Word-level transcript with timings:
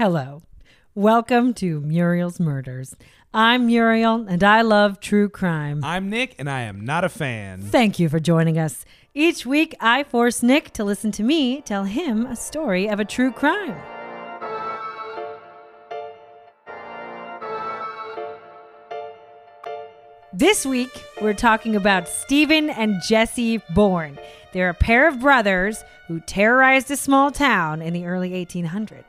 Hello. 0.00 0.40
Welcome 0.94 1.52
to 1.52 1.82
Muriel's 1.82 2.40
Murders. 2.40 2.96
I'm 3.34 3.66
Muriel 3.66 4.26
and 4.26 4.42
I 4.42 4.62
love 4.62 4.98
true 4.98 5.28
crime. 5.28 5.84
I'm 5.84 6.08
Nick, 6.08 6.36
and 6.38 6.48
I 6.48 6.62
am 6.62 6.86
not 6.86 7.04
a 7.04 7.10
fan. 7.10 7.60
Thank 7.60 7.98
you 7.98 8.08
for 8.08 8.18
joining 8.18 8.56
us. 8.56 8.86
Each 9.12 9.44
week, 9.44 9.76
I 9.78 10.04
force 10.04 10.42
Nick 10.42 10.72
to 10.72 10.84
listen 10.84 11.12
to 11.12 11.22
me 11.22 11.60
tell 11.60 11.84
him 11.84 12.24
a 12.24 12.34
story 12.34 12.88
of 12.88 12.98
a 12.98 13.04
true 13.04 13.30
crime. 13.30 13.76
This 20.32 20.64
week, 20.64 21.04
we're 21.20 21.34
talking 21.34 21.76
about 21.76 22.08
Stephen 22.08 22.70
and 22.70 23.02
Jesse 23.02 23.58
Bourne. 23.74 24.18
They're 24.54 24.70
a 24.70 24.74
pair 24.74 25.06
of 25.08 25.20
brothers 25.20 25.84
who 26.08 26.20
terrorized 26.20 26.90
a 26.90 26.96
small 26.96 27.30
town 27.30 27.82
in 27.82 27.92
the 27.92 28.06
early 28.06 28.30
1800s. 28.30 29.04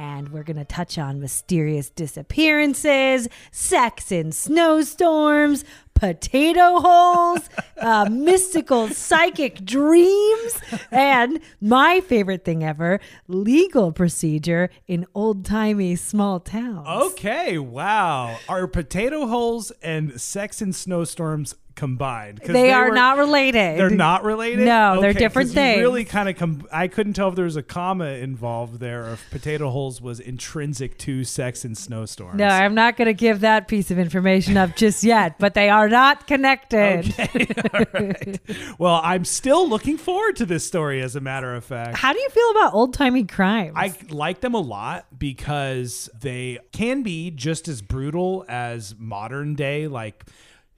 And 0.00 0.30
we're 0.30 0.44
going 0.44 0.56
to 0.56 0.64
touch 0.64 0.96
on 0.96 1.20
mysterious 1.20 1.90
disappearances, 1.90 3.28
sex 3.50 4.10
in 4.10 4.32
snowstorms, 4.32 5.62
potato 5.92 6.80
holes, 6.80 7.50
uh, 7.76 8.08
mystical 8.10 8.88
psychic 8.88 9.62
dreams, 9.62 10.58
and 10.90 11.38
my 11.60 12.00
favorite 12.00 12.46
thing 12.46 12.64
ever 12.64 12.98
legal 13.28 13.92
procedure 13.92 14.70
in 14.86 15.04
old 15.14 15.44
timey 15.44 15.96
small 15.96 16.40
towns. 16.40 16.88
Okay, 16.88 17.58
wow. 17.58 18.38
Are 18.48 18.66
potato 18.66 19.26
holes 19.26 19.70
and 19.82 20.18
sex 20.18 20.62
in 20.62 20.72
snowstorms 20.72 21.54
combined? 21.80 22.40
'Cause 22.40 22.52
They, 22.52 22.70
are 22.72 22.90
were- 22.90 22.94
not 22.94 23.16
related. 23.18 23.78
They're 23.78 23.90
not 23.90 24.22
related. 24.24 24.64
No, 24.66 25.00
they're 25.00 25.10
Okay, 25.10 25.18
different 25.18 25.48
'cause 25.48 25.56
you 25.56 25.62
things. 25.62 25.80
Really, 25.80 26.04
kind 26.04 26.28
of. 26.28 26.36
Com- 26.36 26.66
I 26.70 26.86
couldn't 26.88 27.14
tell 27.14 27.28
if 27.30 27.34
there 27.36 27.44
was 27.46 27.56
a 27.56 27.62
comma 27.62 28.04
involved 28.06 28.80
there, 28.80 29.06
or 29.06 29.12
if 29.14 29.30
potato 29.30 29.70
holes 29.70 30.00
was 30.00 30.20
intrinsic 30.20 30.98
to 30.98 31.24
sex 31.24 31.64
and 31.64 31.76
snowstorms. 31.76 32.38
No, 32.38 32.46
I'm 32.46 32.74
not 32.74 32.96
going 32.96 33.06
to 33.06 33.14
give 33.14 33.40
that 33.40 33.66
piece 33.66 33.90
of 33.90 33.98
information 33.98 34.56
up 34.56 34.76
just 34.76 35.02
yet, 35.02 35.36
but 35.38 35.54
they 35.54 35.68
are 35.70 35.88
not 35.88 36.26
connected. 36.26 37.12
All 37.74 37.84
right. 37.94 38.38
Well, 38.78 39.00
I'm 39.02 39.24
still 39.24 39.68
looking 39.68 39.96
forward 39.96 40.36
to 40.36 40.46
this 40.46 40.66
story. 40.66 41.00
As 41.00 41.16
a 41.16 41.20
matter 41.20 41.54
of 41.54 41.64
fact. 41.64 41.96
How 41.96 42.12
do 42.12 42.18
you 42.18 42.28
feel 42.30 42.50
about 42.50 42.74
old 42.74 42.92
timey 42.94 43.24
crimes? 43.24 43.72
I 43.74 43.92
like 44.10 44.40
them 44.40 44.54
a 44.54 44.60
lot 44.60 45.06
because 45.18 46.10
they 46.20 46.58
can 46.72 47.02
be 47.02 47.30
just 47.30 47.68
as 47.68 47.80
brutal 47.80 48.44
as 48.48 48.94
modern 48.98 49.54
day, 49.54 49.86
like 49.88 50.24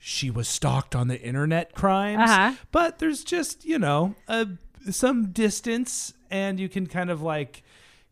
she 0.04 0.30
was 0.30 0.48
stalked 0.48 0.96
on 0.96 1.06
the 1.06 1.20
internet 1.20 1.74
crimes. 1.74 2.28
Uh-huh. 2.28 2.54
But 2.72 2.98
there's 2.98 3.22
just, 3.22 3.64
you 3.64 3.78
know, 3.78 4.16
a, 4.26 4.48
some 4.90 5.30
distance 5.30 6.12
and 6.28 6.58
you 6.58 6.68
can 6.68 6.88
kind 6.88 7.08
of 7.08 7.22
like 7.22 7.62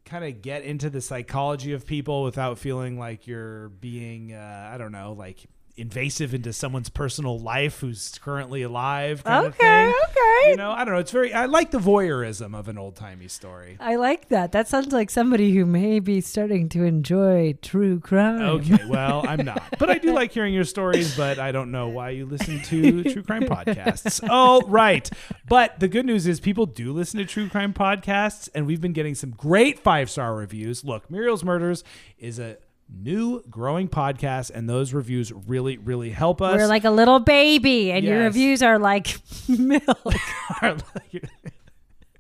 kind 0.04 0.24
of 0.24 0.40
get 0.40 0.62
into 0.62 0.88
the 0.88 1.00
psychology 1.00 1.72
of 1.72 1.84
people 1.84 2.22
without 2.22 2.60
feeling 2.60 2.96
like 2.96 3.26
you're 3.26 3.70
being 3.70 4.32
uh, 4.32 4.70
I 4.72 4.78
don't 4.78 4.92
know, 4.92 5.14
like 5.18 5.46
invasive 5.80 6.34
into 6.34 6.52
someone's 6.52 6.88
personal 6.88 7.38
life 7.38 7.80
who's 7.80 8.18
currently 8.22 8.62
alive 8.62 9.24
kind 9.24 9.46
of 9.46 9.54
Okay, 9.54 9.84
thing. 9.86 9.94
okay. 10.10 10.50
You 10.50 10.56
know, 10.56 10.70
I 10.70 10.84
don't 10.84 10.94
know, 10.94 11.00
it's 11.00 11.10
very 11.10 11.32
I 11.34 11.46
like 11.46 11.70
the 11.70 11.78
voyeurism 11.78 12.58
of 12.58 12.68
an 12.68 12.78
old-timey 12.78 13.28
story. 13.28 13.76
I 13.80 13.96
like 13.96 14.28
that. 14.28 14.52
That 14.52 14.68
sounds 14.68 14.92
like 14.92 15.10
somebody 15.10 15.52
who 15.54 15.66
may 15.66 15.98
be 16.00 16.20
starting 16.20 16.68
to 16.70 16.84
enjoy 16.84 17.54
true 17.62 18.00
crime. 18.00 18.40
Okay, 18.42 18.84
well, 18.86 19.24
I'm 19.26 19.44
not. 19.44 19.62
But 19.78 19.90
I 19.90 19.98
do 19.98 20.12
like 20.14 20.32
hearing 20.32 20.54
your 20.54 20.64
stories, 20.64 21.16
but 21.16 21.38
I 21.38 21.52
don't 21.52 21.70
know 21.70 21.88
why 21.88 22.10
you 22.10 22.26
listen 22.26 22.60
to 22.62 23.02
true 23.12 23.22
crime 23.22 23.42
podcasts. 23.44 24.26
Oh, 24.30 24.62
right. 24.66 25.08
But 25.48 25.80
the 25.80 25.88
good 25.88 26.06
news 26.06 26.26
is 26.26 26.40
people 26.40 26.66
do 26.66 26.92
listen 26.92 27.18
to 27.18 27.26
true 27.26 27.48
crime 27.48 27.72
podcasts, 27.72 28.48
and 28.54 28.66
we've 28.66 28.80
been 28.80 28.92
getting 28.92 29.14
some 29.14 29.30
great 29.30 29.78
five 29.78 30.10
star 30.10 30.34
reviews. 30.34 30.84
Look, 30.84 31.10
Muriel's 31.10 31.44
Murders 31.44 31.84
is 32.18 32.38
a 32.38 32.56
new 32.92 33.42
growing 33.48 33.88
podcast, 33.88 34.50
and 34.54 34.68
those 34.68 34.92
reviews 34.92 35.32
really, 35.32 35.78
really 35.78 36.10
help 36.10 36.42
us. 36.42 36.56
We're 36.56 36.66
like 36.66 36.84
a 36.84 36.90
little 36.90 37.20
baby, 37.20 37.92
and 37.92 38.04
your 38.04 38.20
reviews 38.24 38.62
are 38.62 38.78
like 38.78 39.16
milk. 39.48 40.14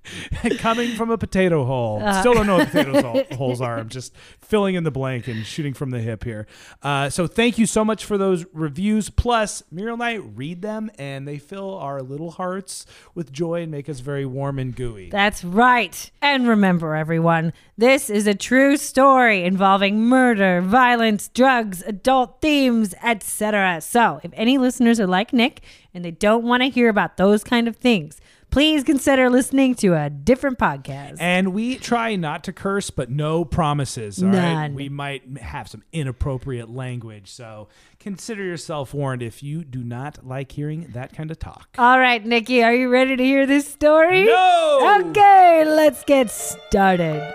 coming 0.58 0.94
from 0.96 1.10
a 1.10 1.18
potato 1.18 1.64
hole. 1.64 2.02
Uh. 2.02 2.20
Still 2.20 2.34
don't 2.34 2.46
know 2.46 2.58
what 2.58 2.68
potato 2.68 3.02
hole- 3.02 3.24
holes 3.36 3.60
are. 3.60 3.78
I'm 3.78 3.88
just 3.88 4.14
filling 4.40 4.74
in 4.74 4.84
the 4.84 4.90
blank 4.90 5.28
and 5.28 5.44
shooting 5.44 5.74
from 5.74 5.90
the 5.90 6.00
hip 6.00 6.24
here. 6.24 6.46
Uh, 6.82 7.10
so 7.10 7.26
thank 7.26 7.58
you 7.58 7.66
so 7.66 7.84
much 7.84 8.04
for 8.04 8.18
those 8.18 8.44
reviews. 8.52 9.10
Plus, 9.10 9.62
Muriel 9.70 9.94
and 9.94 10.02
I 10.02 10.14
read 10.14 10.62
them, 10.62 10.90
and 10.98 11.26
they 11.26 11.38
fill 11.38 11.76
our 11.78 12.02
little 12.02 12.32
hearts 12.32 12.86
with 13.14 13.32
joy 13.32 13.62
and 13.62 13.70
make 13.70 13.88
us 13.88 14.00
very 14.00 14.26
warm 14.26 14.58
and 14.58 14.74
gooey. 14.74 15.10
That's 15.10 15.44
right. 15.44 16.10
And 16.22 16.48
remember, 16.48 16.94
everyone, 16.94 17.52
this 17.76 18.10
is 18.10 18.26
a 18.26 18.34
true 18.34 18.76
story 18.76 19.44
involving 19.44 20.00
murder, 20.00 20.60
violence, 20.60 21.28
drugs, 21.28 21.82
adult 21.82 22.40
themes, 22.40 22.94
etc. 23.02 23.80
So, 23.80 24.20
if 24.22 24.30
any 24.34 24.58
listeners 24.58 25.00
are 25.00 25.06
like 25.06 25.32
Nick 25.32 25.62
and 25.94 26.04
they 26.04 26.10
don't 26.10 26.44
want 26.44 26.62
to 26.62 26.68
hear 26.68 26.88
about 26.88 27.16
those 27.16 27.44
kind 27.44 27.68
of 27.68 27.76
things, 27.76 28.20
please 28.50 28.84
consider 28.84 29.30
listening 29.30 29.74
to 29.76 29.94
a 29.94 30.10
different 30.10 30.58
podcast. 30.58 31.16
and 31.20 31.52
we 31.52 31.76
try 31.76 32.16
not 32.16 32.44
to 32.44 32.52
curse, 32.52 32.90
but 32.90 33.10
no 33.10 33.44
promises. 33.44 34.22
All 34.22 34.28
right, 34.28 34.34
None. 34.34 34.74
we 34.74 34.88
might 34.88 35.38
have 35.38 35.68
some 35.68 35.82
inappropriate 35.92 36.68
language, 36.68 37.30
so 37.30 37.68
consider 37.98 38.42
yourself 38.44 38.92
warned 38.94 39.22
if 39.22 39.42
you 39.42 39.64
do 39.64 39.82
not 39.84 40.26
like 40.26 40.52
hearing 40.52 40.88
that 40.92 41.12
kind 41.12 41.30
of 41.30 41.38
talk. 41.38 41.68
All 41.78 41.98
right, 41.98 42.24
Nikki, 42.24 42.62
are 42.62 42.74
you 42.74 42.88
ready 42.88 43.16
to 43.16 43.24
hear 43.24 43.46
this 43.46 43.66
story? 43.68 44.24
No! 44.24 45.06
Okay, 45.10 45.64
let's 45.66 46.04
get 46.04 46.30
started. 46.30 47.34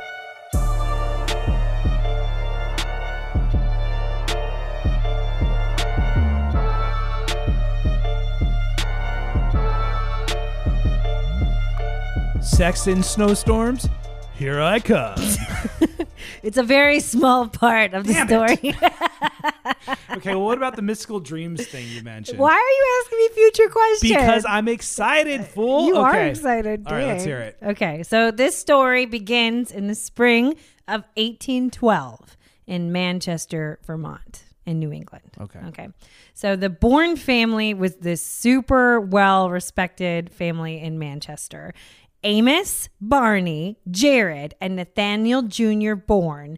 Sex 12.45 12.88
in 12.88 13.03
snowstorms. 13.03 13.89
Here 14.38 14.61
I 14.61 14.79
come. 14.79 15.16
It's 16.44 16.57
a 16.57 16.63
very 16.63 17.00
small 17.00 17.47
part 17.47 17.94
of 17.94 18.06
the 18.06 18.13
Damn 18.13 18.28
story. 18.28 18.75
Okay, 20.11 20.31
well, 20.31 20.45
what 20.45 20.57
about 20.57 20.75
the 20.75 20.81
mystical 20.81 21.19
dreams 21.19 21.66
thing 21.67 21.88
you 21.89 22.01
mentioned? 22.01 22.39
Why 22.39 22.53
are 22.53 22.57
you 22.57 23.01
asking 23.03 23.17
me 23.17 23.29
future 23.29 23.69
questions? 23.69 24.11
Because 24.11 24.45
I'm 24.47 24.67
excited, 24.67 25.41
uh, 25.41 25.44
fool. 25.44 25.88
You 25.88 25.97
are 25.97 26.25
excited. 26.25 26.83
All 26.88 26.94
right, 26.94 27.07
let's 27.07 27.23
hear 27.23 27.39
it. 27.39 27.57
Okay, 27.61 28.01
so 28.03 28.31
this 28.31 28.57
story 28.57 29.06
begins 29.06 29.72
in 29.72 29.88
the 29.88 29.95
spring 29.95 30.53
of 30.88 31.03
1812 31.17 32.38
in 32.66 32.91
Manchester, 32.91 33.79
Vermont, 33.85 34.45
in 34.66 34.79
New 34.79 34.91
England. 34.91 35.31
Okay. 35.39 35.59
Okay. 35.67 35.89
So 36.33 36.56
the 36.56 36.69
Bourne 36.69 37.17
family 37.17 37.73
was 37.73 37.97
this 37.97 38.22
super 38.22 39.00
well 39.01 39.50
respected 39.50 40.31
family 40.31 40.79
in 40.79 40.97
Manchester. 40.97 41.73
Amos, 42.24 42.90
Barney, 43.00 43.78
Jared, 43.90 44.56
and 44.59 44.76
Nathaniel 44.76 45.44
Jr. 45.44 45.96
Bourne 45.96 46.58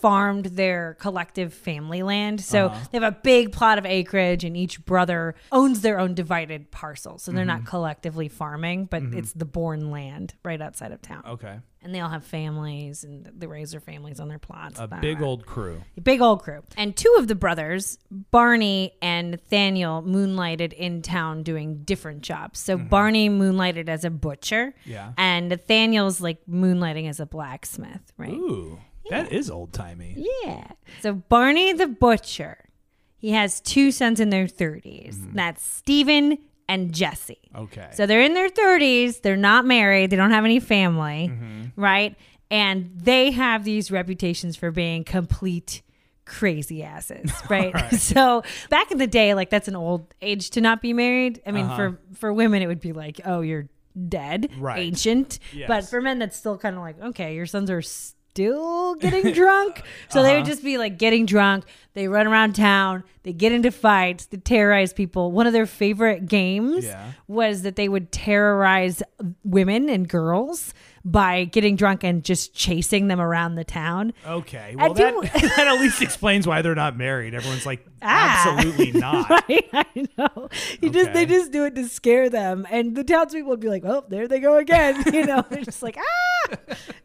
farmed 0.00 0.46
their 0.46 0.94
collective 1.00 1.52
family 1.54 2.02
land. 2.02 2.40
So 2.40 2.66
Uh-huh. 2.66 2.86
they 2.92 2.98
have 2.98 3.12
a 3.12 3.16
big 3.22 3.52
plot 3.52 3.78
of 3.78 3.86
acreage, 3.86 4.44
and 4.44 4.56
each 4.56 4.84
brother 4.84 5.34
owns 5.52 5.80
their 5.80 5.98
own 5.98 6.14
divided 6.14 6.70
parcel. 6.70 7.18
So 7.18 7.32
they're 7.32 7.40
Mm-hmm. 7.44 7.48
not 7.64 7.64
collectively 7.66 8.28
farming, 8.28 8.86
but 8.86 9.02
it's 9.12 9.32
the 9.32 9.44
Bourne 9.44 9.90
land 9.90 10.34
right 10.44 10.60
outside 10.60 10.92
of 10.92 11.02
town. 11.02 11.22
Okay. 11.26 11.58
And 11.80 11.94
they 11.94 12.00
all 12.00 12.08
have 12.08 12.24
families, 12.24 13.04
and 13.04 13.30
they 13.36 13.46
raise 13.46 13.70
their 13.70 13.80
families 13.80 14.18
on 14.18 14.26
their 14.26 14.40
plots. 14.40 14.80
A 14.80 14.88
blah, 14.88 14.98
big 14.98 15.18
blah. 15.18 15.28
old 15.28 15.46
crew. 15.46 15.80
Big 16.02 16.20
old 16.20 16.42
crew. 16.42 16.62
And 16.76 16.96
two 16.96 17.14
of 17.18 17.28
the 17.28 17.36
brothers, 17.36 17.98
Barney 18.10 18.92
and 19.00 19.30
Nathaniel, 19.30 20.02
moonlighted 20.02 20.72
in 20.72 21.02
town 21.02 21.44
doing 21.44 21.84
different 21.84 22.22
jobs. 22.22 22.58
So 22.58 22.76
Barney 22.76 23.28
moonlighted 23.28 23.88
as 23.88 24.04
a 24.04 24.10
butcher. 24.10 24.74
Mm-hmm. 24.80 24.90
Yeah. 24.90 25.12
And 25.16 25.48
Nathaniel's 25.50 26.20
like 26.20 26.38
moonlighting 26.50 27.08
as 27.08 27.20
a 27.20 27.26
blacksmith, 27.26 28.12
right? 28.16 28.32
Ooh, 28.32 28.78
that 29.10 29.32
is 29.32 29.50
old 29.50 29.72
timey. 29.72 30.26
Yeah. 30.44 30.68
So 31.00 31.14
Barney 31.14 31.72
the 31.72 31.86
butcher, 31.86 32.68
he 33.16 33.30
has 33.32 33.60
two 33.60 33.90
sons 33.92 34.20
in 34.20 34.30
their 34.30 34.46
30s. 34.46 35.16
Mm-hmm. 35.16 35.34
That's 35.34 35.64
Stephen 35.64 36.38
and 36.68 36.94
Jesse. 36.94 37.50
Okay. 37.54 37.88
So 37.94 38.06
they're 38.06 38.22
in 38.22 38.34
their 38.34 38.50
30s. 38.50 39.22
They're 39.22 39.36
not 39.36 39.64
married. 39.64 40.10
They 40.10 40.16
don't 40.16 40.30
have 40.30 40.44
any 40.44 40.60
family, 40.60 41.30
mm-hmm. 41.32 41.80
right? 41.80 42.14
And 42.50 42.90
they 42.94 43.30
have 43.32 43.64
these 43.64 43.90
reputations 43.90 44.56
for 44.56 44.70
being 44.70 45.04
complete 45.04 45.82
crazy 46.24 46.82
asses, 46.82 47.32
right? 47.50 47.74
So 47.94 48.42
back 48.70 48.90
in 48.90 48.98
the 48.98 49.06
day, 49.06 49.34
like 49.34 49.50
that's 49.50 49.68
an 49.68 49.76
old 49.76 50.14
age 50.22 50.50
to 50.50 50.60
not 50.60 50.80
be 50.82 50.92
married. 50.92 51.42
I 51.46 51.50
mean, 51.50 51.66
uh-huh. 51.66 51.76
for 51.76 52.00
for 52.14 52.32
women, 52.32 52.62
it 52.62 52.66
would 52.66 52.80
be 52.80 52.92
like, 52.92 53.20
oh, 53.24 53.40
you're 53.40 53.68
dead, 54.08 54.50
Right. 54.58 54.78
ancient. 54.78 55.38
But 55.66 55.86
for 55.86 56.00
men, 56.00 56.18
that's 56.18 56.36
still 56.36 56.56
kind 56.56 56.76
of 56.76 56.82
like, 56.82 57.00
okay, 57.00 57.34
your 57.34 57.46
sons 57.46 57.70
are 57.70 57.82
still 58.30 58.94
getting 59.00 59.32
drunk. 59.32 59.82
So 60.08 60.22
they 60.22 60.34
would 60.34 60.42
uh-huh. 60.42 60.50
just 60.50 60.64
be 60.64 60.78
like 60.78 60.98
getting 60.98 61.26
drunk. 61.26 61.64
They 61.94 62.08
run 62.08 62.26
around 62.26 62.54
town. 62.54 63.04
They 63.22 63.32
get 63.32 63.52
into 63.52 63.70
fights. 63.70 64.26
They 64.26 64.38
terrorize 64.38 64.92
people. 64.92 65.32
One 65.32 65.46
of 65.46 65.52
their 65.52 65.66
favorite 65.66 66.26
games 66.26 66.84
Yeah. 66.84 67.12
was 67.26 67.62
that 67.62 67.76
they 67.76 67.88
would 67.88 68.12
terrorize 68.12 69.02
women 69.44 69.88
and 69.88 70.08
girls 70.08 70.72
by 71.10 71.44
getting 71.44 71.74
drunk 71.74 72.04
and 72.04 72.22
just 72.22 72.52
chasing 72.54 73.08
them 73.08 73.18
around 73.20 73.54
the 73.54 73.64
town. 73.64 74.12
Okay. 74.26 74.74
Well, 74.76 74.92
that, 74.92 75.14
that 75.56 75.66
at 75.66 75.80
least 75.80 76.02
explains 76.02 76.46
why 76.46 76.60
they're 76.60 76.74
not 76.74 76.96
married. 76.98 77.34
Everyone's 77.34 77.64
like, 77.64 77.86
Ah. 78.02 78.56
absolutely 78.56 78.92
not. 79.00 79.28
Right, 79.30 79.68
I 79.72 80.06
know. 80.18 80.48
He 80.80 80.90
just 80.90 81.12
they 81.14 81.24
just 81.26 81.50
do 81.50 81.64
it 81.64 81.74
to 81.76 81.88
scare 81.88 82.28
them, 82.30 82.66
and 82.70 82.94
the 82.94 83.02
townspeople 83.02 83.50
would 83.50 83.58
be 83.60 83.68
like, 83.68 83.84
"Oh, 83.84 84.04
there 84.08 84.28
they 84.28 84.38
go 84.38 84.56
again," 84.58 85.02
you 85.12 85.26
know. 85.26 85.44
They're 85.50 85.64
just 85.64 85.82
like, 85.82 85.98
"Ah." 85.98 86.56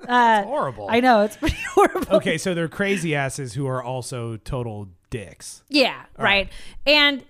Uh, 0.07 0.43
Horrible. 0.43 0.87
I 0.91 0.99
know 0.99 1.21
it's 1.21 1.37
pretty 1.37 1.57
horrible. 1.73 2.17
Okay, 2.17 2.37
so 2.37 2.53
they're 2.53 2.67
crazy 2.67 3.15
asses 3.15 3.53
who 3.53 3.65
are 3.67 3.81
also 3.81 4.37
total 4.37 4.89
dicks. 5.09 5.63
Yeah, 5.69 6.03
right. 6.17 6.49
And 6.85 7.23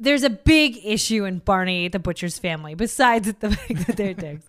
there's 0.00 0.22
a 0.22 0.30
big 0.30 0.78
issue 0.82 1.24
in 1.26 1.38
Barney 1.40 1.88
the 1.88 1.98
butcher's 1.98 2.38
family, 2.38 2.74
besides 2.74 3.30
the 3.40 3.50
fact 3.50 3.86
that 3.86 3.96
they're 3.96 4.14
dicks. 4.14 4.46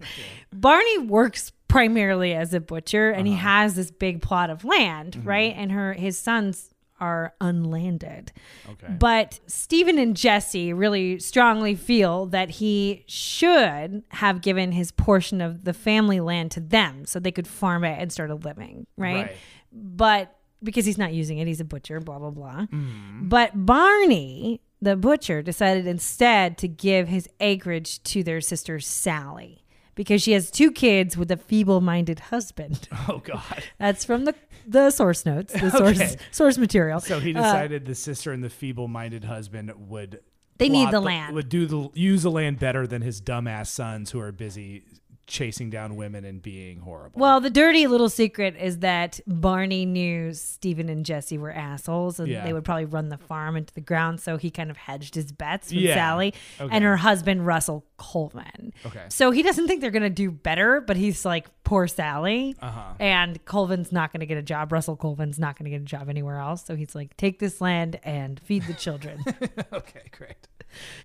Barney 0.53 0.99
works 0.99 1.51
primarily 1.73 2.35
as 2.35 2.53
a 2.53 2.59
butcher 2.59 3.09
and 3.09 3.25
he 3.25 3.33
has 3.33 3.73
this 3.73 3.89
big 3.89 4.21
plot 4.21 4.51
of 4.51 4.63
land, 4.63 5.19
right? 5.25 5.55
And 5.57 5.71
her 5.71 5.93
his 5.93 6.19
sons 6.19 6.69
are 6.99 7.33
unlanded. 7.41 8.31
Okay. 8.69 8.93
But 8.93 9.39
Stephen 9.47 9.97
and 9.97 10.15
Jesse 10.15 10.71
really 10.71 11.17
strongly 11.17 11.73
feel 11.73 12.27
that 12.27 12.51
he 12.51 13.03
should 13.07 14.03
have 14.09 14.41
given 14.41 14.71
his 14.71 14.91
portion 14.91 15.41
of 15.41 15.63
the 15.63 15.73
family 15.73 16.19
land 16.19 16.51
to 16.51 16.59
them 16.59 17.05
so 17.07 17.19
they 17.19 17.31
could 17.31 17.47
farm 17.47 17.83
it 17.83 17.99
and 17.99 18.11
start 18.13 18.29
a 18.29 18.35
living, 18.35 18.85
right? 18.95 19.25
Right. 19.25 19.37
But 19.71 20.37
because 20.61 20.85
he's 20.85 20.99
not 20.99 21.11
using 21.11 21.39
it, 21.39 21.47
he's 21.47 21.59
a 21.59 21.65
butcher, 21.65 21.99
blah, 21.99 22.19
blah, 22.19 22.29
blah. 22.29 22.67
Mm-hmm. 22.71 23.29
But 23.29 23.65
Barney, 23.65 24.61
the 24.79 24.95
butcher, 24.95 25.41
decided 25.41 25.87
instead 25.87 26.59
to 26.59 26.67
give 26.67 27.07
his 27.07 27.27
acreage 27.39 28.03
to 28.03 28.21
their 28.21 28.41
sister 28.41 28.79
Sally 28.79 29.62
because 29.95 30.21
she 30.21 30.31
has 30.33 30.49
two 30.51 30.71
kids 30.71 31.15
with 31.17 31.29
a 31.31 31.37
feeble 31.37 31.81
minded 31.81 32.19
husband. 32.19 32.87
Oh 33.09 33.17
God. 33.23 33.63
That's 33.79 34.05
from 34.05 34.25
the, 34.25 34.33
the 34.67 34.89
source 34.91 35.25
notes, 35.25 35.53
the 35.53 35.69
source, 35.77 35.99
Okay. 35.99 36.15
source 36.31 36.57
material. 36.57 36.99
So 37.01 37.19
he 37.19 37.31
Uh, 37.35 37.41
decided 37.41 37.85
the 37.85 37.95
sister 37.95 38.31
and 38.31 38.43
the 38.43 38.49
feeble-minded 38.49 39.25
husband 39.25 39.71
would 39.89 40.19
They 40.57 40.69
need 40.69 40.83
plot 40.89 40.91
the 40.91 41.01
land. 41.01 41.35
would 41.35 41.49
do 41.49 41.65
the 41.65 41.89
use 41.93 42.23
the 42.23 42.31
land 42.31 42.59
better 42.59 42.87
than 42.87 43.01
his 43.01 43.21
dumbass 43.21 43.67
sons 43.67 44.11
who 44.11 44.19
are 44.19 44.31
busy 44.31 44.83
chasing 45.25 45.69
down 45.69 45.95
women 45.95 46.25
and 46.25 46.41
being 46.41 46.79
horrible. 46.79 47.19
Well, 47.19 47.39
the 47.39 47.49
dirty 47.49 47.87
little 47.87 48.09
secret 48.09 48.55
is 48.59 48.79
that 48.79 49.19
Barney 49.25 49.85
knew 49.85 50.33
Stephen 50.33 50.89
and 50.89 51.05
Jesse 51.05 51.37
were 51.37 51.51
assholes 51.51 52.19
and 52.19 52.27
Yeah. 52.27 52.43
they 52.45 52.51
would 52.53 52.65
probably 52.65 52.85
run 52.85 53.09
the 53.09 53.17
farm 53.17 53.55
into 53.55 53.73
the 53.73 53.81
ground. 53.81 54.19
So 54.19 54.37
he 54.37 54.51
kind 54.51 54.69
of 54.69 54.75
hedged 54.77 55.15
his 55.15 55.31
bets 55.31 55.69
with 55.71 55.79
Yeah. 55.79 55.95
Sally 55.95 56.33
Okay. 56.59 56.75
and 56.75 56.83
her 56.83 56.97
husband, 56.97 57.45
Russell 57.47 57.85
Colvin. 57.97 58.73
Okay. 58.85 59.05
So 59.09 59.31
he 59.31 59.41
doesn't 59.43 59.67
think 59.67 59.79
they're 59.81 59.91
going 59.91 60.03
to 60.03 60.09
do 60.09 60.29
better, 60.29 60.81
but 60.81 60.97
he's 60.97 61.23
like, 61.23 61.47
poor 61.63 61.87
Sally. 61.87 62.55
Uh-huh. 62.61 62.93
And 62.99 63.43
Colvin's 63.45 63.91
not 63.93 64.11
going 64.11 64.19
to 64.19 64.25
get 64.25 64.37
a 64.37 64.41
job. 64.43 64.71
Russell 64.73 64.97
Colvin's 64.97 65.39
not 65.39 65.57
going 65.57 65.65
to 65.65 65.71
get 65.71 65.81
a 65.81 65.85
job 65.85 66.09
anywhere 66.09 66.39
else. 66.39 66.65
So 66.65 66.75
he's 66.75 66.93
like, 66.95 67.15
take 67.15 67.39
this 67.39 67.61
land 67.61 67.97
and 68.03 68.39
feed 68.41 68.63
the 68.63 68.73
children. 68.73 69.23
okay, 69.73 70.03
great. 70.11 70.47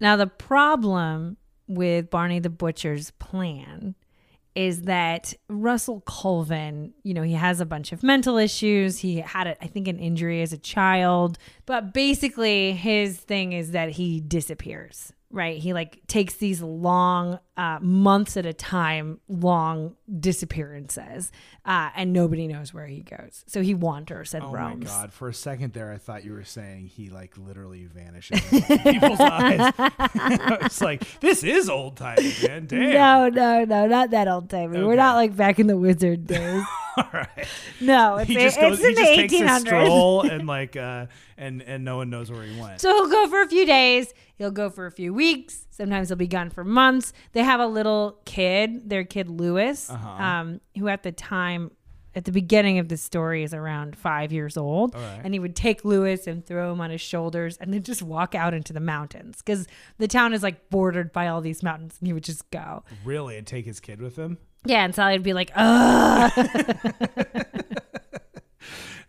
Now, 0.00 0.16
the 0.16 0.26
problem 0.26 1.36
with 1.68 2.08
Barney 2.10 2.38
the 2.40 2.48
Butcher's 2.50 3.10
plan 3.12 3.94
is 4.58 4.82
that 4.82 5.34
Russell 5.48 6.00
Colvin, 6.00 6.92
you 7.04 7.14
know, 7.14 7.22
he 7.22 7.34
has 7.34 7.60
a 7.60 7.64
bunch 7.64 7.92
of 7.92 8.02
mental 8.02 8.36
issues. 8.36 8.98
He 8.98 9.18
had, 9.18 9.46
a, 9.46 9.62
I 9.62 9.68
think, 9.68 9.86
an 9.86 10.00
injury 10.00 10.42
as 10.42 10.52
a 10.52 10.58
child. 10.58 11.38
But 11.64 11.94
basically, 11.94 12.72
his 12.72 13.18
thing 13.18 13.52
is 13.52 13.70
that 13.70 13.90
he 13.90 14.18
disappears, 14.18 15.12
right? 15.30 15.58
He 15.58 15.72
like 15.72 16.04
takes 16.08 16.34
these 16.34 16.60
long, 16.60 17.38
uh, 17.58 17.78
months 17.82 18.36
at 18.36 18.46
a 18.46 18.52
time, 18.54 19.18
long 19.28 19.96
disappearances, 20.20 21.30
uh, 21.66 21.90
and 21.96 22.12
nobody 22.12 22.46
knows 22.46 22.72
where 22.72 22.86
he 22.86 23.00
goes. 23.00 23.44
So 23.48 23.60
he 23.62 23.74
wanders 23.74 24.32
and 24.32 24.44
Oh 24.44 24.52
roams. 24.52 24.84
my 24.84 24.90
God! 24.90 25.12
For 25.12 25.28
a 25.28 25.34
second 25.34 25.72
there, 25.72 25.92
I 25.92 25.98
thought 25.98 26.24
you 26.24 26.32
were 26.32 26.44
saying 26.44 26.86
he 26.86 27.10
like 27.10 27.36
literally 27.36 27.84
vanishes 27.84 28.40
in 28.52 28.78
people's 28.78 29.20
eyes. 29.20 29.72
it's 30.64 30.80
like 30.80 31.02
this 31.20 31.42
is 31.44 31.68
old 31.68 31.96
timey, 31.96 32.32
man. 32.46 32.66
Damn. 32.66 32.90
No, 32.92 33.28
no, 33.28 33.64
no, 33.64 33.86
not 33.86 34.10
that 34.10 34.28
old 34.28 34.48
timey. 34.48 34.82
We're 34.82 34.96
not 34.96 35.16
like 35.16 35.36
back 35.36 35.58
in 35.58 35.66
the 35.66 35.76
wizard 35.76 36.26
days. 36.28 36.62
All 36.96 37.04
right. 37.12 37.46
No, 37.80 38.16
it's, 38.16 38.28
He 38.28 38.34
just 38.34 38.56
it's 38.58 38.78
goes. 38.78 38.80
in 38.80 38.90
He 38.90 38.94
just 38.94 39.32
the 39.32 39.38
1800s. 39.44 39.60
stroll 39.60 40.22
and 40.22 40.46
like 40.46 40.76
uh 40.76 41.06
and 41.36 41.62
and 41.62 41.84
no 41.84 41.96
one 41.98 42.08
knows 42.10 42.30
where 42.30 42.42
he 42.42 42.58
went. 42.60 42.80
So 42.80 42.88
he'll 42.94 43.08
go 43.10 43.28
for 43.28 43.42
a 43.42 43.48
few 43.48 43.66
days. 43.66 44.12
He'll 44.36 44.50
go 44.52 44.70
for 44.70 44.86
a 44.86 44.92
few 44.92 45.12
weeks. 45.12 45.66
Sometimes 45.78 46.08
they'll 46.10 46.16
be 46.18 46.26
gone 46.26 46.50
for 46.50 46.64
months. 46.64 47.12
They 47.32 47.42
have 47.42 47.60
a 47.60 47.66
little 47.66 48.18
kid, 48.26 48.90
their 48.90 49.04
kid 49.04 49.30
Lewis, 49.30 49.88
Uh-huh. 49.88 50.08
um, 50.22 50.60
who 50.76 50.88
at 50.88 51.02
the 51.04 51.12
time, 51.12 51.70
at 52.14 52.24
the 52.24 52.32
beginning 52.32 52.78
of 52.80 52.88
the 52.88 52.96
story, 52.96 53.44
is 53.44 53.54
around 53.54 53.96
five 53.96 54.32
years 54.32 54.56
old. 54.56 54.94
right. 54.94 55.20
And 55.22 55.32
he 55.32 55.38
would 55.38 55.54
take 55.54 55.84
Lewis 55.84 56.26
and 56.26 56.44
throw 56.44 56.72
him 56.72 56.80
on 56.80 56.90
his 56.90 57.00
shoulders 57.00 57.56
and 57.58 57.72
then 57.72 57.82
just 57.84 58.02
walk 58.02 58.34
out 58.34 58.54
into 58.54 58.72
the 58.72 58.80
mountains 58.80 59.38
because 59.38 59.66
the 59.98 60.08
town 60.08 60.32
is 60.34 60.42
like 60.42 60.68
bordered 60.68 61.12
by 61.12 61.28
all 61.28 61.40
these 61.40 61.62
mountains. 61.62 61.96
And 62.00 62.08
he 62.08 62.12
would 62.12 62.24
just 62.24 62.50
go. 62.50 62.82
Really, 63.04 63.36
and 63.38 63.46
take 63.46 63.64
his 63.64 63.78
kid 63.78 64.02
with 64.02 64.16
him. 64.16 64.38
Yeah, 64.64 64.84
and 64.84 64.92
Sally 64.92 65.12
would 65.14 65.22
be 65.22 65.32
like, 65.32 65.52
ugh. 65.54 66.32
Uh, 66.36 66.42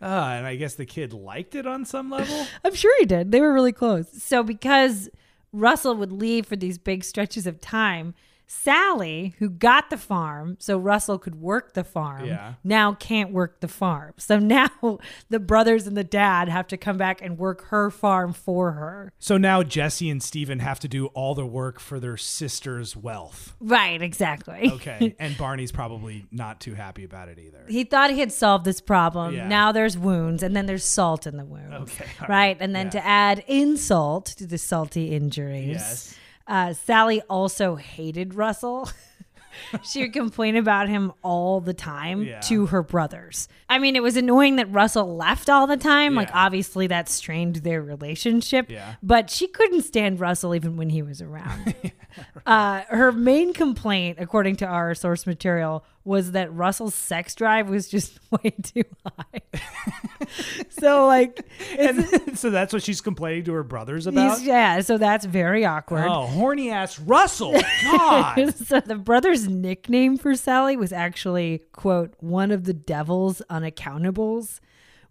and 0.00 0.46
I 0.46 0.54
guess 0.56 0.74
the 0.76 0.86
kid 0.86 1.12
liked 1.12 1.54
it 1.54 1.66
on 1.66 1.84
some 1.84 2.10
level. 2.10 2.46
I'm 2.64 2.74
sure 2.74 2.94
he 3.00 3.06
did. 3.06 3.32
They 3.32 3.40
were 3.40 3.52
really 3.52 3.72
close. 3.72 4.06
So 4.22 4.42
because 4.44 5.08
Russell 5.52 5.96
would 5.96 6.12
leave 6.12 6.46
for 6.46 6.56
these 6.56 6.78
big 6.78 7.04
stretches 7.04 7.46
of 7.46 7.60
time, 7.60 8.14
Sally, 8.52 9.36
who 9.38 9.48
got 9.48 9.90
the 9.90 9.96
farm 9.96 10.56
so 10.58 10.76
Russell 10.76 11.18
could 11.20 11.36
work 11.36 11.74
the 11.74 11.84
farm, 11.84 12.24
Yeah. 12.24 12.54
now 12.64 12.94
can't 12.94 13.32
work 13.32 13.60
the 13.60 13.68
farm. 13.68 14.12
So 14.16 14.40
now 14.40 14.68
the 15.28 15.38
brothers 15.38 15.86
and 15.86 15.96
the 15.96 16.02
dad 16.02 16.48
have 16.48 16.66
to 16.68 16.76
come 16.76 16.96
back 16.96 17.22
and 17.22 17.38
work 17.38 17.66
her 17.68 17.90
farm 17.90 18.32
for 18.32 18.72
her. 18.72 19.12
So 19.20 19.36
now 19.38 19.62
Jesse 19.62 20.10
and 20.10 20.20
Steven 20.20 20.58
have 20.58 20.80
to 20.80 20.88
do 20.88 21.06
all 21.08 21.36
the 21.36 21.46
work 21.46 21.78
for 21.78 22.00
their 22.00 22.16
sister's 22.16 22.96
wealth. 22.96 23.54
Right, 23.60 24.02
exactly. 24.02 24.68
Okay. 24.72 25.14
and 25.20 25.38
Barney's 25.38 25.70
probably 25.70 26.26
not 26.32 26.60
too 26.60 26.74
happy 26.74 27.04
about 27.04 27.28
it 27.28 27.38
either. 27.38 27.64
He 27.68 27.84
thought 27.84 28.10
he 28.10 28.18
had 28.18 28.32
solved 28.32 28.64
this 28.64 28.80
problem. 28.80 29.32
Yeah. 29.32 29.46
Now 29.46 29.70
there's 29.70 29.96
wounds, 29.96 30.42
and 30.42 30.56
then 30.56 30.66
there's 30.66 30.82
salt 30.84 31.24
in 31.24 31.36
the 31.36 31.44
wounds. 31.44 31.92
Okay, 31.92 32.06
Right. 32.22 32.28
right. 32.28 32.56
And 32.58 32.74
then 32.74 32.86
Yeah. 32.86 32.90
to 32.90 33.06
add 33.06 33.44
insult 33.46 34.26
to 34.26 34.46
the 34.48 34.58
salty 34.58 35.12
injuries, 35.12 35.68
Yes. 35.68 36.16
Uh, 36.46 36.72
Sally 36.72 37.20
also 37.28 37.76
hated 37.76 38.34
Russell. 38.34 38.88
she 39.82 40.02
would 40.02 40.12
complain 40.12 40.56
about 40.56 40.88
him 40.88 41.12
all 41.22 41.60
the 41.60 41.74
time 41.74 42.22
Yeah. 42.22 42.40
to 42.42 42.66
her 42.66 42.82
brothers. 42.82 43.48
I 43.68 43.78
mean, 43.78 43.96
it 43.96 44.02
was 44.02 44.16
annoying 44.16 44.56
that 44.56 44.70
Russell 44.70 45.16
left 45.16 45.48
all 45.50 45.66
the 45.66 45.76
time. 45.76 46.14
Like, 46.14 46.30
obviously, 46.32 46.86
that 46.88 47.08
strained 47.08 47.56
their 47.56 47.82
relationship. 47.82 48.70
Yeah. 48.70 48.94
But 49.02 49.30
she 49.30 49.46
couldn't 49.46 49.82
stand 49.82 50.20
Russell 50.20 50.54
even 50.54 50.76
when 50.76 50.90
he 50.90 51.02
was 51.02 51.20
around. 51.20 51.74
uh, 52.46 52.82
her 52.88 53.12
main 53.12 53.52
complaint, 53.52 54.18
according 54.20 54.56
to 54.56 54.66
our 54.66 54.94
source 54.94 55.26
material, 55.26 55.84
was 56.04 56.32
that 56.32 56.52
Russell's 56.54 56.94
sex 56.94 57.34
drive 57.34 57.68
was 57.68 57.88
just 57.88 58.18
way 58.30 58.50
too 58.62 58.82
high. 59.06 59.40
so, 60.70 61.06
like, 61.06 61.46
And 61.78 62.38
so 62.38 62.50
that's 62.50 62.72
what 62.72 62.82
she's 62.82 63.00
complaining 63.00 63.44
to 63.44 63.52
her 63.52 63.62
brothers 63.62 64.06
about. 64.06 64.42
yeah, 64.42 64.80
so 64.80 64.98
that's 64.98 65.24
very 65.24 65.64
awkward. 65.64 66.06
Oh, 66.06 66.26
horny 66.26 66.70
ass 66.70 66.98
Russell! 66.98 67.54
God. 67.84 68.54
so 68.54 68.80
the 68.80 68.96
brother's 68.96 69.46
nickname 69.48 70.16
for 70.16 70.34
Sally 70.34 70.76
was 70.76 70.92
actually, 70.92 71.62
quote, 71.72 72.14
one 72.20 72.50
of 72.50 72.64
the 72.64 72.74
devil's 72.74 73.42
unaccountables, 73.50 74.60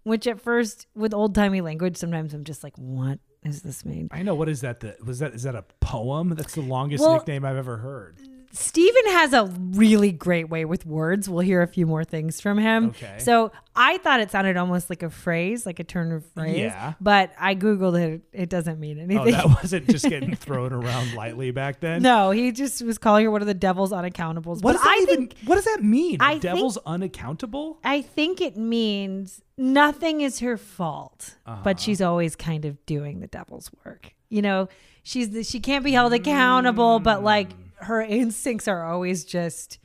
which 0.04 0.28
at 0.28 0.42
first, 0.42 0.88
with 0.96 1.14
old 1.14 1.36
timey 1.36 1.62
language, 1.62 1.98
sometimes 1.98 2.34
I'm 2.34 2.44
just 2.44 2.64
like, 2.64 2.78
what 2.78 3.20
is 3.44 3.62
this 3.62 3.86
mean? 3.86 4.10
I 4.12 4.24
know. 4.24 4.36
What 4.36 4.50
is 4.50 4.62
that? 4.62 4.80
The, 4.80 4.96
was 5.06 5.20
that 5.20 5.34
is 5.34 5.44
that 5.44 5.56
a 5.56 5.64
poem? 5.82 6.30
That's 6.30 6.56
the 6.56 6.62
longest 6.62 7.02
Well- 7.04 7.14
nickname 7.14 7.46
I've 7.46 7.58
ever 7.58 7.78
heard. 7.78 8.18
Steven 8.52 9.06
has 9.08 9.34
a 9.34 9.46
really 9.46 10.12
great 10.12 10.50
way 10.50 10.66
with 10.66 10.86
words. 10.86 11.30
We'll 11.30 11.42
hear 11.42 11.62
a 11.62 11.68
few 11.68 11.86
more 11.86 12.04
things 12.04 12.42
from 12.42 12.58
him. 12.58 12.88
Okay. 12.90 13.16
So 13.20 13.52
I 13.76 14.00
thought 14.00 14.20
it 14.22 14.32
sounded 14.32 14.58
almost 14.58 14.90
like 14.90 15.04
a 15.04 15.10
phrase, 15.10 15.66
like 15.68 15.80
a 15.80 15.84
turn 15.84 16.12
of 16.12 16.26
phrase. 16.34 16.58
Yeah. 16.58 16.94
But 17.00 17.32
I 17.40 17.54
Googled 17.56 18.00
it. 18.02 18.22
It 18.34 18.50
doesn't 18.50 18.80
mean 18.80 18.98
anything. 19.00 19.20
Oh, 19.20 19.32
that 19.32 19.46
wasn't 19.64 19.88
just 19.88 20.06
getting 20.10 20.36
thrown 20.36 20.74
around 20.74 21.14
lightly 21.14 21.52
back 21.52 21.80
then. 21.80 22.02
no, 22.02 22.32
he 22.32 22.52
just 22.52 22.82
was 22.82 22.98
calling 22.98 23.26
her 23.26 23.32
one 23.32 23.42
of 23.42 23.48
the 23.48 23.54
devil's 23.54 23.92
unaccountables. 23.92 24.64
What 24.64 24.74
does 24.74 24.82
that 24.82 24.90
I 24.98 25.02
even? 25.04 25.28
think 25.28 25.36
what 25.46 25.56
does 25.56 25.66
that 25.66 25.84
mean? 25.84 26.18
I 26.20 26.32
think- 26.32 26.42
Devil's 26.42 26.78
unaccountable. 26.86 27.80
I 27.84 28.02
think 28.02 28.42
it 28.42 28.58
means 28.58 29.42
nothing 29.58 30.22
is 30.22 30.40
her 30.40 30.58
fault, 30.58 31.36
Uh-huh. 31.46 31.62
but 31.64 31.80
she's 31.80 32.02
always 32.02 32.36
kind 32.36 32.66
of 32.66 32.84
doing 32.86 33.20
the 33.20 33.28
devil's 33.28 33.70
work. 33.86 34.14
You 34.30 34.42
know, 34.42 34.70
she's 35.04 35.30
the, 35.32 35.44
she 35.44 35.60
can't 35.60 35.84
be 35.84 35.92
held 35.92 36.14
accountable, 36.14 37.00
but 37.00 37.24
like 37.24 37.50
her 37.82 38.02
instincts 38.02 38.68
are 38.68 38.84
always 38.84 39.26
just 39.26 39.80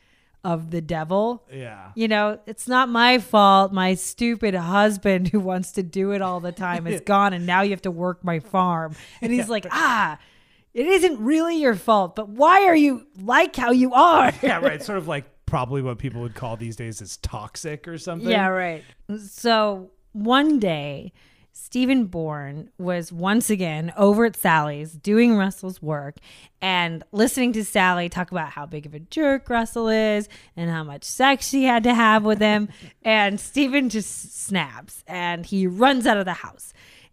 of 0.45 0.71
the 0.71 0.81
devil. 0.81 1.43
Yeah. 1.51 1.91
You 1.95 2.07
know, 2.07 2.39
it's 2.47 2.69
not 2.69 2.89
my 2.89 3.19
fault. 3.19 3.73
My 3.73 3.95
stupid 3.95 4.55
husband 4.55 5.29
who 5.29 5.41
wants 5.41 5.73
to 5.73 5.83
do 5.83 6.13
it 6.13 6.21
all 6.21 6.41
the 6.41 6.53
time 6.53 6.87
is 6.87 7.01
gone, 7.07 7.33
and 7.33 7.47
now 7.47 7.63
you 7.63 7.71
have 7.71 7.83
to 7.83 7.91
work 7.91 8.23
my 8.23 8.41
farm. 8.41 8.95
And 9.23 9.33
he's 9.33 9.49
like, 9.49 9.67
ah, 9.71 10.19
it 10.75 10.87
isn't 10.87 11.19
really 11.21 11.57
your 11.57 11.75
fault, 11.75 12.15
but 12.15 12.29
why 12.29 12.67
are 12.67 12.77
you 12.77 13.07
like 13.23 13.57
how 13.57 13.71
you 13.71 13.95
are? 13.95 14.33
Yeah. 14.43 14.61
Right. 14.61 14.83
Sort 14.83 14.99
of 14.99 15.09
like 15.09 15.25
probably 15.47 15.81
what 15.81 15.99
people 15.99 16.21
would 16.21 16.35
call 16.35 16.57
these 16.57 16.77
days 16.77 17.01
as 17.01 17.17
toxic 17.19 17.89
or 17.89 17.97
something. 17.97 18.29
Yeah, 18.29 18.49
right. 18.49 18.85
So 19.27 19.91
one 20.13 20.59
day, 20.59 21.13
Stephen 21.57 22.07
Bourne 22.07 22.69
was 22.79 23.13
once 23.13 23.49
again 23.49 23.93
over 23.97 24.25
at 24.25 24.35
Sally's 24.35 24.91
doing 24.93 25.37
Russell's 25.37 25.81
work 25.81 26.17
and 26.61 27.05
listening 27.13 27.53
to 27.53 27.65
Sally 27.65 28.09
talk 28.09 28.33
about 28.33 28.49
how 28.49 28.67
big 28.67 28.87
of 28.87 28.93
a 28.93 28.99
jerk 28.99 29.49
Russell 29.49 29.89
is 29.89 30.29
and 30.57 30.69
how 30.69 30.83
much 30.83 31.05
sex 31.05 31.49
she 31.49 31.63
had 31.63 31.85
to 31.85 31.95
have 31.95 32.25
with 32.25 32.41
him. 32.41 32.71
and 33.05 33.39
Stephen 33.39 33.89
just 33.89 34.35
snaps 34.45 35.05
and 35.07 35.47
he 35.47 35.69
runs 35.69 36.09
out 36.09 36.17
of 36.17 36.25
the 36.25 36.33
house 36.33 36.73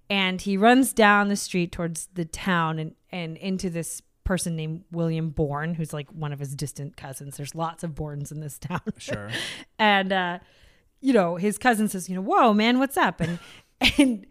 and 0.10 0.42
he 0.42 0.58
runs 0.58 0.92
down 0.92 1.28
the 1.28 1.36
street 1.36 1.72
towards 1.72 2.08
the 2.16 2.26
town 2.26 2.80
and, 2.80 2.96
and 3.12 3.38
into 3.38 3.70
this 3.70 4.02
person 4.24 4.56
named 4.56 4.86
William 4.92 5.30
Bourne, 5.30 5.76
who's 5.76 5.94
like 5.94 6.10
one 6.10 6.34
of 6.34 6.40
his 6.40 6.56
distant 6.56 6.98
cousins. 6.98 7.38
There's 7.38 7.54
lots 7.54 7.84
of 7.84 7.94
Bournes 7.94 8.32
in 8.32 8.40
this 8.40 8.58
town. 8.60 8.82
Sure. 8.98 9.30
and 9.78 10.12
uh, 10.12 10.40
you 11.00 11.14
know, 11.14 11.36
his 11.36 11.60
cousin 11.60 11.88
says, 11.88 12.10
you 12.10 12.16
know, 12.16 12.22
whoa, 12.22 12.54
man, 12.54 12.80
what's 12.80 12.98
up? 12.98 13.22
And 13.22 13.38
and 13.98 14.26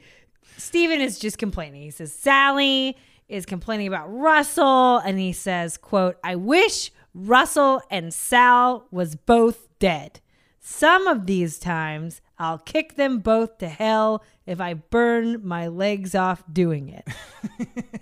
Stephen 0.56 1.00
is 1.00 1.18
just 1.18 1.38
complaining. 1.38 1.82
He 1.82 1.90
says, 1.90 2.12
Sally 2.12 2.96
is 3.28 3.46
complaining 3.46 3.86
about 3.86 4.06
Russell, 4.06 4.98
and 4.98 5.18
he 5.18 5.32
says, 5.32 5.76
quote, 5.76 6.18
I 6.24 6.36
wish 6.36 6.90
Russell 7.14 7.82
and 7.90 8.12
Sal 8.12 8.86
was 8.90 9.14
both 9.16 9.68
dead. 9.78 10.20
Some 10.60 11.06
of 11.06 11.26
these 11.26 11.58
times 11.58 12.20
I'll 12.38 12.58
kick 12.58 12.96
them 12.96 13.18
both 13.18 13.58
to 13.58 13.68
hell 13.68 14.22
if 14.46 14.60
I 14.60 14.74
burn 14.74 15.46
my 15.46 15.68
legs 15.68 16.14
off 16.14 16.44
doing 16.52 16.88
it. 16.88 17.08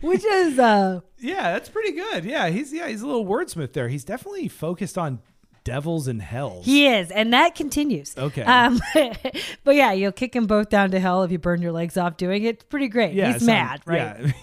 Which 0.00 0.24
is 0.24 0.58
uh 0.58 1.00
Yeah, 1.18 1.52
that's 1.52 1.68
pretty 1.68 1.92
good. 1.92 2.24
Yeah, 2.24 2.48
he's 2.48 2.72
yeah, 2.72 2.88
he's 2.88 3.02
a 3.02 3.06
little 3.06 3.26
wordsmith 3.26 3.72
there. 3.72 3.88
He's 3.88 4.04
definitely 4.04 4.48
focused 4.48 4.96
on 4.98 5.20
devils 5.68 6.08
and 6.08 6.20
hells. 6.20 6.64
he 6.64 6.86
is, 6.86 7.10
and 7.10 7.32
that 7.32 7.54
continues. 7.54 8.14
Okay. 8.18 8.42
Um, 8.42 8.80
but 9.64 9.74
yeah, 9.76 9.92
you'll 9.92 10.12
kick 10.12 10.32
them 10.32 10.46
both 10.46 10.68
down 10.68 10.90
to 10.92 11.00
hell 11.00 11.22
if 11.22 11.30
you 11.30 11.38
burn 11.38 11.62
your 11.62 11.72
legs 11.72 11.96
off 11.96 12.16
doing 12.16 12.44
it. 12.44 12.48
It's 12.56 12.64
pretty 12.64 12.88
great. 12.88 13.14
yeah, 13.14 13.32
He's 13.32 13.42
it 13.42 13.46
mad, 13.46 13.80
right? 13.86 14.16
Yeah. 14.20 14.32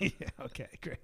Yeah, 0.00 0.10
okay, 0.46 0.66
great. 0.82 0.98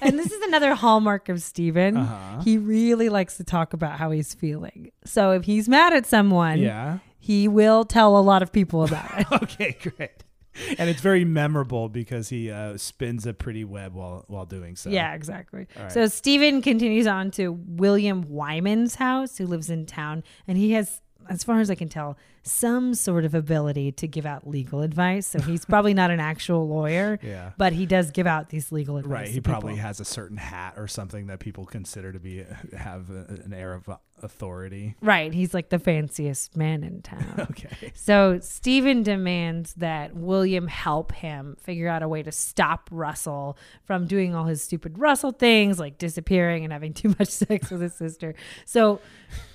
and 0.00 0.18
this 0.18 0.32
is 0.32 0.42
another 0.44 0.74
hallmark 0.74 1.28
of 1.28 1.42
Steven. 1.42 1.98
Uh-huh. 1.98 2.40
He 2.42 2.56
really 2.56 3.10
likes 3.10 3.36
to 3.36 3.44
talk 3.44 3.74
about 3.74 3.98
how 3.98 4.12
he's 4.12 4.32
feeling. 4.32 4.92
So 5.04 5.32
if 5.32 5.44
he's 5.44 5.68
mad 5.68 5.92
at 5.92 6.06
someone, 6.06 6.58
Yeah. 6.58 7.00
he 7.20 7.48
will 7.48 7.84
tell 7.84 8.16
a 8.18 8.22
lot 8.22 8.42
of 8.42 8.50
people 8.50 8.82
about 8.82 9.10
it. 9.20 9.26
Okay, 9.42 9.76
great. 9.78 10.24
And 10.78 10.88
it's 10.90 11.00
very 11.00 11.24
memorable 11.24 11.88
because 11.88 12.28
he 12.28 12.50
uh, 12.50 12.76
spins 12.76 13.26
a 13.26 13.34
pretty 13.34 13.64
web 13.64 13.94
while 13.94 14.24
while 14.28 14.46
doing 14.46 14.76
so. 14.76 14.90
yeah, 14.90 15.14
exactly. 15.14 15.66
Right. 15.78 15.90
So 15.92 16.06
Stephen 16.06 16.62
continues 16.62 17.06
on 17.06 17.30
to 17.32 17.52
William 17.52 18.22
Wyman's 18.28 18.96
house, 18.96 19.38
who 19.38 19.46
lives 19.46 19.70
in 19.70 19.86
town, 19.86 20.22
and 20.46 20.56
he 20.58 20.72
has, 20.72 21.00
as 21.28 21.44
far 21.44 21.60
as 21.60 21.70
I 21.70 21.74
can 21.74 21.88
tell, 21.88 22.16
some 22.46 22.94
sort 22.94 23.24
of 23.24 23.34
ability 23.34 23.90
to 23.92 24.06
give 24.06 24.26
out 24.26 24.46
legal 24.46 24.82
advice. 24.82 25.26
So 25.26 25.40
he's 25.40 25.64
probably 25.64 25.94
not 25.94 26.10
an 26.10 26.20
actual 26.20 26.68
lawyer, 26.68 27.18
Yeah. 27.22 27.52
but 27.56 27.72
he 27.72 27.86
does 27.86 28.10
give 28.10 28.26
out 28.26 28.50
these 28.50 28.70
legal 28.70 28.98
advice. 28.98 29.12
Right. 29.12 29.28
He 29.28 29.40
probably 29.40 29.72
people. 29.72 29.86
has 29.86 29.98
a 30.00 30.04
certain 30.04 30.36
hat 30.36 30.74
or 30.76 30.86
something 30.86 31.26
that 31.28 31.40
people 31.40 31.64
consider 31.64 32.12
to 32.12 32.20
be 32.20 32.42
uh, 32.42 32.76
have 32.76 33.08
a, 33.10 33.40
an 33.44 33.54
air 33.54 33.72
of 33.72 33.88
authority. 34.22 34.94
Right. 35.00 35.32
He's 35.32 35.54
like 35.54 35.70
the 35.70 35.78
fanciest 35.78 36.56
man 36.56 36.82
in 36.84 37.02
town. 37.02 37.46
Okay. 37.54 37.92
So 37.94 38.38
Stephen 38.40 39.02
demands 39.02 39.74
that 39.74 40.14
William 40.14 40.66
help 40.66 41.12
him 41.12 41.56
figure 41.60 41.88
out 41.88 42.02
a 42.02 42.08
way 42.08 42.22
to 42.22 42.32
stop 42.32 42.88
Russell 42.90 43.56
from 43.84 44.06
doing 44.06 44.34
all 44.34 44.44
his 44.44 44.62
stupid 44.62 44.98
Russell 44.98 45.30
things 45.32 45.78
like 45.78 45.98
disappearing 45.98 46.64
and 46.64 46.72
having 46.72 46.92
too 46.92 47.14
much 47.18 47.28
sex 47.28 47.70
with 47.70 47.80
his 47.80 47.94
sister. 47.94 48.34
So 48.64 49.00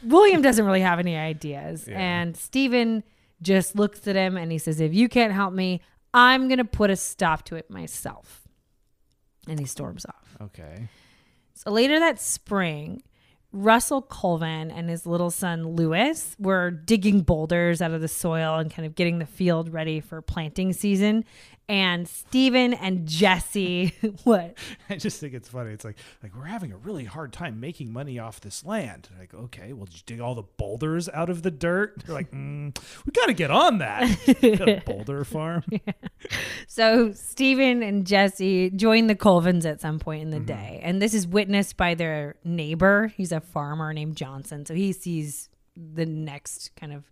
William 0.03 0.41
doesn't 0.41 0.65
really 0.65 0.81
have 0.81 1.00
any 1.00 1.15
ideas. 1.17 1.88
Yeah. 1.88 2.00
And 2.00 2.38
Stephen 2.38 2.78
just 3.41 3.75
looks 3.75 4.07
at 4.07 4.15
him 4.15 4.38
and 4.38 4.51
he 4.51 4.57
says, 4.57 4.79
If 4.79 4.93
you 4.93 5.09
can't 5.09 5.33
help 5.33 5.53
me, 5.53 5.81
I'm 6.13 6.48
going 6.48 6.57
to 6.57 6.65
put 6.65 6.89
a 6.89 6.95
stop 6.95 7.43
to 7.45 7.55
it 7.55 7.69
myself. 7.69 8.48
And 9.48 9.59
he 9.59 9.65
storms 9.65 10.05
off. 10.05 10.38
Okay. 10.41 10.89
So 11.53 11.71
later 11.71 12.00
that 12.00 12.21
spring, 12.21 13.03
Russell 13.51 14.01
Colvin 14.01 14.69
and 14.69 14.89
his 14.89 15.05
little 15.05 15.31
son 15.31 15.75
Lewis 15.75 16.36
were 16.39 16.69
digging 16.69 17.21
boulders 17.21 17.81
out 17.81 17.91
of 17.91 18.01
the 18.01 18.07
soil 18.07 18.57
and 18.57 18.71
kind 18.71 18.86
of 18.86 18.95
getting 18.95 19.19
the 19.19 19.25
field 19.25 19.74
ready 19.74 20.00
for 20.00 20.21
planting 20.21 20.71
season. 20.71 21.25
And 21.69 22.07
Stephen 22.07 22.73
and 22.73 23.07
Jesse, 23.07 23.93
what? 24.23 24.57
I 24.89 24.95
just 24.95 25.19
think 25.19 25.35
it's 25.35 25.47
funny. 25.47 25.71
It's 25.71 25.85
like 25.85 25.97
like 26.23 26.35
we're 26.35 26.45
having 26.45 26.71
a 26.71 26.77
really 26.77 27.05
hard 27.05 27.31
time 27.31 27.59
making 27.59 27.93
money 27.93 28.17
off 28.17 28.41
this 28.41 28.65
land. 28.65 29.07
Like, 29.19 29.35
okay, 29.35 29.73
well, 29.73 29.88
you 29.91 29.99
dig 30.07 30.19
all 30.19 30.33
the 30.33 30.43
boulders 30.57 31.07
out 31.09 31.29
of 31.29 31.43
the 31.43 31.51
dirt? 31.51 32.03
They're 32.03 32.15
like, 32.15 32.31
mm, 32.33 32.75
we 33.05 33.11
got 33.11 33.27
to 33.27 33.33
get 33.33 33.51
on 33.51 33.77
that. 33.77 34.03
A 34.43 34.81
boulder 34.85 35.23
farm. 35.23 35.63
Yeah. 35.69 35.93
So 36.67 37.11
Stephen 37.11 37.83
and 37.83 38.05
Jesse 38.05 38.71
join 38.71 39.05
the 39.05 39.15
Colvins 39.15 39.65
at 39.65 39.79
some 39.79 39.99
point 39.99 40.23
in 40.23 40.31
the 40.31 40.39
day. 40.39 40.79
And 40.81 40.99
this 40.99 41.13
is 41.13 41.27
witnessed 41.27 41.77
by 41.77 41.93
their 41.93 42.35
neighbor. 42.43 43.13
He's 43.15 43.31
a 43.31 43.39
farmer 43.39 43.93
named 43.93 44.15
Johnson. 44.15 44.65
So 44.65 44.73
he 44.73 44.91
sees 44.91 45.49
the 45.75 46.07
next 46.07 46.75
kind 46.75 46.93
of 46.93 47.03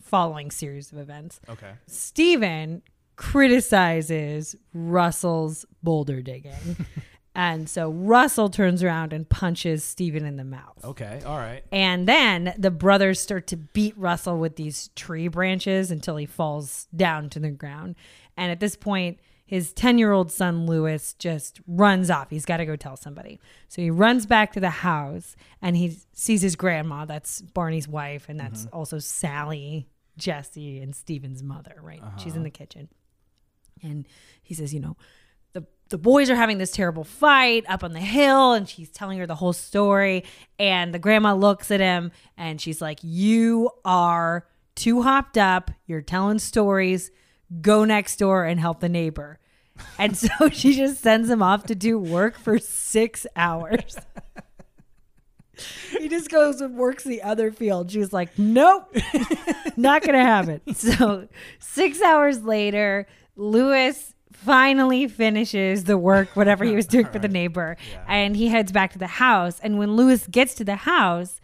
following 0.00 0.52
series 0.52 0.92
of 0.92 0.98
events. 0.98 1.40
Okay. 1.48 1.72
Steven 1.88 2.82
criticizes 3.16 4.54
Russell's 4.72 5.66
boulder 5.82 6.22
digging. 6.22 6.86
and 7.34 7.68
so 7.68 7.90
Russell 7.90 8.48
turns 8.48 8.82
around 8.82 9.12
and 9.12 9.28
punches 9.28 9.82
Steven 9.82 10.24
in 10.24 10.36
the 10.36 10.44
mouth. 10.44 10.84
Okay. 10.84 11.20
All 11.26 11.38
right. 11.38 11.64
And 11.72 12.06
then 12.06 12.54
the 12.58 12.70
brothers 12.70 13.20
start 13.20 13.46
to 13.48 13.56
beat 13.56 13.96
Russell 13.96 14.38
with 14.38 14.56
these 14.56 14.88
tree 14.96 15.28
branches 15.28 15.90
until 15.90 16.16
he 16.16 16.26
falls 16.26 16.88
down 16.94 17.30
to 17.30 17.40
the 17.40 17.50
ground. 17.50 17.96
And 18.36 18.52
at 18.52 18.60
this 18.60 18.76
point, 18.76 19.18
his 19.46 19.72
10 19.72 19.96
year 19.96 20.12
old 20.12 20.30
son, 20.32 20.66
Lewis, 20.66 21.14
just 21.14 21.60
runs 21.66 22.10
off. 22.10 22.30
He's 22.30 22.44
got 22.44 22.56
to 22.58 22.66
go 22.66 22.76
tell 22.76 22.96
somebody. 22.96 23.40
So 23.68 23.80
he 23.80 23.90
runs 23.90 24.26
back 24.26 24.52
to 24.52 24.60
the 24.60 24.70
house 24.70 25.36
and 25.62 25.76
he 25.76 25.98
sees 26.12 26.42
his 26.42 26.56
grandma. 26.56 27.04
That's 27.04 27.40
Barney's 27.40 27.86
wife. 27.88 28.26
And 28.28 28.38
that's 28.38 28.66
mm-hmm. 28.66 28.76
also 28.76 28.98
Sally, 28.98 29.88
Jesse, 30.18 30.80
and 30.80 30.94
Steven's 30.94 31.44
mother, 31.44 31.76
right? 31.80 32.02
She's 32.18 32.32
in 32.32 32.40
uh-huh. 32.40 32.44
the 32.44 32.50
kitchen. 32.50 32.88
And 33.82 34.06
he 34.42 34.54
says, 34.54 34.72
you 34.72 34.80
know, 34.80 34.96
the 35.52 35.66
the 35.88 35.98
boys 35.98 36.30
are 36.30 36.36
having 36.36 36.58
this 36.58 36.70
terrible 36.70 37.04
fight 37.04 37.64
up 37.68 37.84
on 37.84 37.92
the 37.92 38.00
hill 38.00 38.52
and 38.52 38.68
she's 38.68 38.90
telling 38.90 39.18
her 39.18 39.26
the 39.26 39.34
whole 39.34 39.52
story. 39.52 40.24
And 40.58 40.92
the 40.94 40.98
grandma 40.98 41.34
looks 41.34 41.70
at 41.70 41.80
him 41.80 42.12
and 42.36 42.60
she's 42.60 42.80
like 42.80 42.98
you 43.02 43.70
are 43.84 44.46
too 44.74 45.02
hopped 45.02 45.38
up. 45.38 45.70
You're 45.86 46.02
telling 46.02 46.38
stories. 46.38 47.10
Go 47.60 47.84
next 47.84 48.16
door 48.16 48.44
and 48.44 48.60
help 48.60 48.80
the 48.80 48.88
neighbor. 48.88 49.38
And 49.98 50.16
so 50.16 50.28
she 50.52 50.74
just 50.74 51.02
sends 51.02 51.28
him 51.28 51.42
off 51.42 51.64
to 51.64 51.74
do 51.74 51.98
work 51.98 52.38
for 52.38 52.58
six 52.58 53.26
hours. 53.36 53.96
He 55.98 56.08
just 56.08 56.30
goes 56.30 56.60
and 56.60 56.76
works 56.76 57.04
the 57.04 57.22
other 57.22 57.50
field. 57.50 57.90
She's 57.90 58.12
like 58.12 58.38
nope 58.38 58.94
not 59.76 60.02
gonna 60.02 60.24
have 60.24 60.48
it. 60.48 60.62
so 60.76 61.28
six 61.58 62.02
hours 62.02 62.42
later 62.42 63.06
lewis 63.36 64.14
finally 64.32 65.08
finishes 65.08 65.84
the 65.84 65.96
work 65.96 66.34
whatever 66.34 66.64
he 66.64 66.74
was 66.74 66.86
doing 66.94 67.06
for 67.06 67.18
the 67.18 67.28
neighbor 67.28 67.76
and 68.06 68.36
he 68.36 68.48
heads 68.48 68.72
back 68.72 68.92
to 68.92 68.98
the 68.98 69.06
house. 69.06 69.60
And 69.60 69.78
when 69.78 69.96
lewis 69.96 70.26
gets 70.26 70.54
to 70.54 70.64
the 70.64 70.76
house 70.76 71.40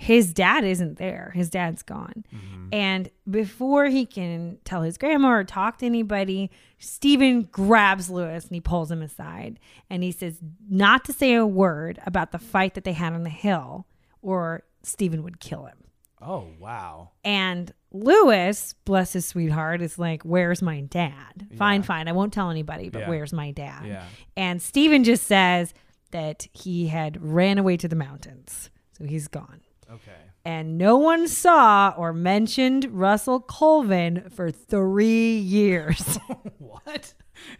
his 0.00 0.32
dad 0.32 0.64
isn't 0.64 0.96
there. 0.96 1.30
His 1.34 1.50
dad's 1.50 1.82
gone. 1.82 2.24
Mm-hmm. 2.34 2.68
And 2.72 3.10
before 3.30 3.84
he 3.88 4.06
can 4.06 4.56
tell 4.64 4.80
his 4.80 4.96
grandma 4.96 5.28
or 5.28 5.44
talk 5.44 5.76
to 5.78 5.86
anybody 5.86 6.50
stephen 6.78 7.42
grabs 7.52 8.08
lewis 8.08 8.44
and 8.44 8.54
he 8.54 8.62
pulls 8.62 8.90
him 8.90 9.02
aside. 9.02 9.58
And 9.90 10.02
he 10.02 10.10
says 10.10 10.38
not 10.70 11.04
to 11.04 11.12
say 11.12 11.34
a 11.34 11.44
word 11.44 11.98
about 12.06 12.32
the 12.32 12.38
fight 12.38 12.72
that 12.74 12.84
they 12.84 12.94
had 12.94 13.12
on 13.12 13.24
the 13.24 13.30
hill 13.30 13.86
or 14.22 14.62
stephen 14.82 15.22
would 15.22 15.38
kill 15.38 15.66
him 15.66 15.76
Oh 16.22 16.48
wow. 16.58 17.10
and 17.24 17.72
Lewis, 17.92 18.74
bless 18.84 19.14
his 19.14 19.26
sweetheart, 19.26 19.82
is 19.82 19.98
like, 19.98 20.22
Where's 20.22 20.62
my 20.62 20.80
dad? 20.82 21.48
Fine, 21.56 21.80
Yeah. 21.80 21.86
fine. 21.86 22.08
I 22.08 22.12
won't 22.12 22.32
tell 22.32 22.50
anybody, 22.50 22.88
but 22.88 23.00
Yeah. 23.00 23.08
where's 23.08 23.32
my 23.32 23.50
dad? 23.50 23.84
Yeah. 23.86 24.04
And 24.36 24.62
Steven 24.62 25.02
just 25.02 25.24
says 25.24 25.74
that 26.12 26.46
he 26.52 26.86
had 26.88 27.20
ran 27.20 27.58
away 27.58 27.76
to 27.78 27.88
the 27.88 27.96
mountains. 27.96 28.70
So 28.96 29.04
he's 29.04 29.26
gone. 29.28 29.60
Okay. 29.90 30.12
And 30.44 30.78
no 30.78 30.96
one 30.98 31.26
saw 31.28 31.92
or 31.96 32.12
mentioned 32.12 32.86
Russell 32.92 33.40
Colvin 33.40 34.30
for 34.30 34.50
three 34.50 35.36
years. 35.38 36.18
What? 36.58 37.14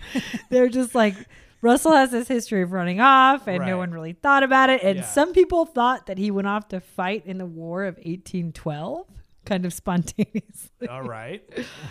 They're 0.50 0.68
just 0.68 0.94
like, 0.94 1.14
Russell 1.62 1.92
has 1.92 2.10
this 2.10 2.28
history 2.28 2.62
of 2.62 2.72
running 2.72 3.00
off, 3.00 3.46
and 3.46 3.64
no 3.66 3.76
one 3.76 3.90
really 3.92 4.14
thought 4.14 4.42
about 4.42 4.70
it. 4.70 4.82
And 4.82 4.98
Yeah. 4.98 5.04
some 5.04 5.32
people 5.32 5.66
thought 5.66 6.06
that 6.06 6.16
he 6.18 6.30
went 6.30 6.48
off 6.48 6.68
to 6.68 6.80
fight 6.80 7.24
in 7.26 7.38
the 7.38 7.46
War 7.46 7.84
of 7.84 7.98
1812 8.02 9.06
kind 9.50 9.66
of 9.66 9.72
spontaneously. 9.74 10.86
All 10.88 11.02
right. 11.02 11.42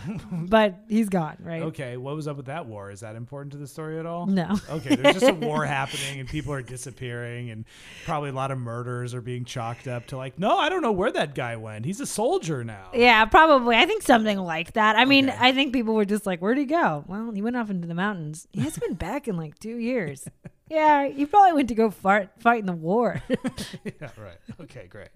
but 0.31 0.75
he's 0.87 1.09
gone, 1.09 1.35
right? 1.41 1.61
Okay. 1.63 1.97
What 1.97 2.15
was 2.15 2.25
up 2.25 2.37
with 2.37 2.45
that 2.45 2.65
war? 2.65 2.89
Is 2.89 3.01
that 3.01 3.17
important 3.17 3.51
to 3.51 3.57
the 3.57 3.67
story 3.67 3.99
at 3.99 4.05
all? 4.05 4.25
No. 4.27 4.55
Okay. 4.69 4.95
There's 4.95 5.19
just 5.19 5.29
a 5.29 5.33
war 5.33 5.65
happening 5.65 6.21
and 6.21 6.29
people 6.29 6.53
are 6.53 6.61
disappearing 6.61 7.49
and 7.49 7.65
probably 8.05 8.29
a 8.29 8.33
lot 8.33 8.51
of 8.51 8.57
murders 8.59 9.13
are 9.13 9.21
being 9.21 9.43
chalked 9.43 9.87
up 9.89 10.07
to 10.07 10.17
like, 10.17 10.39
no, 10.39 10.57
I 10.57 10.69
don't 10.69 10.81
know 10.81 10.93
where 10.93 11.11
that 11.11 11.35
guy 11.35 11.57
went. 11.57 11.85
He's 11.85 11.99
a 11.99 12.05
soldier 12.05 12.63
now. 12.63 12.91
Yeah, 12.93 13.25
probably. 13.25 13.75
I 13.75 13.85
think 13.85 14.03
something 14.03 14.37
like 14.39 14.73
that. 14.73 14.95
I 14.95 15.03
mean, 15.03 15.29
Okay. 15.29 15.37
I 15.39 15.51
think 15.51 15.73
people 15.73 15.95
were 15.95 16.05
just 16.05 16.25
like, 16.25 16.39
"Where'd 16.39 16.57
he 16.57 16.65
go?" 16.65 17.03
Well, 17.07 17.31
he 17.31 17.41
went 17.41 17.57
off 17.57 17.69
into 17.69 17.87
the 17.87 17.93
mountains. 17.93 18.47
He 18.53 18.61
hasn't 18.61 18.81
been 18.85 18.93
back 18.95 19.27
in 19.27 19.35
like 19.35 19.59
two 19.59 19.75
years. 19.77 20.27
Yeah, 20.71 21.07
he 21.07 21.25
probably 21.25 21.53
went 21.53 21.69
to 21.69 21.73
go 21.73 21.89
fight 21.89 22.29
fight 22.37 22.59
in 22.59 22.67
the 22.67 22.73
war. 22.73 23.23
yeah. 23.27 24.09
Right. 24.15 24.37
Okay. 24.61 24.85
Great. 24.87 25.07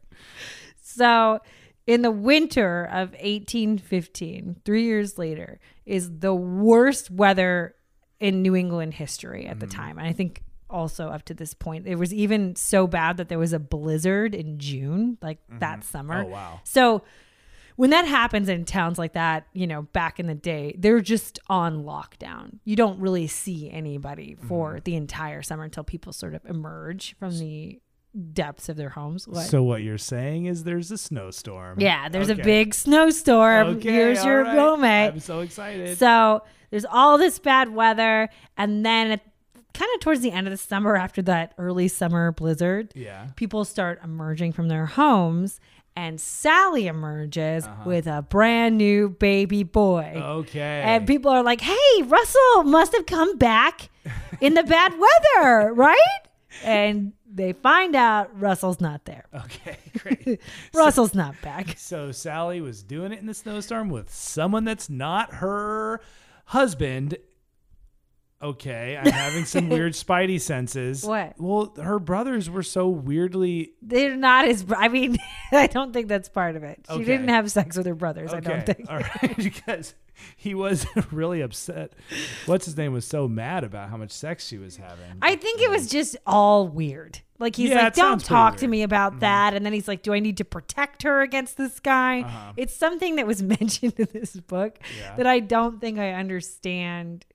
so, 0.81 1.39
in 1.85 2.01
the 2.01 2.11
winter 2.11 2.83
of 2.85 3.11
1815, 3.11 4.57
three 4.65 4.83
years 4.83 5.17
later, 5.17 5.59
is 5.85 6.19
the 6.19 6.33
worst 6.33 7.11
weather 7.11 7.75
in 8.19 8.41
New 8.41 8.55
England 8.55 8.93
history 8.93 9.45
at 9.47 9.59
the 9.59 9.67
time. 9.67 9.97
And 9.97 10.07
I 10.07 10.13
think 10.13 10.43
also 10.69 11.09
up 11.09 11.23
to 11.25 11.33
this 11.33 11.53
point, 11.53 11.85
it 11.87 11.95
was 11.95 12.13
even 12.13 12.55
so 12.55 12.87
bad 12.87 13.17
that 13.17 13.27
there 13.29 13.39
was 13.39 13.53
a 13.53 13.59
blizzard 13.59 14.33
in 14.33 14.59
June, 14.59 15.17
like 15.21 15.39
that 15.59 15.83
summer. 15.83 16.23
Oh, 16.23 16.27
wow. 16.27 16.59
So 16.63 17.03
when 17.75 17.89
that 17.89 18.05
happens 18.05 18.49
in 18.49 18.65
towns 18.65 18.97
like 18.97 19.13
that, 19.13 19.47
you 19.53 19.67
know, 19.67 19.81
back 19.81 20.19
in 20.19 20.27
the 20.27 20.35
day, 20.35 20.75
they're 20.77 21.01
just 21.01 21.39
on 21.47 21.83
lockdown. 21.83 22.59
You 22.63 22.75
don't 22.75 22.99
really 22.99 23.27
see 23.27 23.69
anybody 23.69 24.35
for 24.47 24.73
Mm-hmm. 24.75 24.83
the 24.85 24.95
entire 24.95 25.41
summer 25.41 25.63
until 25.63 25.83
people 25.83 26.13
sort 26.13 26.33
of 26.33 26.45
emerge 26.45 27.15
from 27.19 27.37
the 27.39 27.81
depths 28.33 28.69
of 28.69 28.77
their 28.77 28.89
homes. 28.89 29.27
What? 29.27 29.45
So 29.47 29.63
what 29.63 29.81
you're 29.81 29.97
saying 29.97 30.45
is 30.45 30.63
there's 30.63 30.91
a 30.91 30.97
snowstorm. 30.97 31.79
yeah, 31.79 32.09
there's 32.09 32.29
Okay. 32.29 32.41
a 32.41 32.45
big 32.45 32.73
snowstorm. 32.73 33.77
Okay, 33.77 33.91
Here's 33.91 34.23
your 34.23 34.43
right. 34.43 34.55
moment. 34.55 35.13
I'm 35.15 35.19
so 35.19 35.39
excited. 35.39 35.97
So 35.97 36.43
there's 36.69 36.85
all 36.85 37.17
this 37.17 37.39
bad 37.39 37.69
weather, 37.73 38.29
and 38.57 38.85
then 38.85 39.19
kind 39.73 39.89
of 39.95 39.99
towards 40.01 40.21
the 40.21 40.31
end 40.31 40.45
of 40.45 40.51
the 40.51 40.57
summer, 40.57 40.95
after 40.95 41.21
that 41.23 41.53
early 41.57 41.87
summer 41.87 42.31
blizzard, 42.31 42.91
yeah. 42.95 43.29
people 43.35 43.65
start 43.65 43.99
emerging 44.03 44.51
from 44.53 44.67
their 44.67 44.85
homes, 44.85 45.59
and 45.95 46.21
Sally 46.21 46.85
emerges 46.87 47.65
Uh-huh. 47.65 47.83
with 47.85 48.05
a 48.07 48.21
brand 48.21 48.77
new 48.77 49.09
baby 49.09 49.63
boy. 49.63 50.13
Okay. 50.15 50.81
And 50.85 51.07
people 51.07 51.31
are 51.31 51.41
like, 51.43 51.61
"Hey, 51.61 52.01
Russell 52.03 52.63
must 52.63 52.93
have 52.93 53.07
come 53.07 53.37
back 53.37 53.89
in 54.41 54.53
the 54.53 54.63
bad 54.63 54.93
weather, 54.93 55.73
right?" 55.73 55.97
And 56.63 57.13
they 57.31 57.53
find 57.53 57.95
out 57.95 58.39
Russell's 58.39 58.79
not 58.81 59.05
there. 59.05 59.25
okay. 59.33 59.77
Great. 59.97 60.39
Russell's 60.73 61.15
not 61.15 61.39
back. 61.41 61.75
So 61.77 62.11
Sally 62.11 62.61
was 62.61 62.83
doing 62.83 63.11
it 63.11 63.19
in 63.19 63.25
the 63.25 63.33
snowstorm 63.33 63.89
with 63.89 64.13
someone 64.13 64.65
that's 64.65 64.89
not 64.89 65.35
her 65.35 65.99
husband. 66.45 67.17
Okay, 68.41 68.97
I'm 68.97 69.09
having 69.09 69.45
some 69.45 69.69
weird 69.69 69.93
spidey 69.93 70.39
senses. 70.41 71.03
What? 71.05 71.35
Well, 71.39 71.73
her 71.81 71.97
brothers 71.97 72.49
were 72.49 72.61
so 72.63 72.89
weirdly. 72.89 73.71
They're 73.81 74.17
not 74.17 74.45
his. 74.45 74.63
br- 74.63 74.75
I 74.75 74.89
mean, 74.89 75.15
I 75.53 75.67
don't 75.67 75.93
think 75.93 76.09
that's 76.09 76.27
part 76.27 76.57
of 76.57 76.63
it. 76.63 76.85
She 76.89 76.93
Okay. 76.95 77.03
didn't 77.05 77.29
have 77.29 77.49
sex 77.49 77.77
with 77.77 77.85
her 77.85 77.95
brothers. 77.95 78.33
I 78.33 78.41
don't 78.41 78.65
think. 78.65 78.85
all 78.89 78.97
right, 78.99 79.33
because 79.37 79.93
he 80.35 80.53
was 80.55 80.85
really 81.11 81.41
upset. 81.41 81.93
What's 82.45 82.65
his 82.65 82.77
name 82.77 82.93
was 82.93 83.05
so 83.05 83.27
mad 83.27 83.63
about 83.63 83.89
how 83.89 83.97
much 83.97 84.11
sex 84.11 84.47
she 84.47 84.57
was 84.57 84.77
having. 84.77 85.17
I 85.21 85.35
think 85.35 85.61
it 85.61 85.69
was 85.69 85.87
just 85.89 86.15
all 86.25 86.67
weird. 86.67 87.19
Like 87.39 87.55
he's 87.55 87.69
Yeah, 87.71 87.75
like, 87.83 87.87
it 87.87 87.95
"Don't 87.95 88.09
sounds 88.11 88.23
pretty 88.23 88.29
talk 88.29 88.53
to 88.53 88.55
weird. 88.55 88.61
Mm-hmm. 88.63 88.71
me 88.71 88.83
about 88.83 89.19
that," 89.21 89.53
and 89.53 89.65
then 89.65 89.73
he's 89.73 89.87
like, 89.87 90.01
"Do 90.03 90.13
I 90.13 90.19
need 90.19 90.37
to 90.37 90.45
protect 90.45 91.03
her 91.03 91.21
against 91.21 91.57
this 91.57 91.79
guy?" 91.79 92.21
Uh-huh. 92.21 92.53
It's 92.57 92.75
something 92.75 93.15
that 93.17 93.27
was 93.27 93.41
mentioned 93.59 93.93
in 93.97 94.07
this 94.13 94.35
book 94.35 94.79
Yeah. 94.99 95.15
that 95.17 95.27
I 95.27 95.39
don't 95.39 95.81
think 95.81 95.99
I 95.99 96.11
understand. 96.13 97.25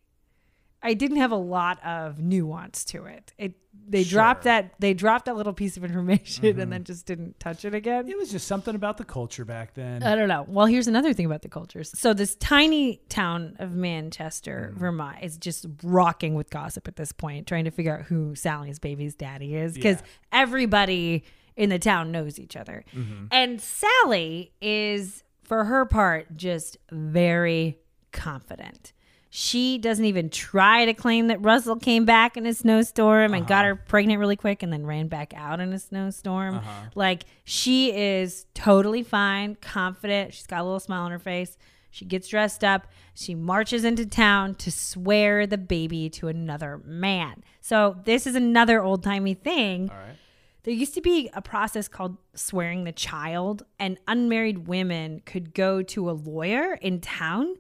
I 0.81 0.95
didn't 0.95 1.17
have 1.17 1.33
a 1.33 1.37
lot 1.37 1.85
of 1.85 2.21
nuance 2.21 2.85
to 2.87 3.05
it. 3.07 3.33
It 3.37 3.55
they 3.87 4.05
dropped 4.05 4.45
Sure. 4.45 4.53
Mm-hmm. 4.53 4.67
that 4.69 4.75
they 4.81 4.95
dropped 4.95 5.27
that 5.27 5.37
little 5.37 5.53
piece 5.53 5.77
of 5.77 5.85
information 5.85 6.59
and 6.61 6.73
then 6.73 6.85
just 6.85 7.07
didn't 7.07 7.39
touch 7.41 7.65
it 7.65 7.75
again. 7.75 8.09
It 8.09 8.17
was 8.19 8.31
just 8.31 8.47
something 8.47 8.75
about 8.75 8.97
the 8.99 9.05
culture 9.05 9.45
back 9.45 9.75
then. 9.75 10.03
I 10.03 10.15
don't 10.15 10.29
know. 10.29 10.45
Well, 10.49 10.67
here's 10.67 10.87
another 10.89 11.13
thing 11.13 11.27
about 11.27 11.43
the 11.43 11.49
cultures. 11.49 11.91
So 11.99 12.13
this 12.15 12.35
tiny 12.37 13.01
town 13.09 13.57
of 13.59 13.73
Manchester, 13.75 14.69
Mm-hmm. 14.71 14.79
Vermont, 14.81 15.17
is 15.23 15.37
just 15.39 15.67
rocking 15.83 16.35
with 16.35 16.51
gossip 16.51 16.87
at 16.89 16.97
this 16.97 17.13
point, 17.13 17.47
trying 17.47 17.65
to 17.65 17.71
figure 17.71 17.97
out 17.99 18.05
who 18.07 18.35
Sally's 18.35 18.79
baby's 18.79 19.15
daddy 19.15 19.55
is 19.55 19.75
because 19.75 19.97
Yeah. 19.99 20.41
everybody 20.41 21.25
in 21.57 21.71
the 21.71 21.79
town 21.79 22.13
knows 22.13 22.39
each 22.39 22.57
other. 22.57 22.85
Mm-hmm. 22.95 23.27
And 23.33 23.61
Sally 23.61 24.53
is, 24.61 25.25
for 25.43 25.65
her 25.65 25.85
part, 25.87 26.37
just 26.37 26.77
very 26.91 27.79
confident. 28.13 28.93
She 29.31 29.77
doesn't 29.79 30.05
even 30.05 30.31
try 30.31 30.87
to 30.87 30.95
claim 30.95 31.27
that 31.27 31.43
Russell 31.43 31.77
came 31.77 32.05
back 32.07 32.37
in 32.37 32.47
a 32.47 32.55
snowstorm 32.55 33.35
and 33.35 33.43
Uh-huh. 33.43 33.49
got 33.49 33.65
her 33.67 33.77
pregnant 33.77 34.21
really 34.21 34.37
quick 34.37 34.63
and 34.63 34.73
then 34.73 34.87
ran 34.87 35.09
back 35.09 35.35
out 35.37 35.61
in 35.61 35.73
a 35.73 35.79
snowstorm. 35.79 36.57
Uh-huh. 36.57 36.71
Like 36.95 37.25
she 37.45 37.93
is 37.93 38.47
totally 38.55 39.03
fine, 39.03 39.57
confident. 39.61 40.33
She's 40.33 40.47
got 40.47 40.61
a 40.61 40.65
little 40.65 40.81
smile 40.81 41.03
on 41.03 41.11
her 41.11 41.19
face. 41.19 41.59
She 41.91 42.05
gets 42.05 42.29
dressed 42.29 42.65
up. 42.65 42.87
She 43.15 43.35
marches 43.35 43.85
into 43.85 44.07
town 44.07 44.55
to 44.57 44.71
swear 44.71 45.47
the 45.47 45.59
baby 45.59 46.09
to 46.11 46.29
another 46.29 46.81
man. 46.85 47.43
So 47.61 47.97
this 48.05 48.27
is 48.27 48.35
another 48.35 48.83
old 48.83 49.03
timey 49.03 49.35
thing. 49.35 49.91
All 49.91 49.97
right. 49.97 50.17
There 50.65 50.75
used 50.75 50.95
to 50.95 51.01
be 51.01 51.31
a 51.33 51.41
process 51.41 51.89
called 51.89 52.19
swearing 52.35 52.85
the 52.85 52.93
child, 52.93 53.63
and 53.79 53.99
unmarried 54.07 54.69
women 54.69 55.23
could 55.25 55.55
go 55.55 55.83
to 55.83 56.11
a 56.11 56.13
lawyer 56.13 56.75
in 56.75 57.01
town 57.01 57.57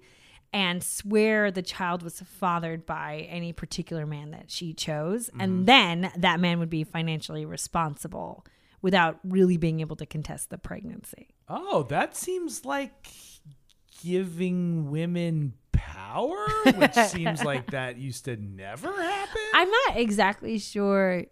and 0.53 0.83
swear 0.83 1.51
the 1.51 1.63
child 1.63 2.03
was 2.03 2.21
fathered 2.21 2.87
by 2.87 3.27
any 3.31 3.53
particular 3.53 4.07
man 4.07 4.31
that 4.31 4.51
she 4.51 4.73
chose. 4.73 5.31
And 5.39 5.67
then 5.67 6.11
that 6.17 6.41
man 6.41 6.59
would 6.59 6.71
be 6.71 6.85
financially 6.85 7.45
responsible 7.45 8.45
without 8.81 9.19
really 9.25 9.57
being 9.57 9.81
able 9.81 9.97
to 9.97 10.07
contest 10.07 10.51
the 10.51 10.59
pregnancy. 10.59 11.29
Oh, 11.49 11.83
that 11.85 12.17
seems 12.17 12.65
like 12.65 13.09
giving 14.03 14.91
women 14.91 15.55
power, 15.73 16.47
which 16.77 16.95
seems 17.09 17.45
like 17.45 17.71
that 17.73 17.99
used 17.99 18.25
to 18.27 18.37
never 18.37 18.91
happen. 18.91 19.43
I'm 19.55 19.71
not 19.71 19.97
exactly 19.97 20.59
sure. 20.59 21.25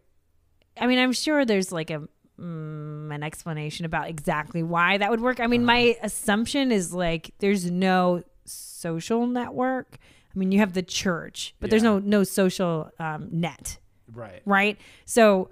I 0.78 0.86
mean, 0.86 0.98
I'm 0.98 1.12
sure 1.12 1.44
there's 1.44 1.72
like 1.72 1.90
a 1.90 2.02
mm, 2.38 3.14
an 3.14 3.22
explanation 3.22 3.86
about 3.86 4.08
exactly 4.08 4.62
why 4.62 4.98
that 4.98 5.10
would 5.10 5.20
work. 5.20 5.40
I 5.40 5.46
mean, 5.46 5.64
my 5.64 5.96
assumption 6.02 6.72
is 6.72 6.92
like 6.92 7.32
there's 7.38 7.70
no 7.70 8.22
social 8.46 9.26
network. 9.26 9.98
I 10.34 10.38
mean, 10.38 10.52
you 10.52 10.58
have 10.58 10.74
the 10.74 10.82
church, 10.82 11.54
but 11.60 11.70
there's 11.70 11.82
no 11.82 11.98
no 11.98 12.24
social 12.24 12.90
um, 12.98 13.28
net, 13.30 13.78
right. 14.12 14.42
right? 14.44 14.78
So 15.04 15.48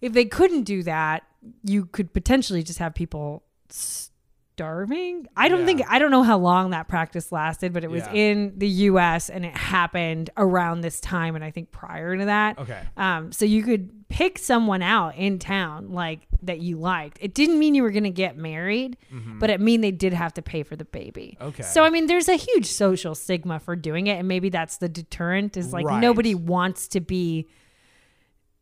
if 0.00 0.12
they 0.12 0.24
couldn't 0.24 0.64
do 0.64 0.82
that, 0.82 1.22
you 1.62 1.86
could 1.86 2.12
potentially 2.12 2.62
just 2.62 2.78
have 2.80 2.94
people 2.94 3.44
starving. 4.58 5.28
I 5.36 5.48
don't 5.48 5.64
think 5.64 5.82
I 5.88 6.00
don't 6.00 6.10
know 6.10 6.24
how 6.24 6.38
long 6.38 6.70
that 6.70 6.88
practice 6.88 7.30
lasted, 7.30 7.72
but 7.72 7.84
it 7.84 7.90
was 7.90 8.02
Yeah. 8.06 8.12
in 8.12 8.58
the 8.58 8.68
U.S. 8.68 9.30
and 9.30 9.44
it 9.46 9.56
happened 9.56 10.30
around 10.36 10.80
this 10.80 11.00
time, 11.00 11.36
and 11.36 11.44
I 11.44 11.52
think 11.52 11.70
prior 11.70 12.16
to 12.16 12.24
that. 12.24 12.58
Okay. 12.58 12.80
Um, 12.96 13.30
so 13.30 13.44
you 13.44 13.62
could 13.62 13.97
pick 14.08 14.38
someone 14.38 14.80
out 14.82 15.14
in 15.16 15.38
town 15.38 15.90
like 15.92 16.20
that 16.42 16.60
you 16.60 16.78
liked. 16.78 17.18
It 17.20 17.34
didn't 17.34 17.58
mean 17.58 17.74
you 17.74 17.82
were 17.82 17.90
going 17.90 18.04
to 18.04 18.10
get 18.10 18.36
married, 18.38 18.96
but 19.38 19.50
it 19.50 19.60
mean 19.60 19.80
they 19.82 19.90
did 19.90 20.12
have 20.14 20.32
to 20.34 20.42
pay 20.42 20.62
for 20.62 20.76
the 20.76 20.84
baby. 20.86 21.36
Mm-hmm. 21.38 21.48
Okay. 21.48 21.62
So 21.62 21.84
I 21.84 21.90
mean, 21.90 22.06
there's 22.06 22.28
a 22.28 22.36
huge 22.36 22.66
social 22.66 23.14
stigma 23.14 23.58
for 23.60 23.76
doing 23.76 24.06
it, 24.06 24.18
and 24.18 24.26
maybe 24.26 24.48
that's 24.48 24.78
the 24.78 24.88
deterrent. 24.88 25.56
Is 25.56 25.72
like 25.72 25.84
Right. 25.86 26.00
nobody 26.00 26.34
wants 26.34 26.88
to 26.88 27.00
be. 27.00 27.48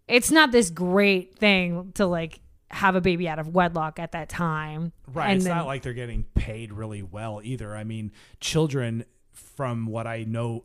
It's 0.08 0.30
not 0.30 0.52
this 0.52 0.70
great 0.70 1.36
thing 1.36 1.92
to 1.94 2.06
like 2.06 2.40
have 2.70 2.96
a 2.96 3.00
baby 3.00 3.28
out 3.28 3.38
of 3.38 3.48
wedlock 3.48 3.98
at 3.98 4.12
that 4.12 4.28
time. 4.28 4.92
Right. 5.12 5.28
And 5.28 5.36
it's 5.36 5.44
then- 5.46 5.56
not 5.56 5.66
like 5.66 5.82
they're 5.82 5.92
getting 5.94 6.24
paid 6.34 6.72
really 6.72 7.02
well 7.02 7.40
either. 7.44 7.74
I 7.76 7.84
mean, 7.84 8.10
children, 8.40 9.04
from 9.32 9.86
what 9.86 10.06
I 10.06 10.24
know, 10.24 10.64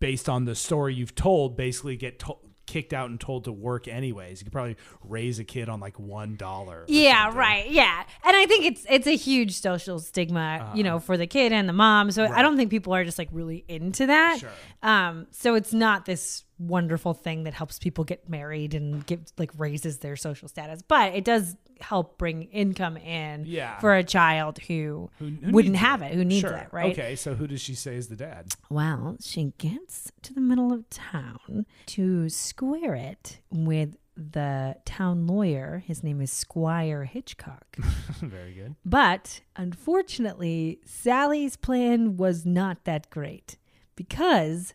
based 0.00 0.28
on 0.28 0.44
the 0.44 0.54
story 0.54 0.94
you've 0.94 1.14
told, 1.14 1.56
basically 1.56 1.96
get 1.96 2.18
to- 2.20 2.36
kicked 2.66 2.92
out 2.92 3.10
and 3.10 3.20
told 3.20 3.44
to 3.44 3.52
work 3.52 3.88
anyways. 3.88 4.40
You 4.40 4.44
could 4.44 4.52
probably 4.52 4.76
raise 5.02 5.38
a 5.38 5.44
kid 5.44 5.68
on 5.68 5.80
like 5.80 5.98
one 5.98 6.36
dollar. 6.36 6.84
Yeah, 6.88 7.30
right. 7.34 7.68
Yeah. 7.70 8.04
And 8.24 8.36
I 8.36 8.46
think 8.46 8.64
it's 8.64 8.86
it's 8.88 9.06
a 9.06 9.16
huge 9.16 9.54
social 9.60 9.98
stigma, 9.98 10.72
you 10.74 10.82
know, 10.84 10.98
for 10.98 11.16
the 11.16 11.26
kid 11.26 11.52
and 11.52 11.68
the 11.68 11.72
mom. 11.72 12.10
So 12.10 12.22
I 12.22 12.26
Uh-huh. 12.26 12.42
Don't 12.42 12.56
think 12.56 12.70
people 12.70 12.94
are 12.94 13.04
just 13.04 13.18
like 13.18 13.28
really 13.32 13.64
into 13.68 14.06
that. 14.06 14.38
Sure. 14.40 14.50
Um 14.82 15.26
so 15.30 15.54
it's 15.54 15.72
not 15.72 16.04
this 16.04 16.44
wonderful 16.58 17.12
thing 17.14 17.42
that 17.44 17.54
helps 17.54 17.78
people 17.78 18.04
get 18.04 18.28
married 18.28 18.74
and 18.74 19.04
give 19.06 19.20
like 19.38 19.50
raises 19.58 19.98
their 19.98 20.14
social 20.16 20.48
status, 20.48 20.80
but 20.86 21.14
it 21.14 21.24
does 21.24 21.56
help 21.82 22.16
bring 22.18 22.44
income 22.44 22.96
in 22.96 23.44
Yeah. 23.46 23.78
for 23.80 23.94
a 23.94 24.02
child 24.04 24.58
who, 24.60 25.10
Who, 25.18 25.26
who 25.42 25.52
wouldn't 25.52 25.76
have 25.76 26.00
it, 26.02 26.14
who 26.14 26.24
needs 26.24 26.40
Sure. 26.40 26.56
it, 26.56 26.68
right? 26.72 26.92
Okay. 26.92 27.16
So 27.16 27.34
who 27.34 27.46
does 27.46 27.60
she 27.60 27.74
say 27.74 27.96
is 27.96 28.08
the 28.08 28.16
dad? 28.16 28.54
Well, 28.70 29.16
she 29.20 29.52
gets 29.58 30.10
to 30.22 30.32
the 30.32 30.40
middle 30.40 30.72
of 30.72 30.88
town 30.88 31.66
to 31.86 32.28
square 32.28 32.94
it 32.94 33.40
with 33.50 33.96
the 34.16 34.76
town 34.84 35.26
lawyer. 35.26 35.82
His 35.86 36.02
name 36.02 36.20
is 36.20 36.30
Squire 36.30 37.04
Hitchcock. 37.04 37.76
Very 38.20 38.52
good. 38.52 38.76
But 38.84 39.40
unfortunately, 39.56 40.80
Sally's 40.84 41.56
plan 41.56 42.16
was 42.16 42.44
not 42.46 42.84
that 42.84 43.10
great 43.10 43.56
because 43.96 44.74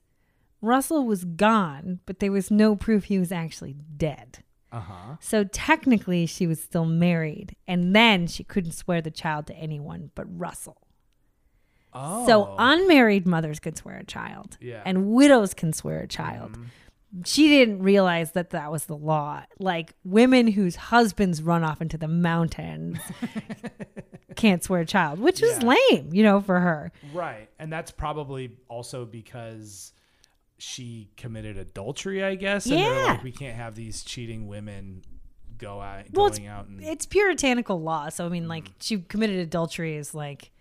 Russell 0.61 1.05
was 1.05 1.23
gone, 1.23 1.99
but 2.05 2.19
there 2.19 2.31
was 2.31 2.49
no 2.51 2.75
proof 2.75 3.05
he 3.05 3.19
was 3.19 3.31
actually 3.31 3.75
dead. 3.95 4.39
Uh 4.71 4.79
huh. 4.81 5.15
So 5.21 5.43
technically, 5.45 6.25
she 6.25 6.45
was 6.47 6.61
still 6.61 6.85
married, 6.85 7.55
and 7.67 7.95
then 7.95 8.27
she 8.27 8.43
couldn't 8.43 8.73
swear 8.73 9.01
the 9.01 9.11
child 9.11 9.47
to 9.47 9.55
anyone 9.55 10.11
but 10.15 10.25
Russell. 10.29 10.77
Oh. 11.93 12.25
So 12.27 12.53
unmarried 12.59 13.25
mothers 13.25 13.59
could 13.59 13.77
swear 13.77 13.97
a 13.97 14.03
child, 14.03 14.57
Yeah. 14.59 14.81
and 14.85 15.07
widows 15.07 15.53
can 15.53 15.71
swear 15.73 16.01
a 16.01 16.07
child. 16.07 16.57
Mhm. 16.57 16.65
She 17.25 17.47
didn't 17.47 17.79
realize 17.81 18.33
that 18.33 18.49
that 18.49 18.69
was 18.69 18.85
the 18.85 18.95
law. 18.97 19.43
Like 19.57 19.93
women 20.03 20.47
whose 20.47 20.75
husbands 20.75 21.41
run 21.41 21.63
off 21.63 21.81
into 21.81 21.97
the 21.97 22.09
mountains 22.09 22.99
can't 24.35 24.61
swear 24.63 24.81
a 24.81 24.85
child, 24.85 25.19
which 25.19 25.41
is 25.41 25.63
lame, 25.63 26.09
you 26.11 26.21
know, 26.21 26.41
for 26.41 26.59
her. 26.59 26.91
Right. 27.13 27.49
And 27.57 27.71
that's 27.71 27.91
probably 27.91 28.51
also 28.67 29.05
because 29.05 29.93
she 30.57 31.09
committed 31.17 31.57
adultery, 31.57 32.23
I 32.23 32.35
guess. 32.35 32.65
And 32.65 32.79
Yeah. 32.79 33.05
like, 33.13 33.23
we 33.23 33.31
can't 33.31 33.55
have 33.55 33.75
these 33.75 34.03
cheating 34.03 34.47
women 34.47 35.03
go 35.57 35.81
out 35.81 36.05
Well, 36.13 36.27
it's, 36.27 36.37
going 36.37 36.49
out 36.49 36.67
and 36.67 36.81
it's 36.83 37.05
puritanical 37.05 37.81
law. 37.81 38.09
So 38.09 38.25
I 38.25 38.29
mean, 38.29 38.45
Mm. 38.45 38.49
like 38.49 38.65
she 38.79 38.99
committed 38.99 39.39
adultery 39.39 39.95
is 39.95 40.13
like 40.13 40.51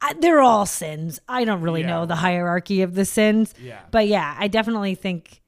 I, 0.00 0.12
they're 0.12 0.40
all 0.42 0.66
sins. 0.66 1.20
I 1.26 1.44
don't 1.44 1.62
really 1.62 1.80
Yeah, 1.80 1.86
know 1.86 2.06
the 2.06 2.16
hierarchy 2.16 2.82
of 2.82 2.94
the 2.94 3.04
sins, 3.06 3.54
Yeah. 3.58 3.80
but 3.90 4.06
yeah, 4.06 4.36
I 4.38 4.46
definitely 4.46 4.94
think 4.94 5.40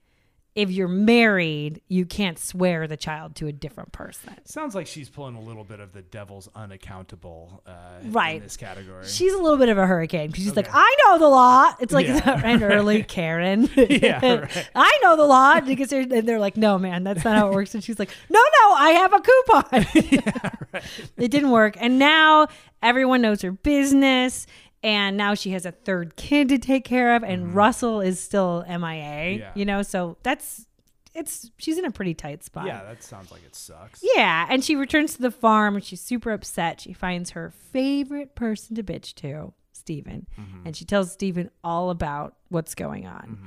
if 0.59 0.73
you're 0.73 0.88
married, 0.88 1.81
you 1.87 2.05
can't 2.05 2.37
swear 2.37 2.88
the 2.88 2.97
child 2.97 3.37
to 3.37 3.47
a 3.47 3.53
different 3.53 3.92
person. 3.92 4.35
Sounds 4.44 4.75
like 4.75 4.88
she's 4.88 5.09
pulling 5.09 5.37
a 5.37 5.40
little 5.40 5.62
bit 5.62 5.79
of 5.79 5.92
the 5.92 6.03
devil's 6.03 6.49
unaccountable 6.53 7.62
uh, 7.64 7.73
Right. 8.07 8.38
in 8.38 8.42
this 8.42 8.57
category. 8.57 9.07
She's 9.07 9.33
a 9.33 9.38
little 9.38 9.57
bit 9.57 9.68
of 9.68 9.79
a 9.79 9.87
hurricane 9.87 10.31
because 10.31 10.42
she's 10.42 10.57
like, 10.57 10.68
I 10.73 10.97
know 11.07 11.18
the 11.18 11.29
law. 11.29 11.73
It's 11.81 11.92
like 11.92 12.09
Yeah. 12.09 12.40
an 12.44 12.64
early 12.64 13.03
Karen. 13.09 13.71
Yeah, 13.77 14.25
right. 14.40 14.71
I 14.75 14.99
know 15.03 15.14
the 15.16 15.27
law. 15.27 15.53
And 15.55 15.66
because 15.66 15.90
they're, 15.90 16.01
and 16.01 16.29
they're 16.29 16.40
like, 16.40 16.57
no, 16.57 16.77
man, 16.77 17.05
that's 17.05 17.25
not 17.25 17.37
how 17.38 17.49
it 17.49 17.55
works. 17.55 17.75
And 17.77 17.85
she's 17.85 18.01
like, 18.01 18.11
no, 18.29 18.40
no, 18.40 18.75
I 18.75 18.90
have 18.90 19.12
a 19.12 19.21
coupon. 19.21 19.87
yeah, 20.11 20.51
right. 20.73 20.85
It 21.16 21.31
didn't 21.31 21.51
work. 21.51 21.77
And 21.79 22.01
now 22.01 22.49
everyone 22.83 23.23
knows 23.23 23.42
her 23.42 23.53
business. 23.53 24.47
And 24.83 25.17
now 25.17 25.35
she 25.35 25.51
has 25.51 25.67
a 25.67 25.73
third 25.73 26.14
kid 26.17 26.49
to 26.51 26.59
take 26.59 26.85
care 26.85 27.17
of. 27.17 27.23
And 27.25 27.55
Russell 27.55 28.01
is 28.01 28.21
still 28.21 28.64
MIA, 28.69 28.77
Mm-hmm. 28.79 29.38
Yeah. 29.41 29.51
you 29.55 29.64
know? 29.64 29.83
So 29.83 30.17
that's, 30.23 30.67
it's, 31.14 31.51
she's 31.59 31.79
in 31.79 31.85
a 31.85 31.91
pretty 31.91 32.14
tight 32.14 32.45
spot. 32.45 32.67
yeah, 32.67 32.85
that 32.85 33.03
sounds 33.03 33.33
like 33.33 33.43
it 33.45 33.57
sucks. 33.57 34.01
Yeah, 34.14 34.47
and 34.49 34.62
she 34.64 34.77
returns 34.77 35.14
to 35.14 35.23
the 35.23 35.33
farm 35.33 35.75
and 35.75 35.85
she's 35.85 36.01
super 36.01 36.31
upset. 36.31 36.81
She 36.81 36.93
finds 36.93 37.31
her 37.31 37.51
favorite 37.73 38.35
person 38.37 38.77
to 38.77 38.83
bitch 38.85 39.14
to, 39.17 39.53
Steven. 39.73 40.27
And 40.64 40.77
she 40.77 40.85
tells 40.85 41.11
Steven 41.12 41.51
all 41.64 41.91
about 41.91 42.37
what's 42.51 42.75
going 42.77 43.07
on. 43.07 43.38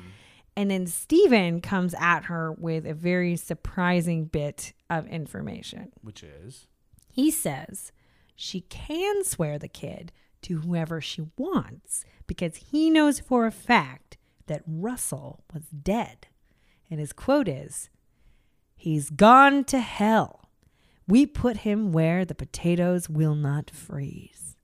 And 0.57 0.69
then 0.69 0.85
Steven 0.85 1.61
comes 1.61 1.95
at 1.97 2.25
her 2.25 2.51
with 2.51 2.85
a 2.85 2.93
very 2.93 3.37
surprising 3.37 4.25
bit 4.25 4.73
of 4.89 5.07
information. 5.07 5.93
Which 6.01 6.23
is 6.23 6.67
He 7.07 7.31
says 7.31 7.93
she 8.35 8.61
can 8.61 9.23
swear 9.23 9.57
the 9.57 9.69
kid 9.69 10.11
to 10.43 10.59
whoever 10.59 10.99
she 11.01 11.23
wants 11.37 12.03
because 12.27 12.55
he 12.55 12.89
knows 12.89 13.19
for 13.19 13.45
a 13.45 13.51
fact 13.51 14.17
that 14.47 14.63
Russell 14.65 15.43
was 15.53 15.63
dead. 15.67 16.27
And 16.89 16.99
his 16.99 17.13
quote 17.13 17.47
is 17.47 17.89
He's 18.75 19.09
gone 19.09 19.63
to 19.65 19.79
hell. 19.79 20.49
We 21.07 21.25
put 21.25 21.57
him 21.57 21.91
where 21.91 22.25
the 22.25 22.35
potatoes 22.35 23.09
will 23.09 23.35
not 23.35 23.69
freeze. 23.69 24.55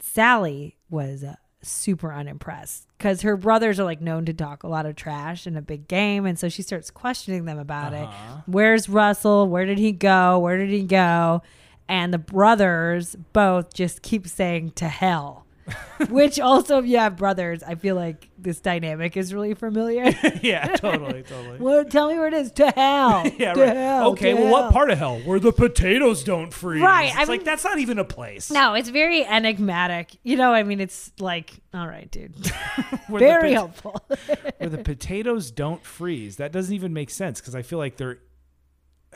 Sally 0.00 0.76
was 0.90 1.22
uh, 1.22 1.34
super 1.62 2.12
unimpressed 2.12 2.86
because 2.98 3.22
her 3.22 3.36
brothers 3.36 3.78
are 3.78 3.84
like 3.84 4.00
known 4.00 4.24
to 4.26 4.32
talk 4.32 4.62
a 4.62 4.68
lot 4.68 4.86
of 4.86 4.96
trash 4.96 5.46
in 5.46 5.56
a 5.56 5.62
big 5.62 5.88
game. 5.88 6.26
And 6.26 6.38
so 6.38 6.48
she 6.48 6.62
starts 6.62 6.90
questioning 6.90 7.44
them 7.44 7.58
about 7.58 7.92
Uh-huh. 7.94 8.36
it. 8.38 8.42
Where's 8.50 8.88
Russell? 8.88 9.48
Where 9.48 9.64
did 9.66 9.78
he 9.78 9.92
go? 9.92 10.38
Where 10.38 10.56
did 10.58 10.70
he 10.70 10.82
go? 10.82 11.42
And 11.88 12.12
the 12.14 12.18
brothers 12.18 13.14
both 13.32 13.74
just 13.74 14.02
keep 14.02 14.26
saying 14.26 14.72
to 14.76 14.88
hell. 14.88 15.42
Which 16.10 16.38
also, 16.38 16.78
if 16.78 16.84
you 16.84 16.98
have 16.98 17.16
brothers, 17.16 17.62
I 17.62 17.74
feel 17.74 17.94
like 17.96 18.28
this 18.36 18.60
dynamic 18.60 19.16
is 19.16 19.32
really 19.32 19.54
familiar. 19.54 20.04
yeah, 20.42 20.66
totally, 20.76 21.22
totally. 21.22 21.58
well, 21.58 21.86
tell 21.86 22.10
me 22.10 22.18
where 22.18 22.26
it 22.28 22.34
is. 22.34 22.52
To 22.52 22.70
hell. 22.70 23.24
Yeah, 23.38 23.54
To 23.54 23.60
right. 23.62 23.74
hell, 23.76 24.10
okay, 24.10 24.34
well, 24.34 24.50
what 24.52 24.72
part 24.74 24.90
of 24.90 24.98
hell? 24.98 25.20
Where 25.20 25.40
the 25.40 25.52
potatoes 25.52 26.22
don't 26.22 26.52
freeze. 26.52 26.82
Right, 26.82 27.06
It's 27.06 27.16
I 27.16 27.20
like 27.24 27.40
mean- 27.40 27.44
that's 27.46 27.64
not 27.64 27.78
even 27.78 27.98
a 27.98 28.04
place. 28.04 28.50
No, 28.50 28.74
it's 28.74 28.90
very 28.90 29.24
enigmatic. 29.24 30.14
You 30.22 30.36
know, 30.36 30.52
I 30.52 30.64
mean, 30.64 30.80
it's 30.80 31.10
like, 31.18 31.50
all 31.72 31.86
right, 31.88 32.10
dude. 32.10 32.34
Very 33.08 33.54
pot- 33.54 33.74
helpful. 33.82 34.02
where 34.58 34.68
the 34.68 34.78
potatoes 34.78 35.50
don't 35.50 35.82
freeze. 35.82 36.36
That 36.36 36.52
doesn't 36.52 36.74
even 36.74 36.92
make 36.92 37.08
sense 37.08 37.40
because 37.40 37.54
I 37.54 37.62
feel 37.62 37.78
like 37.78 37.96
they're 37.96 38.18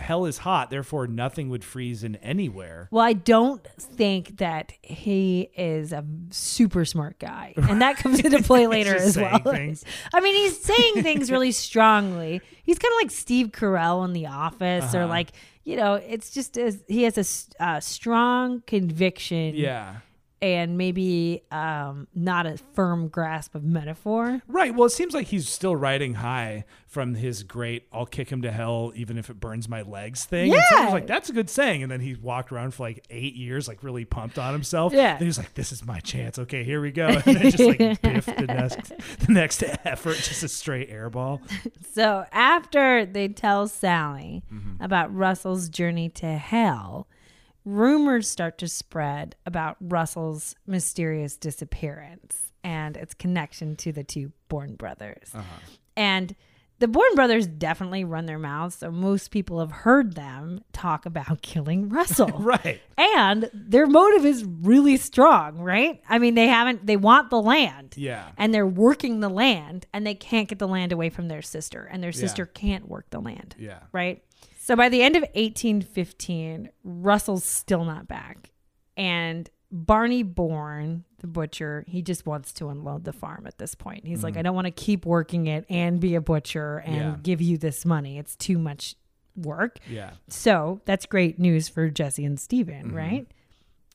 hell 0.01 0.25
is 0.25 0.39
hot, 0.39 0.71
therefore 0.71 1.07
nothing 1.07 1.49
would 1.51 1.65
freeze 1.65 2.05
in 2.05 2.17
anywhere. 2.17 2.89
Well, 2.91 3.05
I 3.05 3.13
don't 3.13 3.63
think 3.79 4.39
that 4.39 4.73
he 4.83 5.51
is 5.57 5.93
a 5.93 6.05
super 6.31 6.85
smart 6.85 7.19
guy, 7.19 7.55
and 7.57 7.81
that 7.83 7.97
comes 7.97 8.21
into 8.25 8.43
play 8.43 8.67
later 8.67 8.97
as 8.97 9.17
well. 9.17 9.39
things. 9.41 9.85
I 10.15 10.21
mean, 10.21 10.35
he's 10.35 10.61
saying 10.61 11.03
things 11.03 11.31
really 11.31 11.53
strongly. 11.53 12.41
He's 12.65 12.79
kind 12.79 12.93
of 12.93 12.97
like 13.03 13.11
Steve 13.11 13.49
Carell 13.49 14.05
in 14.05 14.13
The 14.13 14.27
Office, 14.27 14.95
or 14.95 14.99
Uh-huh. 15.03 15.09
like 15.09 15.29
you 15.65 15.77
know, 15.77 15.95
it's 15.95 16.31
just 16.31 16.57
as 16.57 16.83
he 16.89 17.03
has 17.03 17.51
a 17.59 17.63
uh, 17.63 17.79
strong 17.81 18.63
conviction, 18.67 19.55
Yeah. 19.55 19.97
And 20.41 20.79
maybe 20.79 21.43
um, 21.51 22.07
not 22.15 22.47
a 22.47 22.57
firm 22.75 23.09
grasp 23.09 23.55
of 23.55 23.65
metaphor. 23.65 24.41
Right. 24.47 24.75
Well, 24.75 24.87
it 24.87 24.91
seems 24.91 25.15
like 25.15 25.27
he's 25.29 25.49
still 25.49 25.75
riding 25.75 26.15
high 26.15 26.65
from 26.87 27.15
his 27.17 27.43
great 27.43 27.87
"I'll 27.93 28.07
kick 28.07 28.31
him 28.31 28.43
to 28.43 28.51
hell 28.51 28.93
even 28.95 29.19
if 29.19 29.31
it 29.31 29.41
burns 29.41 29.69
my 29.69 29.83
legs" 29.83 30.25
thing. 30.25 30.53
And 30.55 30.63
so 30.71 30.77
was 30.77 30.85
Yeah. 30.87 30.93
like, 30.93 31.07
"That's 31.07 31.29
a 31.29 31.33
good 31.33 31.51
saying." 31.51 31.83
And 31.83 31.91
then 31.93 32.01
he 32.01 32.15
walked 32.15 32.53
around 32.53 32.73
for 32.75 32.85
like 32.85 33.05
eight 33.11 33.35
years, 33.35 33.67
like 33.69 33.83
really 33.83 34.05
pumped 34.05 34.39
on 34.39 34.53
himself. 34.53 34.93
Yeah. 34.93 35.17
Then 35.19 35.27
he's 35.27 35.39
like, 35.39 35.55
"This 35.55 35.73
is 35.73 35.85
my 35.85 36.01
chance. 36.01 36.39
Okay, 36.39 36.63
here 36.65 36.81
we 36.81 36.93
go." 36.93 37.07
And 37.09 37.23
then 37.37 37.51
just 37.51 37.59
like 37.59 37.79
biff 38.03 38.27
the 38.27 38.47
next, 38.47 38.93
the 39.27 39.33
next 39.33 39.63
effort, 39.85 40.17
just 40.17 40.43
a 40.43 40.49
straight 40.49 40.91
airball. 40.91 41.41
So 41.93 42.25
after 42.33 43.05
they 43.07 43.29
tell 43.29 43.67
Sally 43.69 44.43
Mm-hmm. 44.53 44.83
about 44.83 45.15
Russell's 45.15 45.69
journey 45.69 46.09
to 46.11 46.27
hell, 46.39 47.07
rumors 47.69 48.29
start 48.29 48.59
to 48.59 48.69
spread 48.69 49.37
about 49.47 49.77
Russell's 49.81 50.55
mysterious 50.67 51.37
disappearance 51.37 52.53
and 52.65 52.97
its 52.97 53.15
connection 53.15 53.77
to 53.77 53.93
the 53.93 54.05
two 54.05 54.33
Bourne 54.49 54.75
brothers. 54.75 55.31
Uh-huh. 55.35 55.45
And 55.97 56.35
the 56.81 56.89
Bourne 56.89 57.15
brothers 57.17 57.47
definitely 57.47 58.05
run 58.05 58.27
their 58.27 58.39
mouths, 58.39 58.77
so 58.77 58.91
most 58.93 59.33
people 59.33 59.59
have 59.59 59.73
heard 59.73 60.15
them 60.15 60.61
talk 60.73 61.05
about 61.07 61.43
killing 61.43 61.89
Russell. 61.89 62.29
Right. 62.39 62.81
And 62.97 63.51
their 63.53 63.87
motive 63.87 64.25
is 64.25 64.45
really 64.45 64.97
strong, 64.97 65.59
right? 65.59 66.01
I 66.09 66.19
mean, 66.19 66.35
they 66.37 66.47
haven't, 66.47 66.87
they 66.87 66.97
want 66.97 67.31
the 67.31 67.43
land 67.43 67.95
Yeah. 67.97 68.29
and 68.39 68.55
they're 68.55 68.67
working 68.67 69.21
the 69.21 69.29
land 69.29 69.87
and 69.93 70.07
they 70.07 70.15
can't 70.15 70.49
get 70.49 70.59
the 70.61 70.69
land 70.69 70.93
away 70.93 71.11
from 71.11 71.29
their 71.29 71.43
sister 71.43 71.89
and 71.91 72.03
their 72.03 72.11
Yeah. 72.13 72.21
sister 72.21 72.47
can't 72.47 72.89
work 72.89 73.11
the 73.11 73.21
land 73.21 73.57
Yeah. 73.59 73.81
right 73.93 74.23
so 74.69 74.77
by 74.77 74.89
the 74.89 75.03
end 75.03 75.17
of 75.17 75.23
1815 75.35 76.69
russell's 76.85 77.45
still 77.45 77.85
not 77.85 78.07
back 78.07 78.51
and 78.97 79.49
barney 79.73 80.23
bourne 80.23 81.05
the 81.21 81.27
butcher 81.27 81.85
he 81.89 82.03
just 82.03 82.27
wants 82.27 82.53
to 82.53 82.69
unload 82.69 83.05
the 83.05 83.13
farm 83.13 83.47
at 83.47 83.59
this 83.59 83.75
point 83.75 84.07
he's 84.07 84.23
like 84.23 84.37
i 84.37 84.43
don't 84.43 84.55
want 84.55 84.67
to 84.67 84.71
keep 84.71 85.05
working 85.07 85.47
it 85.47 85.65
and 85.69 86.01
be 86.01 86.15
a 86.15 86.21
butcher 86.21 86.79
and 86.79 86.97
Yeah. 86.97 87.17
give 87.23 87.41
you 87.41 87.59
this 87.59 87.85
money 87.85 88.19
it's 88.19 88.37
too 88.37 88.59
much 88.59 88.95
work 89.37 89.79
Yeah. 89.91 90.11
so 90.29 90.81
that's 90.85 91.07
great 91.07 91.39
news 91.39 91.69
for 91.69 91.89
Jesse 91.91 92.25
and 92.25 92.39
Steven, 92.41 92.93
right? 92.93 93.27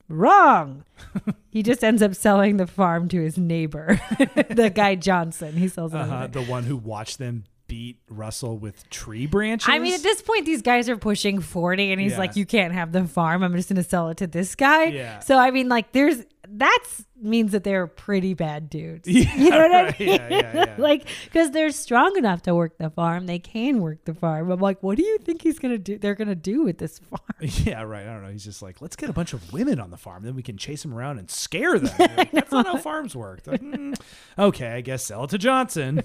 Wrong. 0.08 0.84
he 1.50 1.62
just 1.62 1.82
ends 1.84 2.02
up 2.02 2.14
selling 2.14 2.56
the 2.58 2.66
farm 2.66 3.08
to 3.08 3.20
his 3.22 3.38
neighbor, 3.38 4.00
the 4.50 4.70
guy 4.74 4.94
Johnson. 4.96 5.54
He 5.56 5.68
sells 5.68 5.94
it. 5.94 5.98
Uh-huh. 5.98 6.26
The 6.28 6.42
one 6.42 6.64
who 6.64 6.76
watched 6.76 7.18
them 7.18 7.44
beat 7.66 7.98
Russell 8.08 8.58
with 8.58 8.88
tree 8.90 9.26
branches. 9.26 9.68
I 9.70 9.78
mean, 9.78 9.94
at 9.94 10.02
this 10.02 10.20
point, 10.22 10.44
these 10.44 10.62
guys 10.62 10.88
are 10.88 10.96
pushing 10.96 11.40
40, 11.40 11.92
and 11.92 12.00
he's 12.00 12.12
Yeah. 12.12 12.18
like, 12.18 12.36
You 12.36 12.44
can't 12.46 12.72
have 12.74 12.92
the 12.92 13.04
farm. 13.04 13.42
I'm 13.42 13.54
just 13.54 13.68
going 13.68 13.82
to 13.82 13.88
sell 13.88 14.08
it 14.10 14.18
to 14.18 14.26
this 14.26 14.54
guy. 14.54 14.84
Yeah. 14.84 15.20
So, 15.20 15.38
I 15.38 15.50
mean, 15.50 15.68
like, 15.68 15.92
there's 15.92 16.24
that 16.48 16.84
means 17.20 17.52
that 17.52 17.64
they're 17.64 17.86
pretty 17.86 18.34
bad 18.34 18.68
dudes. 18.68 19.08
Yeah, 19.08 19.34
you 19.36 19.50
know 19.50 19.58
what 19.58 19.70
right. 19.70 19.94
I 20.00 20.02
mean? 20.02 20.08
Yeah, 20.14 20.28
yeah, 20.28 20.52
yeah. 20.54 20.74
like, 20.78 21.06
because 21.24 21.50
they're 21.50 21.70
strong 21.70 22.16
enough 22.16 22.42
to 22.42 22.54
work 22.54 22.78
the 22.78 22.90
farm, 22.90 23.26
they 23.26 23.38
can 23.38 23.80
work 23.80 24.04
the 24.04 24.14
farm. 24.14 24.50
I'm 24.50 24.60
like, 24.60 24.82
what 24.82 24.96
do 24.96 25.04
you 25.04 25.18
think 25.18 25.42
he's 25.42 25.58
gonna 25.58 25.78
do? 25.78 25.98
They're 25.98 26.14
gonna 26.14 26.34
do 26.34 26.62
with 26.62 26.78
this 26.78 26.98
farm? 26.98 27.20
Yeah, 27.64 27.82
right. 27.82 28.06
I 28.06 28.12
don't 28.12 28.22
know. 28.22 28.30
He's 28.30 28.44
just 28.44 28.62
like, 28.62 28.80
let's 28.80 28.96
get 28.96 29.10
a 29.10 29.12
bunch 29.12 29.32
of 29.32 29.52
women 29.52 29.78
on 29.80 29.90
the 29.90 29.96
farm, 29.96 30.22
then 30.22 30.34
we 30.34 30.42
can 30.42 30.56
chase 30.56 30.82
them 30.82 30.94
around 30.94 31.18
and 31.18 31.30
scare 31.30 31.78
them. 31.78 31.90
Like, 32.16 32.32
That's 32.32 32.52
not 32.52 32.66
how 32.66 32.76
farms 32.76 33.14
work. 33.14 33.42
Like, 33.46 33.62
"Mm, 33.62 33.98
okay, 34.38 34.68
I 34.68 34.80
guess 34.80 35.04
sell 35.04 35.24
it 35.24 35.30
to 35.30 35.38
Johnson. 35.38 36.02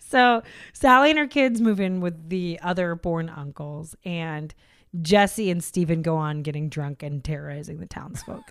So 0.00 0.42
Sally 0.72 1.10
and 1.10 1.18
her 1.18 1.26
kids 1.26 1.60
move 1.60 1.80
in 1.80 2.00
with 2.00 2.28
the 2.28 2.58
other 2.62 2.94
Bourne 2.94 3.28
uncles, 3.28 3.94
and 4.04 4.54
Jesse 5.02 5.50
and 5.50 5.62
Stephen 5.62 6.02
go 6.02 6.16
on 6.16 6.42
getting 6.42 6.68
drunk 6.68 7.02
and 7.02 7.22
terrorizing 7.22 7.78
the 7.78 7.86
townsfolk. 7.86 8.42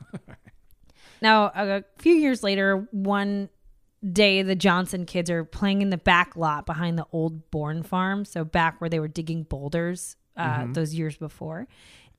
Now, 1.21 1.51
a 1.55 1.83
few 1.97 2.13
years 2.13 2.43
later, 2.43 2.87
one 2.91 3.49
day 4.11 4.41
the 4.41 4.55
Johnson 4.55 5.05
kids 5.05 5.29
are 5.29 5.43
playing 5.43 5.81
in 5.81 5.89
the 5.89 5.97
back 5.97 6.35
lot 6.35 6.65
behind 6.65 6.97
the 6.97 7.05
old 7.11 7.51
Bourne 7.51 7.83
farm, 7.83 8.25
so 8.25 8.43
back 8.43 8.79
where 8.79 8.89
they 8.89 8.99
were 8.99 9.07
digging 9.07 9.43
boulders 9.43 10.15
uh, 10.37 10.65
those 10.71 10.93
years 10.93 11.17
before, 11.17 11.67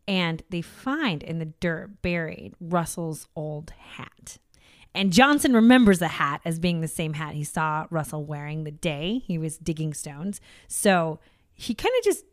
and 0.06 0.42
they 0.50 0.60
find 0.60 1.22
in 1.22 1.38
the 1.38 1.46
dirt 1.46 2.02
buried 2.02 2.52
Russell's 2.60 3.26
old 3.34 3.70
hat. 3.70 4.38
And 4.94 5.12
Johnson 5.12 5.54
remembers 5.54 6.00
the 6.00 6.08
hat 6.08 6.40
as 6.44 6.58
being 6.58 6.80
the 6.80 6.88
same 6.88 7.14
hat 7.14 7.34
he 7.34 7.44
saw 7.44 7.86
Russell 7.90 8.24
wearing 8.24 8.64
the 8.64 8.72
day 8.72 9.22
he 9.24 9.38
was 9.38 9.56
digging 9.56 9.94
stones. 9.94 10.40
So 10.66 11.20
he 11.54 11.74
kind 11.74 11.94
of 11.98 12.04
just 12.04 12.24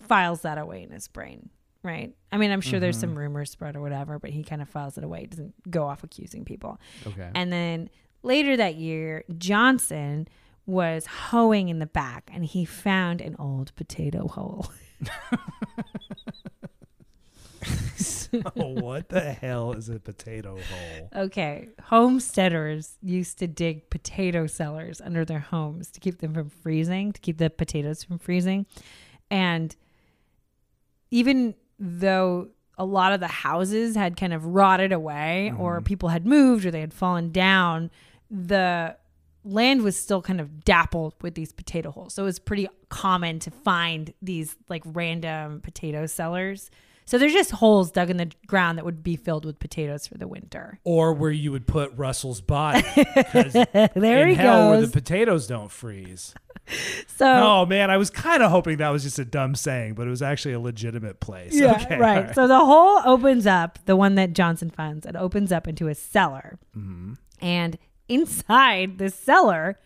files 0.00 0.42
that 0.42 0.58
away 0.58 0.82
in 0.82 0.90
his 0.90 1.08
brain, 1.08 1.48
right? 1.84 2.12
I 2.32 2.38
mean, 2.38 2.50
I'm 2.50 2.60
sure 2.60 2.80
there's 2.80 2.96
mm-hmm. 2.96 3.12
some 3.12 3.18
rumors 3.18 3.50
spread 3.50 3.76
or 3.76 3.80
whatever, 3.80 4.18
but 4.18 4.30
he 4.30 4.42
kind 4.42 4.62
of 4.62 4.68
files 4.68 4.98
it 4.98 5.04
away. 5.04 5.20
He 5.20 5.26
doesn't 5.26 5.70
go 5.70 5.84
off 5.84 6.02
accusing 6.02 6.44
people. 6.44 6.80
Okay. 7.06 7.30
And 7.34 7.52
then 7.52 7.90
later 8.22 8.56
that 8.56 8.74
year, 8.76 9.24
Johnson 9.38 10.26
was 10.66 11.06
hoeing 11.06 11.68
in 11.68 11.78
the 11.78 11.86
back 11.86 12.30
and 12.32 12.44
he 12.44 12.64
found 12.64 13.20
an 13.20 13.36
old 13.38 13.74
potato 13.76 14.26
hole. 14.26 14.72
oh, 18.56 18.68
what 18.68 19.08
the 19.08 19.20
hell 19.20 19.72
is 19.72 19.88
a 19.88 19.98
potato 19.98 20.56
hole? 20.56 21.24
Okay, 21.24 21.68
homesteaders 21.82 22.96
used 23.02 23.38
to 23.38 23.46
dig 23.46 23.88
potato 23.90 24.46
cellars 24.46 25.00
under 25.00 25.24
their 25.24 25.40
homes 25.40 25.90
to 25.92 26.00
keep 26.00 26.18
them 26.18 26.34
from 26.34 26.50
freezing, 26.50 27.12
to 27.12 27.20
keep 27.20 27.38
the 27.38 27.50
potatoes 27.50 28.02
from 28.02 28.18
freezing. 28.18 28.66
And 29.30 29.74
even 31.10 31.54
though 31.84 32.48
a 32.78 32.84
lot 32.84 33.12
of 33.12 33.20
the 33.20 33.28
houses 33.28 33.94
had 33.94 34.16
kind 34.16 34.32
of 34.32 34.46
rotted 34.46 34.90
away 34.92 35.52
or 35.58 35.76
mm-hmm. 35.76 35.84
people 35.84 36.08
had 36.08 36.26
moved 36.26 36.64
or 36.64 36.70
they 36.70 36.80
had 36.80 36.94
fallen 36.94 37.30
down, 37.30 37.90
the 38.30 38.96
land 39.44 39.82
was 39.82 39.96
still 40.00 40.22
kind 40.22 40.40
of 40.40 40.64
dappled 40.64 41.14
with 41.20 41.34
these 41.34 41.52
potato 41.52 41.90
holes. 41.90 42.14
So 42.14 42.22
it 42.22 42.26
was 42.26 42.38
pretty 42.38 42.66
common 42.88 43.38
to 43.40 43.50
find 43.50 44.14
these 44.22 44.56
like 44.68 44.82
random 44.86 45.60
potato 45.60 46.06
cellars. 46.06 46.70
So 47.06 47.18
they're 47.18 47.28
just 47.28 47.50
holes 47.52 47.90
dug 47.90 48.10
in 48.10 48.16
the 48.16 48.30
ground 48.46 48.78
that 48.78 48.84
would 48.84 49.02
be 49.02 49.16
filled 49.16 49.44
with 49.44 49.58
potatoes 49.58 50.06
for 50.06 50.16
the 50.16 50.26
winter. 50.26 50.80
Or 50.84 51.12
where 51.12 51.30
you 51.30 51.52
would 51.52 51.66
put 51.66 51.92
Russell's 51.96 52.40
body. 52.40 52.82
There 53.94 54.26
he 54.26 54.34
hell 54.34 54.70
where 54.70 54.80
the 54.80 54.88
potatoes 54.88 55.46
don't 55.46 55.70
freeze. 55.70 56.34
so 57.06 57.26
Oh 57.26 57.66
man, 57.66 57.90
I 57.90 57.96
was 57.96 58.10
kind 58.10 58.42
of 58.42 58.50
hoping 58.50 58.78
that 58.78 58.88
was 58.88 59.02
just 59.02 59.18
a 59.18 59.24
dumb 59.24 59.54
saying, 59.54 59.94
but 59.94 60.06
it 60.06 60.10
was 60.10 60.22
actually 60.22 60.54
a 60.54 60.60
legitimate 60.60 61.20
place. 61.20 61.54
yeah, 61.54 61.72
okay, 61.72 61.98
right. 61.98 62.26
right. 62.26 62.34
So 62.34 62.46
the 62.46 62.58
hole 62.58 63.00
opens 63.04 63.46
up, 63.46 63.78
the 63.84 63.96
one 63.96 64.14
that 64.14 64.32
Johnson 64.32 64.70
finds, 64.70 65.06
it 65.06 65.16
opens 65.16 65.52
up 65.52 65.68
into 65.68 65.88
a 65.88 65.94
cellar. 65.94 66.58
Mm-hmm. 66.76 67.14
And 67.40 67.78
inside 68.08 68.98
the 68.98 69.10
cellar, 69.10 69.78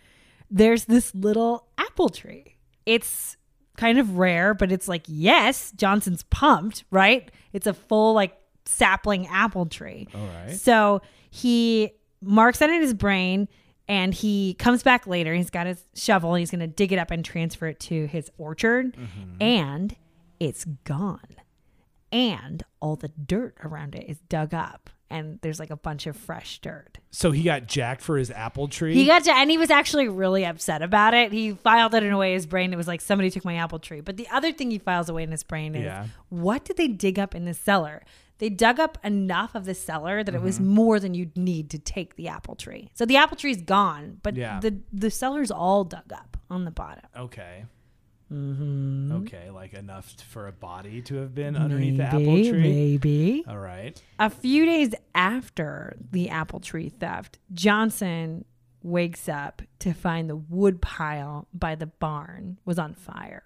there's 0.51 0.85
this 0.85 1.15
little 1.15 1.67
apple 1.77 2.09
tree. 2.09 2.57
It's 2.87 3.37
kind 3.79 3.99
of 3.99 4.19
rare, 4.19 4.53
but 4.53 4.71
it's 4.71 4.89
like, 4.89 5.05
yes, 5.07 5.73
Johnson's 5.73 6.25
pumped, 6.25 6.85
right? 6.91 7.31
It's 7.55 7.67
a 7.67 7.73
full, 7.73 8.13
like, 8.13 8.37
sapling 8.67 9.27
apple 9.29 9.65
tree. 9.65 10.09
All 10.15 10.27
right. 10.27 10.55
So 10.55 11.01
he 11.31 11.93
marks 12.21 12.59
that 12.59 12.69
in 12.69 12.83
his 12.83 12.93
brain 12.93 13.49
and 13.87 14.13
he 14.13 14.55
comes 14.55 14.83
back 14.83 15.07
later. 15.07 15.33
He's 15.33 15.49
got 15.49 15.67
his 15.67 15.83
shovel. 15.95 16.35
and 16.35 16.41
He's 16.41 16.51
going 16.51 16.61
to 16.61 16.67
dig 16.67 16.93
it 16.93 16.99
up 16.99 17.11
and 17.11 17.25
transfer 17.25 17.69
it 17.69 17.81
to 17.81 18.07
his 18.09 18.31
orchard. 18.37 18.95
Mm-hmm. 18.95 19.41
And 19.43 19.97
it's 20.39 20.67
gone. 20.85 21.37
And 22.13 22.63
all 22.81 22.97
the 22.97 23.09
dirt 23.09 23.55
around 23.65 23.95
it 23.95 24.05
is 24.09 24.19
dug 24.29 24.53
up. 24.53 24.91
And 25.11 25.39
there's 25.41 25.59
like 25.59 25.71
a 25.71 25.77
bunch 25.77 26.07
of 26.07 26.17
fresh 26.17 26.59
dirt. 26.61 26.99
So 27.11 27.31
he 27.31 27.43
got 27.43 27.67
jacked 27.67 28.03
for 28.03 28.19
his 28.19 28.31
apple 28.31 28.69
tree. 28.69 28.93
He 28.95 29.07
got 29.07 29.25
to, 29.25 29.33
and 29.35 29.51
he 29.51 29.57
was 29.57 29.71
actually 29.71 30.07
really 30.09 30.45
upset 30.45 30.83
about 30.83 31.15
it. 31.15 31.33
He 31.33 31.53
filed 31.53 31.95
it 31.95 32.03
in 32.03 32.13
a 32.13 32.19
way 32.19 32.33
in 32.33 32.35
his 32.35 32.45
brain. 32.47 32.73
It 32.73 32.77
was 32.77 32.87
like 32.87 33.01
somebody 33.01 33.31
took 33.31 33.45
my 33.45 33.55
apple 33.55 33.79
tree. 33.79 34.03
But 34.03 34.19
the 34.19 34.29
other 34.29 34.53
thing 34.53 34.71
he 34.71 34.79
files 34.79 35.09
away 35.09 35.23
in 35.23 35.31
his 35.31 35.43
brain 35.45 35.75
is 35.75 35.85
Yeah. 35.85 36.07
what 36.29 36.65
did 36.67 36.77
they 36.77 36.89
dig 36.89 37.19
up 37.19 37.35
in 37.35 37.47
the 37.47 37.55
cellar? 37.55 38.03
They 38.37 38.51
dug 38.51 38.79
up 38.79 38.99
enough 39.03 39.55
of 39.55 39.65
the 39.65 39.75
cellar 39.75 40.23
that 40.23 40.35
it 40.35 40.43
was 40.43 40.57
Mm-hmm. 40.61 40.69
more 40.69 41.01
than 41.01 41.15
you'd 41.15 41.37
need 41.37 41.71
to 41.71 41.79
take 41.79 42.15
the 42.17 42.29
apple 42.29 42.55
tree. 42.55 42.91
So 42.95 43.05
the 43.07 43.17
apple 43.17 43.37
tree's 43.37 43.63
gone, 43.63 44.19
but 44.23 44.37
Yeah. 44.37 44.61
the 44.61 44.77
the 44.93 45.11
cellar's 45.11 45.51
all 45.51 45.85
dug 45.85 46.13
up 46.13 46.37
on 46.51 46.65
the 46.65 46.71
bottom. 46.71 47.05
okay. 47.17 47.65
Mm-hmm. 48.33 49.13
Okay, 49.23 49.51
like 49.51 49.73
enough 49.75 50.15
for 50.29 50.47
a 50.49 50.53
body 50.53 51.01
to 51.03 51.17
have 51.17 51.35
been 51.35 51.57
underneath 51.57 51.97
the 51.97 52.05
apple 52.05 52.19
tree. 52.21 52.53
maybe. 52.53 53.45
All 53.49 53.59
right. 53.59 54.01
A 54.19 54.29
few 54.31 54.67
days 54.67 54.95
after 55.15 55.97
the 56.11 56.29
apple 56.29 56.61
tree 56.61 56.91
theft, 56.91 57.39
Johnson 57.55 58.45
wakes 58.83 59.29
up 59.29 59.63
to 59.81 59.93
find 59.93 60.29
the 60.29 60.37
wood 60.37 60.81
pile 60.83 61.49
by 61.53 61.75
the 61.75 61.87
barn 61.87 62.59
was 62.65 62.79
on 62.79 62.95
fire. 62.95 63.45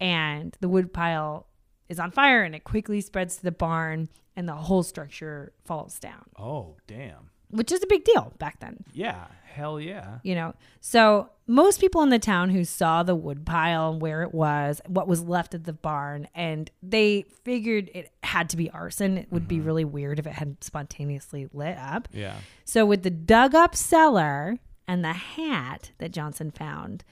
And 0.00 0.56
the 0.60 0.68
wood 0.68 0.92
pile 0.92 1.46
is 1.88 1.98
on 1.98 2.10
fire 2.10 2.42
and 2.42 2.54
it 2.54 2.64
quickly 2.64 3.00
spreads 3.00 3.36
to 3.36 3.42
the 3.42 3.52
barn 3.52 4.08
and 4.36 4.48
the 4.48 4.54
whole 4.54 4.82
structure 4.82 5.52
falls 5.64 5.98
down, 5.98 6.24
Oh, 6.38 6.76
damn. 6.86 7.30
Which 7.54 7.72
is 7.72 7.82
a 7.82 7.86
big 7.86 8.04
deal 8.04 8.32
back 8.38 8.60
then. 8.60 8.84
Yeah. 8.92 9.26
Hell 9.54 9.78
yeah. 9.78 10.18
you 10.24 10.34
know 10.34 10.52
so 10.80 11.28
most 11.46 11.80
people 11.80 12.02
in 12.02 12.08
the 12.08 12.18
town 12.18 12.50
who 12.50 12.64
saw 12.64 13.04
the 13.04 13.14
wood 13.14 13.46
pile 13.46 13.96
where 13.96 14.24
it 14.24 14.34
was 14.34 14.80
what 14.88 15.06
was 15.06 15.22
left 15.22 15.54
of 15.54 15.62
the 15.62 15.72
barn 15.72 16.26
and 16.34 16.72
they 16.82 17.24
figured 17.44 17.88
it 17.94 18.10
had 18.24 18.48
to 18.48 18.56
be 18.56 18.68
arson 18.70 19.16
it 19.16 19.30
would 19.30 19.46
be 19.46 19.58
mm-hmm. 19.58 19.66
really 19.66 19.84
weird 19.84 20.18
if 20.18 20.26
it 20.26 20.32
had 20.32 20.56
spontaneously 20.60 21.46
lit 21.52 21.78
up 21.78 22.08
Yeah. 22.12 22.34
so 22.64 22.84
with 22.84 23.04
the 23.04 23.10
dug 23.10 23.54
up 23.54 23.76
cellar 23.76 24.58
and 24.88 25.04
the 25.04 25.12
hat 25.12 25.92
that 25.98 26.10
johnson 26.10 26.50
found 26.50 27.04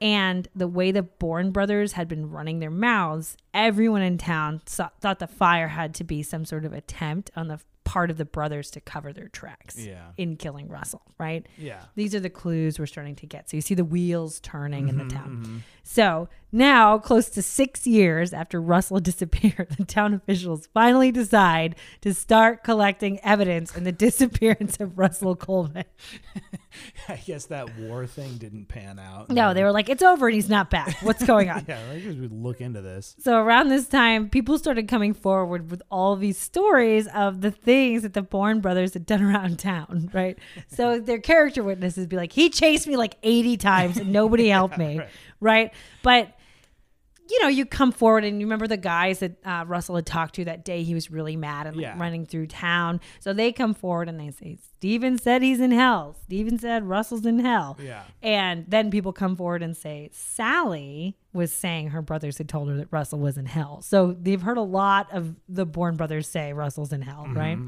and 0.00 0.46
the 0.54 0.68
way 0.68 0.92
the 0.92 1.02
Bourne 1.02 1.50
brothers 1.50 1.92
had 1.92 2.06
been 2.08 2.30
running 2.30 2.58
their 2.58 2.70
mouths, 2.70 3.36
everyone 3.54 4.02
in 4.02 4.18
town 4.18 4.60
saw, 4.66 4.90
thought 5.00 5.20
the 5.20 5.26
fire 5.26 5.68
had 5.68 5.94
to 5.94 6.04
be 6.04 6.22
some 6.22 6.44
sort 6.44 6.66
of 6.66 6.74
attempt 6.74 7.30
on 7.34 7.48
the 7.48 7.58
part 7.86 8.10
of 8.10 8.18
the 8.18 8.24
brothers 8.24 8.70
to 8.72 8.80
cover 8.80 9.12
their 9.12 9.28
tracks 9.28 9.78
Yeah. 9.78 10.08
in 10.18 10.36
killing 10.36 10.68
Russell, 10.68 11.02
right? 11.18 11.46
Yeah. 11.56 11.82
These 11.94 12.14
are 12.16 12.20
the 12.20 12.28
clues 12.28 12.78
we're 12.78 12.86
starting 12.86 13.14
to 13.16 13.26
get. 13.26 13.48
So 13.48 13.56
you 13.56 13.60
see 13.62 13.74
the 13.74 13.84
wheels 13.84 14.40
turning 14.40 14.88
in 14.88 14.98
the 14.98 15.04
Mm-hmm, 15.04 15.16
town. 15.44 15.62
So 15.84 16.28
now, 16.52 16.98
close 16.98 17.28
to 17.30 17.42
six 17.42 17.86
years 17.86 18.32
after 18.32 18.60
Russell 18.60 19.00
disappeared, 19.00 19.74
the 19.76 19.84
town 19.84 20.14
officials 20.14 20.68
finally 20.72 21.10
decide 21.10 21.76
to 22.02 22.14
start 22.14 22.62
collecting 22.62 23.18
evidence 23.20 23.76
in 23.76 23.84
the 23.84 23.92
disappearance 23.92 24.78
of 24.78 24.96
Russell 24.96 25.34
Coleman. 25.34 25.84
I 27.08 27.16
guess 27.16 27.46
that 27.46 27.76
war 27.78 28.06
thing 28.06 28.36
didn't 28.36 28.66
pan 28.68 28.98
out. 28.98 29.30
No, 29.30 29.54
they 29.54 29.64
were 29.64 29.72
like, 29.72 29.88
it's 29.88 30.02
over 30.02 30.28
and 30.28 30.34
he's 30.34 30.48
not 30.48 30.70
back. 30.70 30.96
What's 31.02 31.24
going 31.24 31.50
on? 31.50 31.56
Yeah, 31.66 31.80
I 31.90 31.98
guess 31.98 32.14
we'd 32.14 32.30
look 32.30 32.60
into 32.60 32.80
this. 32.80 33.16
So 33.18 33.38
around 33.38 33.68
this 33.68 33.88
time, 33.88 34.28
people 34.28 34.56
started 34.58 34.86
coming 34.86 35.14
forward 35.14 35.70
with 35.70 35.82
all 35.90 36.14
these 36.14 36.38
stories 36.38 37.08
of 37.08 37.40
the 37.40 37.50
things 37.50 38.02
that 38.02 38.14
the 38.14 38.22
Bourne 38.22 38.60
brothers 38.60 38.92
had 38.92 39.04
done 39.04 39.22
around 39.22 39.58
town, 39.58 40.10
right? 40.12 40.38
So 40.68 41.00
their 41.00 41.18
character 41.18 41.64
witnesses 41.64 42.06
be 42.06 42.16
like, 42.16 42.32
he 42.32 42.50
chased 42.50 42.86
me 42.86 42.96
like 42.96 43.16
80 43.22 43.56
times 43.56 43.96
and 43.96 44.12
nobody 44.12 44.48
helped 44.48 44.78
me, 44.78 44.98
right. 44.98 45.08
right. 45.40 45.74
But 46.02 46.35
you 47.28 47.42
know, 47.42 47.48
you 47.48 47.66
come 47.66 47.92
forward 47.92 48.24
and 48.24 48.40
you 48.40 48.46
remember 48.46 48.66
the 48.66 48.76
guys 48.76 49.18
that 49.20 49.44
uh, 49.44 49.64
Russell 49.66 49.96
had 49.96 50.06
talked 50.06 50.34
to 50.36 50.44
that 50.44 50.64
day. 50.64 50.82
He 50.82 50.94
was 50.94 51.10
really 51.10 51.36
mad 51.36 51.66
and 51.66 51.76
like, 51.76 51.82
Yeah. 51.82 51.98
running 51.98 52.24
through 52.26 52.46
town. 52.46 53.00
So 53.20 53.32
they 53.32 53.52
come 53.52 53.74
forward 53.74 54.08
and 54.08 54.18
they 54.20 54.30
say, 54.30 54.58
Steven 54.76 55.18
said 55.18 55.42
he's 55.42 55.60
in 55.60 55.72
hell. 55.72 56.14
Steven 56.24 56.58
said 56.58 56.84
Russell's 56.88 57.26
in 57.26 57.38
hell. 57.40 57.76
Yeah. 57.82 58.02
And 58.22 58.64
then 58.68 58.90
people 58.90 59.12
come 59.12 59.34
forward 59.36 59.62
and 59.62 59.76
say, 59.76 60.10
Sally 60.12 61.16
was 61.32 61.52
saying 61.52 61.88
her 61.88 62.00
brothers 62.02 62.38
had 62.38 62.48
told 62.48 62.68
her 62.68 62.76
that 62.76 62.88
Russell 62.90 63.18
was 63.18 63.36
in 63.36 63.46
hell. 63.46 63.82
So 63.82 64.12
they've 64.18 64.40
heard 64.40 64.56
a 64.56 64.62
lot 64.62 65.12
of 65.12 65.34
the 65.48 65.66
Bourne 65.66 65.96
brothers 65.96 66.28
say 66.28 66.52
Russell's 66.52 66.92
in 66.92 67.02
hell, 67.02 67.26
right? 67.30 67.58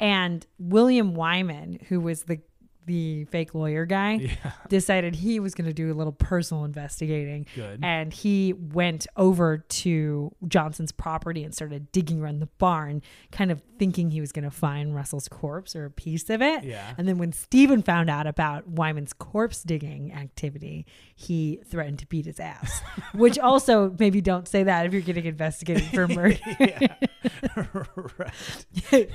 And 0.00 0.46
William 0.58 1.14
Wyman, 1.14 1.78
who 1.88 2.00
was 2.00 2.24
the 2.24 2.40
the 2.86 3.24
fake 3.26 3.54
lawyer 3.54 3.84
guy, 3.84 4.14
Yeah. 4.14 4.52
decided 4.68 5.16
he 5.16 5.40
was 5.40 5.54
going 5.54 5.66
to 5.66 5.74
do 5.74 5.92
a 5.92 5.94
little 5.94 6.12
personal 6.12 6.64
investigating. 6.64 7.46
Good. 7.54 7.80
And 7.82 8.12
he 8.12 8.52
went 8.52 9.06
over 9.16 9.58
to 9.58 10.32
Johnson's 10.48 10.92
property 10.92 11.44
and 11.44 11.54
started 11.54 11.90
digging 11.92 12.20
around 12.22 12.38
the 12.40 12.46
barn, 12.58 13.02
kind 13.32 13.50
of 13.50 13.60
thinking 13.78 14.10
he 14.10 14.20
was 14.20 14.32
going 14.32 14.44
to 14.44 14.50
find 14.50 14.94
Russell's 14.94 15.28
corpse 15.28 15.76
or 15.76 15.84
a 15.84 15.90
piece 15.90 16.30
of 16.30 16.40
it. 16.40 16.64
Yeah. 16.64 16.94
And 16.96 17.06
then 17.06 17.18
when 17.18 17.32
Stephen 17.32 17.82
found 17.82 18.08
out 18.08 18.26
about 18.26 18.66
Wyman's 18.68 19.12
corpse 19.12 19.62
digging 19.62 20.12
activity, 20.12 20.86
he 21.14 21.60
threatened 21.68 21.98
to 21.98 22.06
beat 22.06 22.26
his 22.26 22.40
ass. 22.40 22.80
Which 23.14 23.38
also, 23.38 23.94
maybe 23.98 24.20
don't 24.20 24.46
say 24.48 24.62
that 24.62 24.86
if 24.86 24.92
you're 24.92 25.02
getting 25.02 25.26
investigated 25.26 25.84
for 25.84 26.06
murder. 26.08 26.38
right. 28.18 29.10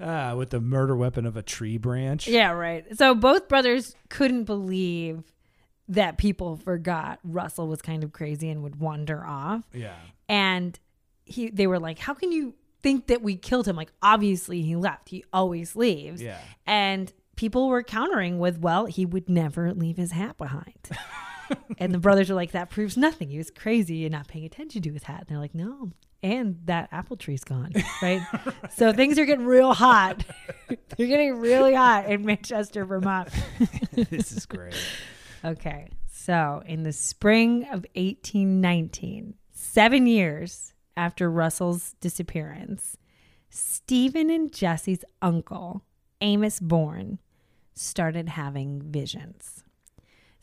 uh, 0.00 0.34
with 0.36 0.50
the 0.50 0.60
murder 0.60 0.96
weapon 0.96 1.26
of 1.26 1.36
a 1.36 1.42
tree 1.42 1.78
branch. 1.78 2.26
Yeah, 2.28 2.50
right. 2.52 2.84
So 2.94 3.14
both 3.14 3.48
brothers 3.48 3.94
couldn't 4.08 4.44
believe 4.44 5.22
that 5.88 6.18
people 6.18 6.56
forgot 6.56 7.20
Russell 7.22 7.68
was 7.68 7.80
kind 7.80 8.02
of 8.02 8.12
crazy 8.12 8.48
and 8.50 8.62
would 8.62 8.76
wander 8.80 9.24
off. 9.24 9.64
Yeah. 9.72 9.94
And 10.28 10.78
he 11.24 11.50
they 11.50 11.66
were 11.66 11.78
like, 11.78 11.98
"How 11.98 12.14
can 12.14 12.32
you 12.32 12.54
think 12.82 13.06
that 13.06 13.22
we 13.22 13.36
killed 13.36 13.66
him? 13.66 13.76
Like 13.76 13.92
obviously 14.02 14.62
he 14.62 14.76
left. 14.76 15.08
He 15.08 15.24
always 15.32 15.76
leaves." 15.76 16.22
Yeah. 16.22 16.38
And 16.66 17.12
people 17.36 17.68
were 17.68 17.82
countering 17.82 18.38
with, 18.38 18.58
"Well, 18.58 18.86
he 18.86 19.06
would 19.06 19.28
never 19.28 19.72
leave 19.72 19.96
his 19.96 20.12
hat 20.12 20.36
behind." 20.38 20.88
and 21.78 21.92
the 21.92 21.98
brothers 21.98 22.30
are 22.30 22.34
like, 22.34 22.52
"That 22.52 22.70
proves 22.70 22.96
nothing. 22.96 23.30
He 23.30 23.38
was 23.38 23.50
crazy 23.50 24.04
and 24.04 24.12
not 24.12 24.28
paying 24.28 24.44
attention 24.44 24.82
to 24.82 24.92
his 24.92 25.04
hat." 25.04 25.20
And 25.20 25.28
they're 25.28 25.38
like, 25.38 25.54
"No." 25.54 25.92
And 26.22 26.58
that 26.64 26.88
apple 26.92 27.16
tree's 27.16 27.44
gone, 27.44 27.72
right? 28.02 28.20
so 28.74 28.92
things 28.92 29.18
are 29.18 29.26
getting 29.26 29.46
real 29.46 29.74
hot. 29.74 30.24
They're 30.96 31.06
getting 31.06 31.38
really 31.38 31.74
hot 31.74 32.10
in 32.10 32.24
Manchester, 32.24 32.84
Vermont. 32.84 33.28
this 33.92 34.32
is 34.32 34.46
great. 34.46 34.74
Okay. 35.44 35.88
So 36.08 36.62
in 36.66 36.82
the 36.82 36.92
spring 36.92 37.64
of 37.64 37.86
1819, 37.94 39.34
seven 39.52 40.06
years 40.06 40.72
after 40.96 41.30
Russell's 41.30 41.94
disappearance, 42.00 42.96
Stephen 43.50 44.30
and 44.30 44.52
Jesse's 44.52 45.04
uncle, 45.22 45.84
Amos 46.20 46.58
Bourne, 46.58 47.20
started 47.74 48.30
having 48.30 48.82
visions. 48.82 49.62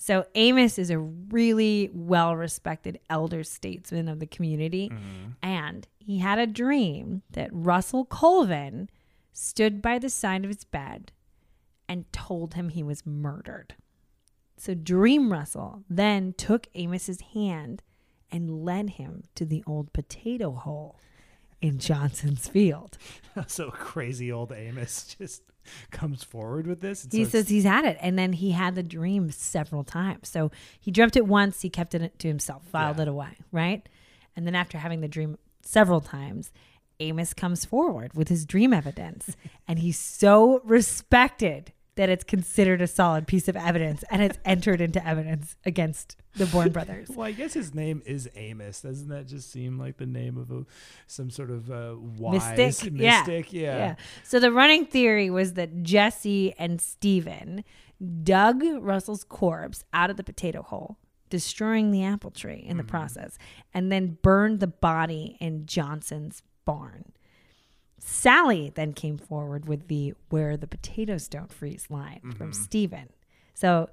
So 0.06 0.26
Amos 0.36 0.78
is 0.78 0.90
a 0.90 1.00
really 1.00 1.90
well 1.94 2.36
respected 2.36 3.00
elder 3.10 3.42
statesman 3.42 4.10
of 4.10 4.20
the 4.20 4.26
community. 4.26 4.90
Mm-hmm. 4.90 5.30
And 5.42 5.88
he 5.98 6.18
had 6.18 6.40
a 6.40 6.46
dream 6.46 7.22
that 7.32 7.50
Russell 7.54 8.04
Colvin 8.04 8.90
stood 9.32 9.82
by 9.82 10.00
the 10.00 10.10
side 10.10 10.44
of 10.44 10.50
his 10.50 10.66
bed 10.66 11.14
and 11.88 12.12
told 12.12 12.56
him 12.56 12.68
he 12.68 12.84
was 12.84 13.06
murdered. 13.06 13.76
So 14.58 14.74
Dream 14.74 15.32
Russell 15.32 15.86
then 15.90 16.34
took 16.34 16.68
Amos's 16.76 17.22
hand 17.34 17.82
and 18.30 18.66
led 18.66 18.90
him 18.90 19.24
to 19.36 19.46
the 19.46 19.64
old 19.66 19.94
potato 19.94 20.52
hole 20.52 21.00
in 21.62 21.80
Johnson's 21.80 22.50
field. 22.50 22.98
so 23.48 23.72
crazy 23.72 24.30
old 24.34 24.52
Amos 24.52 25.16
just 25.18 25.44
comes 25.92 26.24
forward 26.24 26.68
with 26.68 26.82
this. 26.82 27.08
He 27.12 27.26
says 27.26 27.50
he's 27.50 27.64
had 27.64 27.86
it. 27.86 27.98
And 28.02 28.18
then 28.18 28.34
he 28.34 28.52
had 28.52 28.76
the 28.76 28.84
dream 28.84 29.32
several 29.32 29.84
times. 29.84 30.30
So 30.30 30.52
he 30.80 30.92
dreamt 30.92 31.16
it 31.16 31.26
once, 31.28 31.62
he 31.62 31.70
kept 31.70 31.94
it 31.96 32.18
to 32.20 32.28
himself, 32.28 32.64
filed 32.64 32.98
Yeah. 32.98 33.04
it 33.04 33.08
away, 33.08 33.38
right? 33.52 33.88
And 34.36 34.46
then 34.48 34.56
after 34.56 34.78
having 34.78 35.02
the 35.02 35.08
dream 35.08 35.38
several 35.62 36.02
times, 36.02 36.52
Amos 37.00 37.34
comes 37.34 37.66
forward 37.66 38.14
with 38.14 38.30
his 38.30 38.46
dream 38.46 38.74
evidence. 38.74 39.36
and 39.68 39.80
he's 39.80 39.98
so 39.98 40.62
respected 40.64 41.72
that 41.96 42.10
it's 42.10 42.24
considered 42.24 42.82
a 42.82 42.88
solid 42.88 43.28
piece 43.28 43.48
of 43.48 43.56
evidence 43.56 44.04
and 44.10 44.24
it's 44.24 44.40
entered 44.46 44.82
into 44.82 45.06
evidence 45.06 45.58
against 45.66 46.16
the 46.36 46.46
Bourne 46.48 46.72
brothers. 46.74 47.10
Well, 47.10 47.28
I 47.28 47.32
guess 47.32 47.54
his 47.54 47.76
name 47.76 48.02
is 48.06 48.28
Amos. 48.36 48.82
Doesn't 48.82 49.10
that 49.10 49.28
just 49.28 49.52
seem 49.52 49.78
like 49.78 49.98
the 49.98 50.06
name 50.06 50.38
of 50.38 50.52
a 50.52 50.66
some 51.08 51.30
sort 51.30 51.52
of 51.52 51.70
uh, 51.70 51.96
wise 51.98 52.58
Mystic, 52.58 52.94
yeah. 52.96 53.20
mystic? 53.20 53.54
Yeah. 53.54 53.78
Yeah. 53.78 53.96
So 54.24 54.40
the 54.40 54.52
running 54.52 54.86
theory 54.86 55.30
was 55.30 55.54
that 55.54 55.84
Jesse 55.84 56.54
and 56.58 56.82
Steven 56.82 57.64
dug 58.24 58.64
Russell's 58.80 59.24
corpse 59.24 59.84
out 59.94 60.10
of 60.10 60.18
the 60.18 60.24
potato 60.24 60.64
hole, 60.64 60.98
destroying 61.30 61.92
the 61.92 62.04
apple 62.04 62.32
tree 62.32 62.66
in 62.68 62.78
the 62.78 62.84
process, 62.84 63.38
and 63.74 63.92
then 63.92 64.18
burned 64.22 64.60
the 64.60 64.68
body 64.68 65.38
in 65.40 65.66
Johnson's 65.66 66.42
barn. 66.66 67.14
Sally 68.06 68.72
then 68.76 68.94
came 68.94 69.18
forward 69.18 69.68
with 69.68 69.88
the 69.88 70.14
where 70.30 70.58
the 70.58 70.68
potatoes 70.68 71.28
don't 71.28 71.52
freeze 71.52 71.88
line 71.90 72.20
from 72.38 72.52
mm-hmm. 72.52 72.64
Stephen. 72.64 73.10
So 73.54 73.90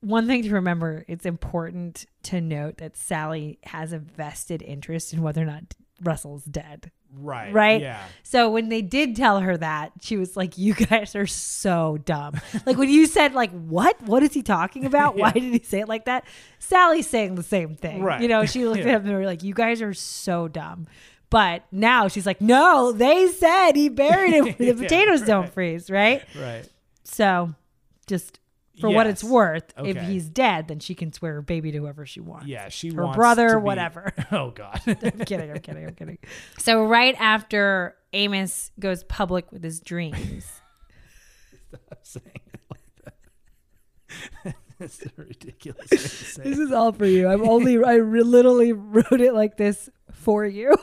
one 0.00 0.26
thing 0.26 0.42
to 0.42 0.50
remember, 0.50 1.04
it's 1.08 1.24
important 1.24 2.06
to 2.24 2.40
note 2.40 2.78
that 2.78 2.96
Sally 2.96 3.58
has 3.64 3.92
a 3.92 3.98
vested 3.98 4.62
interest 4.62 5.12
in 5.12 5.22
whether 5.22 5.42
or 5.42 5.46
not 5.46 5.74
Russell's 6.02 6.44
dead. 6.44 6.90
Right. 7.18 7.52
Right? 7.52 7.80
Yeah. 7.80 8.02
So 8.24 8.50
when 8.50 8.68
they 8.68 8.82
did 8.82 9.16
tell 9.16 9.40
her 9.40 9.56
that, 9.56 9.92
she 10.00 10.16
was 10.16 10.36
like, 10.36 10.58
"You 10.58 10.74
guys 10.74 11.14
are 11.14 11.26
so 11.26 11.98
dumb." 12.04 12.40
like 12.66 12.76
when 12.76 12.90
you 12.90 13.06
said, 13.06 13.32
"Like 13.32 13.52
what? 13.52 14.00
What 14.02 14.22
is 14.22 14.34
he 14.34 14.42
talking 14.42 14.84
about? 14.86 15.16
Why 15.16 15.30
did 15.30 15.44
he 15.44 15.60
say 15.62 15.80
it 15.80 15.88
like 15.88 16.04
that?" 16.06 16.26
Sally's 16.58 17.08
saying 17.08 17.36
the 17.36 17.42
same 17.42 17.74
thing. 17.74 18.02
Right. 18.02 18.20
You 18.20 18.28
know, 18.28 18.44
she 18.44 18.66
looked 18.66 18.78
Yeah. 18.84 18.94
at 18.94 19.00
him 19.02 19.06
and 19.06 19.14
were 19.14 19.24
like, 19.24 19.44
"You 19.44 19.54
guys 19.54 19.80
are 19.82 19.94
so 19.94 20.48
dumb." 20.48 20.88
But 21.30 21.64
now 21.72 22.08
she's 22.08 22.24
like, 22.26 22.40
"No, 22.40 22.92
they 22.92 23.28
said 23.28 23.72
he 23.72 23.88
buried 23.88 24.32
him. 24.34 24.44
The 24.58 24.64
Yeah, 24.66 24.72
potatoes 24.74 25.22
don't 25.22 25.52
freeze, 25.52 25.90
right?" 25.90 26.22
Right. 26.40 26.68
So, 27.04 27.54
just 28.06 28.38
for 28.80 28.90
what 28.90 29.06
it's 29.06 29.22
Yes. 29.22 29.32
worth, 29.32 29.72
if 29.78 29.96
he's 30.02 30.28
dead, 30.28 30.68
then 30.68 30.78
she 30.80 30.94
can 30.94 31.12
swear 31.12 31.34
her 31.34 31.42
baby 31.42 31.72
to 31.72 31.78
whoever 31.78 32.04
she 32.06 32.20
wants. 32.20 32.46
Yeah. 32.46 32.68
She 32.68 32.90
her 32.94 33.12
brother, 33.12 33.48
to 33.50 33.56
be- 33.58 33.62
whatever. 33.62 34.12
Oh 34.30 34.50
God. 34.50 34.80
I'm 34.86 34.96
kidding. 35.24 35.50
I'm 35.50 35.58
kidding. 35.60 35.86
I'm 35.86 35.94
kidding. 35.94 36.18
So 36.58 36.84
right 36.84 37.16
after 37.18 37.96
Amos 38.12 38.70
goes 38.78 39.02
public 39.04 39.50
with 39.50 39.64
his 39.64 39.80
dreams, 39.80 40.44
Stop 41.70 41.98
saying 42.02 42.40
it 42.54 42.60
like 42.70 43.14
that. 44.44 44.54
That's 44.78 45.02
a 45.04 45.10
ridiculous 45.16 45.86
thing 45.88 45.98
to 45.98 46.08
say. 46.08 46.42
this 46.44 46.58
is 46.58 46.70
all 46.70 46.92
for 46.92 47.06
you. 47.06 47.28
I'm 47.28 47.48
only 47.48 47.82
I 47.82 47.96
literally 47.98 48.72
wrote 48.72 49.20
it 49.20 49.32
like 49.34 49.56
this 49.56 49.88
for 50.12 50.44
you. 50.44 50.74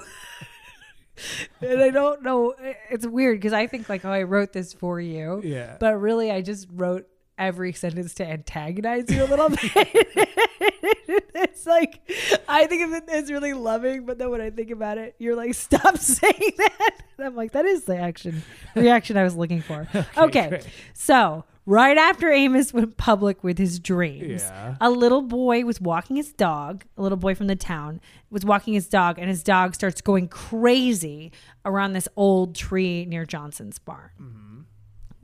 and 1.62 1.82
I 1.82 1.89
don't 1.89 2.23
know. 2.23 2.54
It's 2.89 3.06
weird 3.06 3.38
because 3.39 3.54
I 3.54 3.67
think 3.67 3.89
like, 3.89 4.04
oh, 4.06 4.12
I 4.12 4.23
wrote 4.23 4.54
this 4.54 4.73
for 4.73 4.99
you, 4.99 5.41
Yeah. 5.43 5.78
but 5.80 5.95
really, 5.99 6.32
I 6.32 6.41
just 6.41 6.67
wrote 6.71 7.08
every 7.38 7.73
sentence 7.73 8.13
to 8.15 8.26
antagonize 8.28 9.10
you 9.10 9.23
a 9.23 9.26
little 9.26 9.49
bit. 9.49 9.62
it's 11.36 11.65
like 11.65 11.99
I 12.47 12.67
think 12.67 12.84
of 12.84 12.93
it 12.93 13.10
as 13.10 13.32
really 13.32 13.54
loving, 13.54 14.06
but 14.06 14.17
then 14.17 14.30
when 14.30 14.41
I 14.41 14.49
think 14.49 14.71
about 14.71 14.97
it, 14.97 15.15
you're 15.19 15.36
like, 15.36 15.54
stop 15.54 15.97
saying 15.97 16.52
that. 16.58 16.91
And 17.17 17.28
I'm 17.28 17.36
like, 17.36 17.52
that 17.54 17.65
is 17.65 17.84
the 17.86 17.97
action 17.97 18.43
reaction 18.76 19.17
I 19.17 19.23
was 19.23 19.36
looking 19.36 19.62
for. 19.62 19.88
Okay, 20.17 20.49
great. 20.49 20.67
so 20.93 21.43
right 21.65 21.97
after 21.97 22.32
Amos 22.32 22.73
went 22.73 22.97
public 22.97 23.43
with 23.43 23.58
his 23.58 23.80
dreams, 23.80 24.43
Yeah. 24.43 24.76
a 24.82 24.89
little 24.89 25.21
boy 25.21 25.63
was 25.65 25.80
walking 25.80 26.15
his 26.17 26.34
dog. 26.34 26.84
A 26.97 27.02
little 27.02 27.17
boy 27.17 27.36
from 27.36 27.47
the 27.47 27.56
town 27.56 28.02
was 28.30 28.43
walking 28.45 28.73
his 28.73 28.88
dog, 28.88 29.17
and 29.19 29.30
his 29.30 29.43
dog 29.43 29.76
starts 29.76 30.02
going 30.02 30.28
crazy 30.28 31.32
around 31.65 31.93
this 31.93 32.08
old 32.15 32.56
tree 32.56 33.06
near 33.06 33.26
Johnson's 33.26 33.80
barn. 33.80 34.65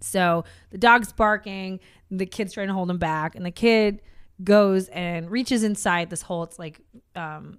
So 0.01 0.45
the 0.71 0.77
dog's 0.77 1.11
barking, 1.11 1.79
the 2.09 2.25
kid's 2.25 2.53
trying 2.53 2.67
to 2.67 2.73
hold 2.73 2.89
him 2.89 2.97
back, 2.99 3.35
and 3.35 3.45
the 3.45 3.51
kid 3.51 4.01
goes 4.43 4.87
and 4.89 5.29
reaches 5.29 5.63
inside 5.63 6.09
this 6.09 6.21
hole. 6.21 6.43
It's 6.43 6.57
like 6.57 6.79
um 7.15 7.57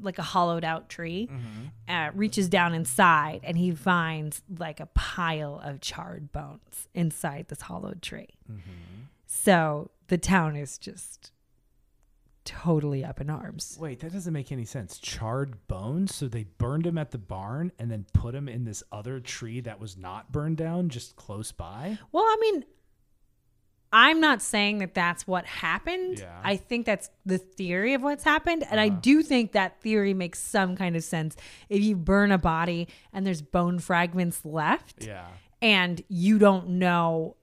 like 0.00 0.18
a 0.18 0.22
hollowed 0.22 0.64
out 0.64 0.88
tree. 0.88 1.28
Uh, 1.88 2.10
reaches 2.14 2.48
down 2.48 2.74
inside 2.74 3.40
and 3.44 3.56
he 3.56 3.70
finds 3.70 4.42
like 4.58 4.80
a 4.80 4.86
pile 4.86 5.60
of 5.62 5.80
charred 5.80 6.32
bones 6.32 6.88
inside 6.94 7.46
this 7.48 7.62
hollowed 7.62 8.02
tree. 8.02 8.36
So 9.26 9.90
the 10.08 10.18
town 10.18 10.56
is 10.56 10.78
just 10.78 11.32
totally 12.44 13.04
up 13.04 13.20
in 13.20 13.28
arms. 13.28 13.76
Wait, 13.80 14.00
that 14.00 14.12
doesn't 14.12 14.32
make 14.32 14.52
any 14.52 14.64
sense. 14.64 14.98
Charred 14.98 15.66
bones? 15.66 16.14
So 16.14 16.28
they 16.28 16.44
burned 16.44 16.86
him 16.86 16.96
at 16.96 17.10
the 17.10 17.18
barn 17.18 17.72
and 17.78 17.90
then 17.90 18.06
put 18.12 18.34
him 18.34 18.48
in 18.48 18.64
this 18.64 18.82
other 18.92 19.18
tree 19.20 19.60
that 19.60 19.80
was 19.80 19.96
not 19.96 20.30
burned 20.32 20.56
down 20.56 20.88
just 20.88 21.16
close 21.16 21.50
by? 21.52 21.98
Well, 22.12 22.22
I 22.24 22.36
mean, 22.40 22.64
I'm 23.98 24.20
not 24.20 24.42
saying 24.42 24.80
that 24.80 24.92
that's 24.92 25.26
what 25.26 25.46
happened. 25.46 26.18
Yeah. 26.18 26.38
I 26.44 26.56
think 26.56 26.84
that's 26.84 27.08
the 27.24 27.38
theory 27.38 27.94
of 27.94 28.02
what's 28.02 28.24
happened. 28.24 28.62
And 28.70 28.78
I 28.78 28.88
uh-huh. 28.88 28.98
do 29.00 29.22
think 29.22 29.52
that 29.52 29.80
theory 29.80 30.12
makes 30.12 30.38
some 30.38 30.76
kind 30.76 30.96
of 30.96 31.02
sense. 31.02 31.34
If 31.70 31.80
you 31.82 31.96
burn 31.96 32.30
a 32.30 32.36
body 32.36 32.88
and 33.14 33.26
there's 33.26 33.40
bone 33.40 33.78
fragments 33.78 34.44
left 34.44 35.06
Yeah. 35.06 35.28
and 35.62 36.02
you 36.08 36.38
don't 36.38 36.68
know 36.68 37.36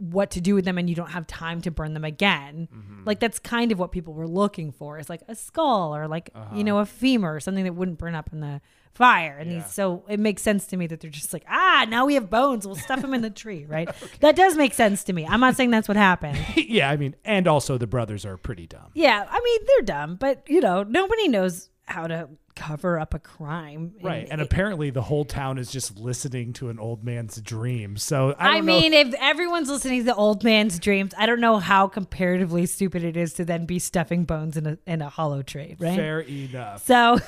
what 0.00 0.30
to 0.32 0.40
do 0.40 0.54
with 0.54 0.64
them 0.64 0.78
and 0.78 0.88
you 0.88 0.96
don't 0.96 1.10
have 1.10 1.26
time 1.26 1.60
to 1.60 1.70
burn 1.70 1.92
them 1.94 2.04
again. 2.04 2.68
Like 3.04 3.20
that's 3.20 3.38
kind 3.38 3.70
of 3.70 3.78
what 3.78 3.92
people 3.92 4.14
were 4.14 4.26
looking 4.28 4.72
for. 4.72 4.98
Is 4.98 5.08
like 5.10 5.22
a 5.28 5.34
skull 5.34 5.94
or 5.94 6.08
like 6.08 6.30
you 6.54 6.64
know 6.64 6.78
a 6.78 6.86
femur 6.86 7.34
or 7.34 7.40
something 7.40 7.64
that 7.64 7.74
wouldn't 7.74 7.98
burn 7.98 8.14
up 8.14 8.32
in 8.32 8.40
the 8.40 8.60
fire. 8.94 9.36
And 9.38 9.50
Yeah. 9.52 9.58
these, 9.58 9.72
so 9.72 10.04
it 10.08 10.18
makes 10.18 10.42
sense 10.42 10.66
to 10.68 10.76
me 10.76 10.86
that 10.88 11.00
they're 11.00 11.10
just 11.10 11.32
like, 11.32 11.44
ah, 11.48 11.86
now 11.88 12.06
we 12.06 12.14
have 12.14 12.28
bones. 12.28 12.66
We'll 12.66 12.74
stuff 12.76 13.00
them 13.02 13.14
in 13.14 13.20
the 13.22 13.30
tree, 13.30 13.64
right? 13.66 13.88
That 14.20 14.36
does 14.36 14.56
make 14.56 14.74
sense 14.74 15.04
to 15.04 15.12
me. 15.12 15.26
I'm 15.26 15.40
not 15.40 15.54
saying 15.56 15.70
that's 15.70 15.86
what 15.88 15.96
happened. 15.96 16.38
yeah, 16.56 16.90
I 16.90 16.96
mean, 16.96 17.14
and 17.24 17.46
also 17.46 17.78
the 17.78 17.86
brothers 17.86 18.24
are 18.26 18.36
pretty 18.36 18.66
dumb. 18.66 18.90
Yeah, 18.94 19.26
I 19.30 19.40
mean 19.40 19.60
they're 19.66 19.84
dumb, 19.86 20.16
but 20.16 20.42
you 20.48 20.60
know 20.60 20.82
nobody 20.82 21.28
knows 21.28 21.68
how 21.90 22.06
to 22.06 22.28
cover 22.54 22.98
up 22.98 23.14
a 23.14 23.18
crime. 23.18 23.94
Right. 24.02 24.28
And 24.30 24.40
apparently 24.40 24.90
the 24.90 25.02
whole 25.02 25.24
town 25.24 25.58
is 25.58 25.70
just 25.70 25.98
listening 25.98 26.52
to 26.54 26.68
an 26.68 26.78
old 26.78 27.04
man's 27.04 27.40
dream. 27.40 27.96
So 27.96 28.34
I, 28.38 28.58
I, 28.58 28.60
mean, 28.60 28.92
if 28.92 29.12
everyone's 29.14 29.68
listening 29.68 30.00
to 30.00 30.04
the 30.04 30.14
old 30.14 30.44
man's 30.44 30.78
dreams, 30.78 31.12
I 31.18 31.26
don't 31.26 31.40
know 31.40 31.58
how 31.58 31.88
comparatively 31.88 32.66
stupid 32.66 33.02
it 33.02 33.16
is 33.16 33.32
to 33.34 33.44
then 33.44 33.66
be 33.66 33.78
stuffing 33.78 34.24
bones 34.24 34.56
in 34.56 34.66
a 34.66 34.78
in 34.86 35.02
a 35.02 35.08
hollow 35.08 35.42
tree, 35.42 35.76
right? 35.78 35.96
fair 35.96 36.20
enough. 36.20 36.86
So 36.86 37.18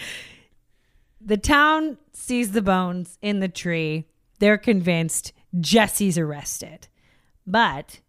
the 1.20 1.36
town 1.38 1.98
sees 2.12 2.52
the 2.52 2.62
bones 2.62 3.18
in 3.22 3.40
the 3.40 3.48
tree. 3.48 4.06
They're 4.38 4.58
convinced 4.58 5.32
Jesse's 5.60 6.18
arrested. 6.18 6.88
But 7.46 8.00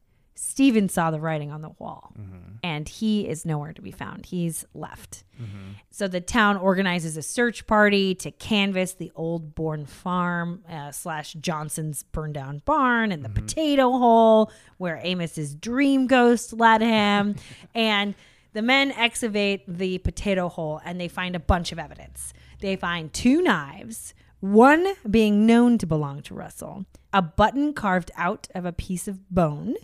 Steven 0.45 0.89
saw 0.89 1.09
the 1.09 1.21
writing 1.21 1.51
on 1.51 1.61
the 1.61 1.71
wall 1.79 2.11
mm-hmm. 2.19 2.57
and 2.61 2.89
he 2.89 3.27
is 3.27 3.45
nowhere 3.45 3.71
to 3.71 3.81
be 3.81 3.91
found. 3.91 4.25
He's 4.25 4.65
left. 4.73 5.23
Mm-hmm. 5.41 5.71
So 5.89 6.09
the 6.09 6.19
town 6.19 6.57
organizes 6.57 7.15
a 7.15 7.21
search 7.21 7.65
party 7.65 8.13
to 8.15 8.29
canvass 8.29 8.93
the 8.93 9.11
old 9.15 9.55
Bourne 9.55 9.85
farm 9.85 10.61
uh, 10.69 10.91
slash 10.91 11.33
Johnson's 11.33 12.03
burned 12.03 12.33
down 12.33 12.61
barn 12.65 13.13
and 13.13 13.23
the 13.23 13.29
mm-hmm. 13.29 13.45
potato 13.45 13.91
hole 13.91 14.51
where 14.77 14.99
Amos's 15.03 15.55
dream 15.55 16.07
ghost 16.07 16.51
led 16.51 16.81
him. 16.81 17.35
and 17.73 18.13
the 18.51 18.61
men 18.61 18.91
excavate 18.91 19.63
the 19.65 19.97
potato 19.99 20.49
hole 20.49 20.81
and 20.83 20.99
they 20.99 21.07
find 21.07 21.37
a 21.37 21.39
bunch 21.39 21.71
of 21.71 21.79
evidence. 21.79 22.33
They 22.59 22.75
find 22.75 23.13
two 23.13 23.41
knives, 23.41 24.13
one 24.41 24.93
being 25.09 25.45
known 25.45 25.77
to 25.77 25.87
belong 25.87 26.21
to 26.23 26.33
Russell, 26.33 26.85
a 27.13 27.21
button 27.21 27.73
carved 27.73 28.11
out 28.17 28.49
of 28.53 28.65
a 28.65 28.73
piece 28.73 29.07
of 29.07 29.29
bone, 29.29 29.75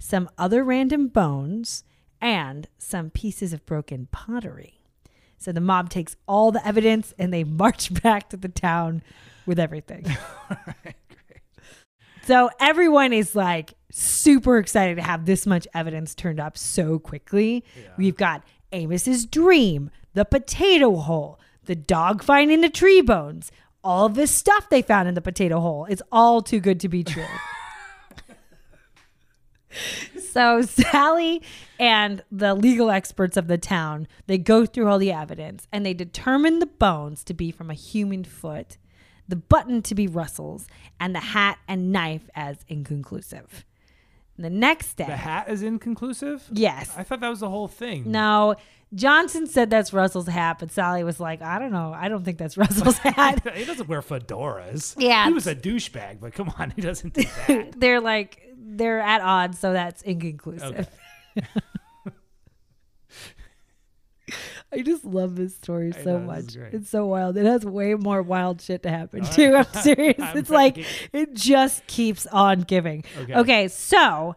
some 0.00 0.28
other 0.36 0.64
random 0.64 1.06
bones, 1.06 1.84
and 2.20 2.66
some 2.76 3.10
pieces 3.10 3.52
of 3.52 3.64
broken 3.64 4.08
pottery. 4.10 4.80
So 5.38 5.52
the 5.52 5.60
mob 5.60 5.88
takes 5.88 6.16
all 6.26 6.50
the 6.50 6.66
evidence 6.66 7.14
and 7.18 7.32
they 7.32 7.44
march 7.62 7.94
back 8.02 8.28
to 8.30 8.36
the 8.36 8.48
town 8.48 9.02
with 9.46 9.58
everything. 9.58 10.04
So 12.30 12.48
everyone 12.60 13.12
is 13.12 13.34
like 13.34 13.74
super 13.90 14.58
excited 14.58 14.96
to 14.96 15.02
have 15.02 15.24
this 15.26 15.46
much 15.46 15.66
evidence 15.74 16.14
turned 16.14 16.38
up 16.38 16.56
so 16.56 17.00
quickly. 17.00 17.64
We've 17.96 18.16
got 18.16 18.44
Amos's 18.72 19.26
dream, 19.26 19.90
the 20.14 20.24
potato 20.24 20.94
hole, 20.94 21.40
the 21.64 21.74
dog 21.74 22.22
finding 22.22 22.60
the 22.60 22.68
tree 22.68 23.00
bones, 23.00 23.50
all 23.82 24.08
this 24.08 24.30
stuff 24.30 24.68
they 24.70 24.80
found 24.80 25.08
in 25.08 25.14
the 25.14 25.20
potato 25.20 25.58
hole. 25.58 25.86
It's 25.86 26.02
all 26.12 26.40
too 26.40 26.60
good 26.60 26.78
to 26.80 26.88
be 26.88 27.02
true. 27.02 27.24
so 30.32 30.62
Sally 30.62 31.42
and 31.78 32.22
the 32.30 32.54
legal 32.54 32.90
experts 32.90 33.36
of 33.36 33.46
the 33.46 33.58
town, 33.58 34.06
they 34.26 34.38
go 34.38 34.66
through 34.66 34.88
all 34.88 34.98
the 34.98 35.12
evidence 35.12 35.66
and 35.72 35.84
they 35.84 35.94
determine 35.94 36.58
the 36.58 36.66
bones 36.66 37.24
to 37.24 37.34
be 37.34 37.50
from 37.50 37.70
a 37.70 37.74
human 37.74 38.24
foot, 38.24 38.76
the 39.28 39.36
button 39.36 39.82
to 39.82 39.94
be 39.94 40.06
Russell's, 40.06 40.66
and 40.98 41.14
the 41.14 41.20
hat 41.20 41.58
and 41.68 41.92
knife 41.92 42.28
as 42.34 42.58
inconclusive. 42.68 43.64
The 44.38 44.50
next 44.50 44.94
day, 44.94 45.04
The 45.04 45.16
hat 45.16 45.48
is 45.50 45.62
inconclusive? 45.62 46.44
yes, 46.50 46.92
I 46.96 47.02
thought 47.02 47.20
that 47.20 47.28
was 47.28 47.40
the 47.40 47.50
whole 47.50 47.68
thing. 47.68 48.10
no, 48.10 48.56
Johnson 48.92 49.46
said 49.46 49.70
that's 49.70 49.92
Russell's 49.92 50.26
hat, 50.26 50.56
but 50.58 50.72
Sally 50.72 51.04
was 51.04 51.20
like, 51.20 51.42
I 51.42 51.60
don't 51.60 51.70
know, 51.70 51.92
I 51.94 52.08
don't 52.08 52.24
think 52.24 52.38
that's 52.38 52.56
Russell's 52.56 52.98
hat. 52.98 53.46
he 53.54 53.64
doesn't 53.64 53.88
wear 53.88 54.00
fedoras. 54.02 54.96
Yeah. 54.98 55.26
He 55.26 55.32
was 55.32 55.46
a 55.46 55.54
douchebag, 55.54 56.18
but 56.20 56.32
come 56.32 56.52
on, 56.58 56.70
he 56.70 56.80
doesn't 56.82 57.14
do 57.14 57.22
that. 57.46 57.78
they're 57.78 58.00
like 58.00 58.48
they're 58.76 59.00
at 59.00 59.20
odds, 59.20 59.58
so 59.58 59.72
that's 59.72 60.02
inconclusive. 60.02 60.88
Okay. 61.38 61.46
I 64.72 64.82
just 64.82 65.04
love 65.04 65.34
this 65.34 65.56
story 65.56 65.92
I 65.92 66.04
so 66.04 66.18
know, 66.18 66.26
much. 66.26 66.54
It's 66.54 66.88
so 66.88 67.04
wild. 67.06 67.36
It 67.36 67.44
has 67.44 67.64
way 67.64 67.94
more 67.94 68.22
wild 68.22 68.60
shit 68.60 68.84
to 68.84 68.90
happen 68.90 69.20
All 69.24 69.32
too. 69.32 69.54
right. 69.54 69.66
I'm 69.74 69.82
serious. 69.82 70.14
I'm 70.20 70.36
it's 70.38 70.50
like 70.50 70.78
it 71.12 71.34
just 71.34 71.84
keeps 71.88 72.26
on 72.26 72.60
giving. 72.60 73.04
Okay. 73.22 73.34
Okay, 73.34 73.68
so 73.68 74.36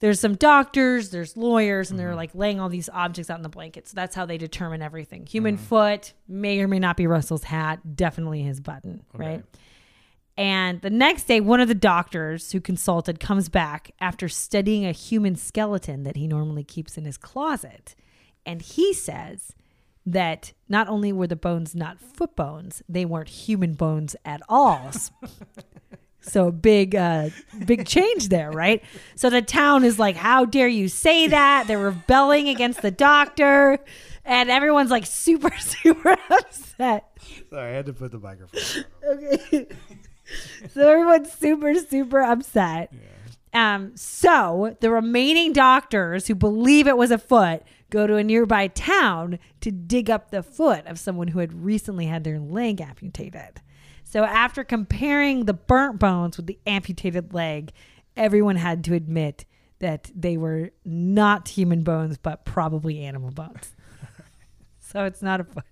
there's 0.00 0.18
some 0.18 0.34
doctors, 0.34 1.10
there's 1.10 1.36
lawyers, 1.36 1.90
and 1.90 1.98
Mm-hmm. 2.00 2.06
they're 2.08 2.16
like 2.16 2.34
laying 2.34 2.58
all 2.58 2.68
these 2.68 2.88
objects 2.92 3.30
out 3.30 3.36
in 3.36 3.44
the 3.44 3.48
blanket. 3.48 3.86
So 3.86 3.92
that's 3.94 4.16
how 4.16 4.26
they 4.26 4.36
determine 4.38 4.82
everything. 4.82 5.26
Human 5.26 5.56
Mm-hmm. 5.56 5.64
foot 5.66 6.12
may 6.26 6.58
or 6.60 6.66
may 6.66 6.80
not 6.80 6.96
be 6.96 7.06
Russell's 7.06 7.44
hat, 7.44 7.94
definitely 7.96 8.42
his 8.42 8.58
button, 8.58 9.04
right? 9.14 9.44
And 10.36 10.80
the 10.80 10.90
next 10.90 11.24
day, 11.24 11.40
one 11.40 11.60
of 11.60 11.68
the 11.68 11.74
doctors 11.74 12.52
who 12.52 12.60
consulted 12.60 13.20
comes 13.20 13.48
back 13.48 13.92
after 14.00 14.28
studying 14.28 14.84
a 14.84 14.92
human 14.92 15.36
skeleton 15.36 16.02
that 16.02 16.16
he 16.16 16.26
normally 16.26 16.64
keeps 16.64 16.98
in 16.98 17.04
his 17.04 17.16
closet. 17.16 17.94
And 18.44 18.60
he 18.60 18.92
says 18.92 19.52
that 20.04 20.52
not 20.68 20.88
only 20.88 21.12
were 21.12 21.28
the 21.28 21.36
bones 21.36 21.74
not 21.74 22.00
foot 22.00 22.34
bones, 22.34 22.82
they 22.88 23.04
weren't 23.04 23.28
human 23.28 23.74
bones 23.74 24.16
at 24.24 24.42
all. 24.48 24.90
so 26.20 26.50
big, 26.50 26.94
uh, 26.94 27.30
big 27.64 27.86
change 27.86 28.28
there, 28.28 28.50
right? 28.50 28.82
So 29.14 29.30
the 29.30 29.42
town 29.42 29.84
is 29.84 29.98
like, 29.98 30.16
"How 30.16 30.44
dare 30.44 30.68
you 30.68 30.88
say 30.88 31.28
that?" 31.28 31.66
They're 31.66 31.78
rebelling 31.78 32.48
against 32.48 32.82
the 32.82 32.90
doctor, 32.90 33.78
and 34.24 34.50
everyone's 34.50 34.90
like 34.90 35.06
super, 35.06 35.56
super 35.58 36.16
upset. 36.30 37.16
Sorry, 37.50 37.72
I 37.72 37.76
had 37.76 37.86
to 37.86 37.92
put 37.92 38.12
the 38.12 38.18
microphone. 38.18 38.84
Okay. 39.04 39.68
So 40.72 40.88
everyone's 40.88 41.32
super, 41.32 41.74
super 41.74 42.20
upset. 42.20 42.92
Um, 43.52 43.96
so 43.96 44.76
the 44.80 44.90
remaining 44.90 45.52
doctors 45.52 46.26
who 46.26 46.34
believe 46.34 46.88
it 46.88 46.96
was 46.96 47.12
a 47.12 47.18
foot 47.18 47.62
go 47.90 48.06
to 48.06 48.16
a 48.16 48.24
nearby 48.24 48.66
town 48.66 49.38
to 49.60 49.70
dig 49.70 50.10
up 50.10 50.30
the 50.30 50.42
foot 50.42 50.84
of 50.86 50.98
someone 50.98 51.28
who 51.28 51.38
had 51.38 51.64
recently 51.64 52.06
had 52.06 52.24
their 52.24 52.40
leg 52.40 52.80
amputated. 52.80 53.60
So 54.02 54.24
after 54.24 54.64
comparing 54.64 55.44
the 55.44 55.54
burnt 55.54 56.00
bones 56.00 56.36
with 56.36 56.46
the 56.46 56.58
amputated 56.66 57.32
leg, 57.32 57.72
everyone 58.16 58.56
had 58.56 58.82
to 58.84 58.94
admit 58.94 59.44
that 59.78 60.10
they 60.14 60.36
were 60.36 60.70
not 60.84 61.48
human 61.48 61.82
bones, 61.82 62.18
but 62.18 62.44
probably 62.44 63.00
animal 63.04 63.30
bones. 63.30 63.74
so 64.80 65.04
it's 65.04 65.22
not 65.22 65.40
a 65.40 65.44
foot. 65.44 65.64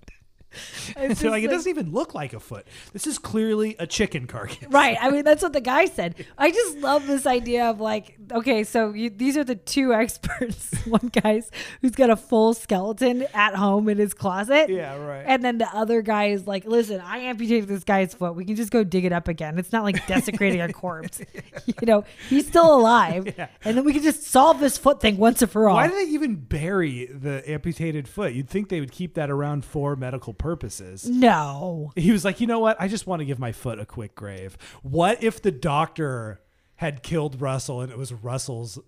It's 0.96 1.20
So 1.20 1.30
like, 1.30 1.42
just 1.42 1.52
it 1.52 1.56
doesn't 1.56 1.70
even 1.70 1.92
look 1.92 2.14
like 2.14 2.32
a 2.32 2.40
foot. 2.40 2.66
This 2.92 3.06
is 3.06 3.18
clearly 3.18 3.76
a 3.78 3.86
chicken 3.86 4.26
carcass. 4.26 4.58
Right. 4.70 4.96
I 5.00 5.10
mean, 5.10 5.24
that's 5.24 5.42
what 5.42 5.52
the 5.52 5.60
guy 5.60 5.84
said. 5.86 6.14
I 6.38 6.50
just 6.50 6.78
love 6.78 7.06
this 7.06 7.26
idea 7.26 7.66
of 7.66 7.80
like, 7.80 8.16
okay, 8.32 8.64
so 8.64 8.92
you, 8.92 9.10
these 9.10 9.36
are 9.36 9.44
the 9.44 9.54
two 9.54 9.92
experts. 9.92 10.70
One 10.86 11.10
guy's 11.22 11.50
who's 11.80 11.92
got 11.92 12.10
a 12.10 12.16
full 12.16 12.54
skeleton 12.54 13.26
at 13.34 13.54
home 13.54 13.88
in 13.88 13.98
his 13.98 14.14
closet. 14.14 14.68
Yeah, 14.70 14.96
right. 14.96 15.24
And 15.26 15.42
then 15.42 15.58
the 15.58 15.68
other 15.74 16.02
guy 16.02 16.26
is 16.26 16.46
like, 16.46 16.64
listen, 16.64 17.00
I 17.00 17.18
amputated 17.18 17.68
this 17.68 17.84
guy's 17.84 18.14
foot. 18.14 18.34
We 18.34 18.44
can 18.44 18.56
just 18.56 18.70
go 18.70 18.82
dig 18.84 19.04
it 19.04 19.12
up 19.12 19.28
again. 19.28 19.58
It's 19.58 19.72
not 19.72 19.84
like 19.84 20.06
desecrating 20.06 20.60
a 20.60 20.72
corpse. 20.72 21.20
You 21.66 21.74
know, 21.82 22.04
he's 22.28 22.46
still 22.46 22.74
alive. 22.74 23.34
Yeah. 23.36 23.48
And 23.64 23.76
then 23.76 23.84
we 23.84 23.92
can 23.92 24.02
just 24.02 24.24
solve 24.24 24.60
this 24.60 24.78
foot 24.78 25.00
thing 25.00 25.16
once 25.16 25.42
and 25.42 25.50
for 25.50 25.68
all. 25.68 25.76
Why 25.76 25.88
do 25.88 25.94
they 25.94 26.10
even 26.12 26.36
bury 26.36 27.06
the 27.06 27.48
amputated 27.48 28.08
foot? 28.08 28.32
You'd 28.32 28.48
think 28.48 28.68
they 28.68 28.80
would 28.80 28.92
keep 28.92 29.14
that 29.14 29.30
around 29.30 29.64
for 29.64 29.96
medical 29.96 30.32
purposes. 30.42 31.08
no. 31.08 31.92
He 31.96 32.10
was 32.10 32.24
like, 32.24 32.40
you 32.40 32.46
know 32.46 32.58
what? 32.58 32.76
I 32.80 32.88
just 32.88 33.06
want 33.06 33.20
to 33.20 33.24
give 33.24 33.38
my 33.38 33.52
foot 33.52 33.78
a 33.78 33.86
quick 33.86 34.14
grave. 34.14 34.58
What 34.82 35.22
if 35.22 35.40
the 35.40 35.52
doctor 35.52 36.40
had 36.76 37.02
killed 37.02 37.40
Russell 37.40 37.80
and 37.80 37.92
it 37.92 37.96
was 37.96 38.12
Russell's 38.12 38.78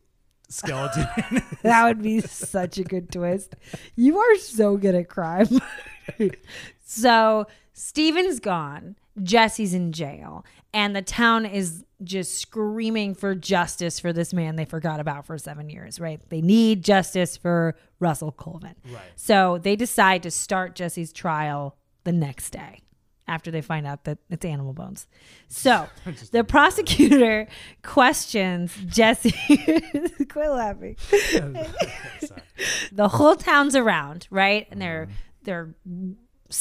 skeleton? 0.49 1.07
That 1.63 1.85
would 1.85 2.03
be 2.03 2.21
such 2.21 2.77
a 2.77 2.85
good 2.85 3.11
twist. 3.11 3.55
You 3.97 4.19
are 4.19 4.37
so 4.37 4.77
good 4.77 4.95
at 4.95 5.09
crime. 5.09 5.49
so 6.85 7.47
Steven's 7.73 8.41
gone. 8.41 8.97
Jesse's 9.23 9.73
in 9.73 9.93
jail. 9.93 10.45
And 10.75 10.95
the 10.95 11.03
town 11.03 11.47
is 11.47 11.85
just 12.05 12.39
screaming 12.39 13.15
for 13.15 13.35
justice 13.35 13.99
for 14.01 14.13
this 14.13 14.33
man 14.33 14.57
they 14.57 14.65
forgot 14.65 15.01
about 15.01 15.27
for 15.27 15.37
seven 15.39 15.69
years, 15.71 15.99
right? 16.01 16.21
They 16.29 16.41
need 16.41 16.83
justice 16.85 17.37
for 17.37 17.77
Russell 18.01 18.33
Colvin. 18.33 18.75
Right. 18.91 19.01
So 19.17 19.59
they 19.59 19.77
decide 19.77 20.23
to 20.25 20.31
start 20.31 20.75
Jesse's 20.75 21.13
trial 21.13 21.77
the 22.05 22.13
next 22.13 22.51
day 22.51 22.81
after 23.27 23.51
they 23.51 23.63
find 23.63 23.87
out 23.87 24.05
that 24.05 24.19
it's 24.29 24.45
animal 24.45 24.73
bones. 24.75 25.07
So 25.49 25.89
the 26.33 26.45
prosecutor 26.45 27.49
questions 27.83 28.75
Jesse. 28.87 29.31
Quit 30.29 30.51
laughing 30.51 30.97
the 32.93 33.09
whole 33.09 33.37
town's 33.37 33.77
around, 33.77 34.27
right? 34.31 34.67
And 34.71 34.81
they're 34.81 35.09
they're 35.43 35.75
s- 35.87 36.15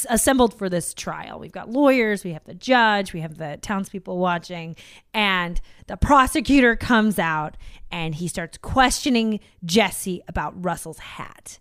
assembled 0.08 0.54
for 0.54 0.68
this 0.68 0.94
trial. 0.94 1.38
We've 1.38 1.52
got 1.52 1.68
lawyers, 1.70 2.24
we 2.24 2.32
have 2.32 2.44
the 2.44 2.54
judge, 2.54 3.12
we 3.12 3.20
have 3.20 3.36
the 3.36 3.58
townspeople 3.60 4.18
watching, 4.18 4.76
and 5.12 5.60
the 5.86 5.96
prosecutor 5.96 6.74
comes 6.76 7.18
out 7.18 7.56
and 7.90 8.14
he 8.14 8.28
starts 8.28 8.58
questioning 8.58 9.40
Jesse 9.64 10.22
about 10.26 10.64
Russell's 10.64 10.98
hat. 10.98 11.58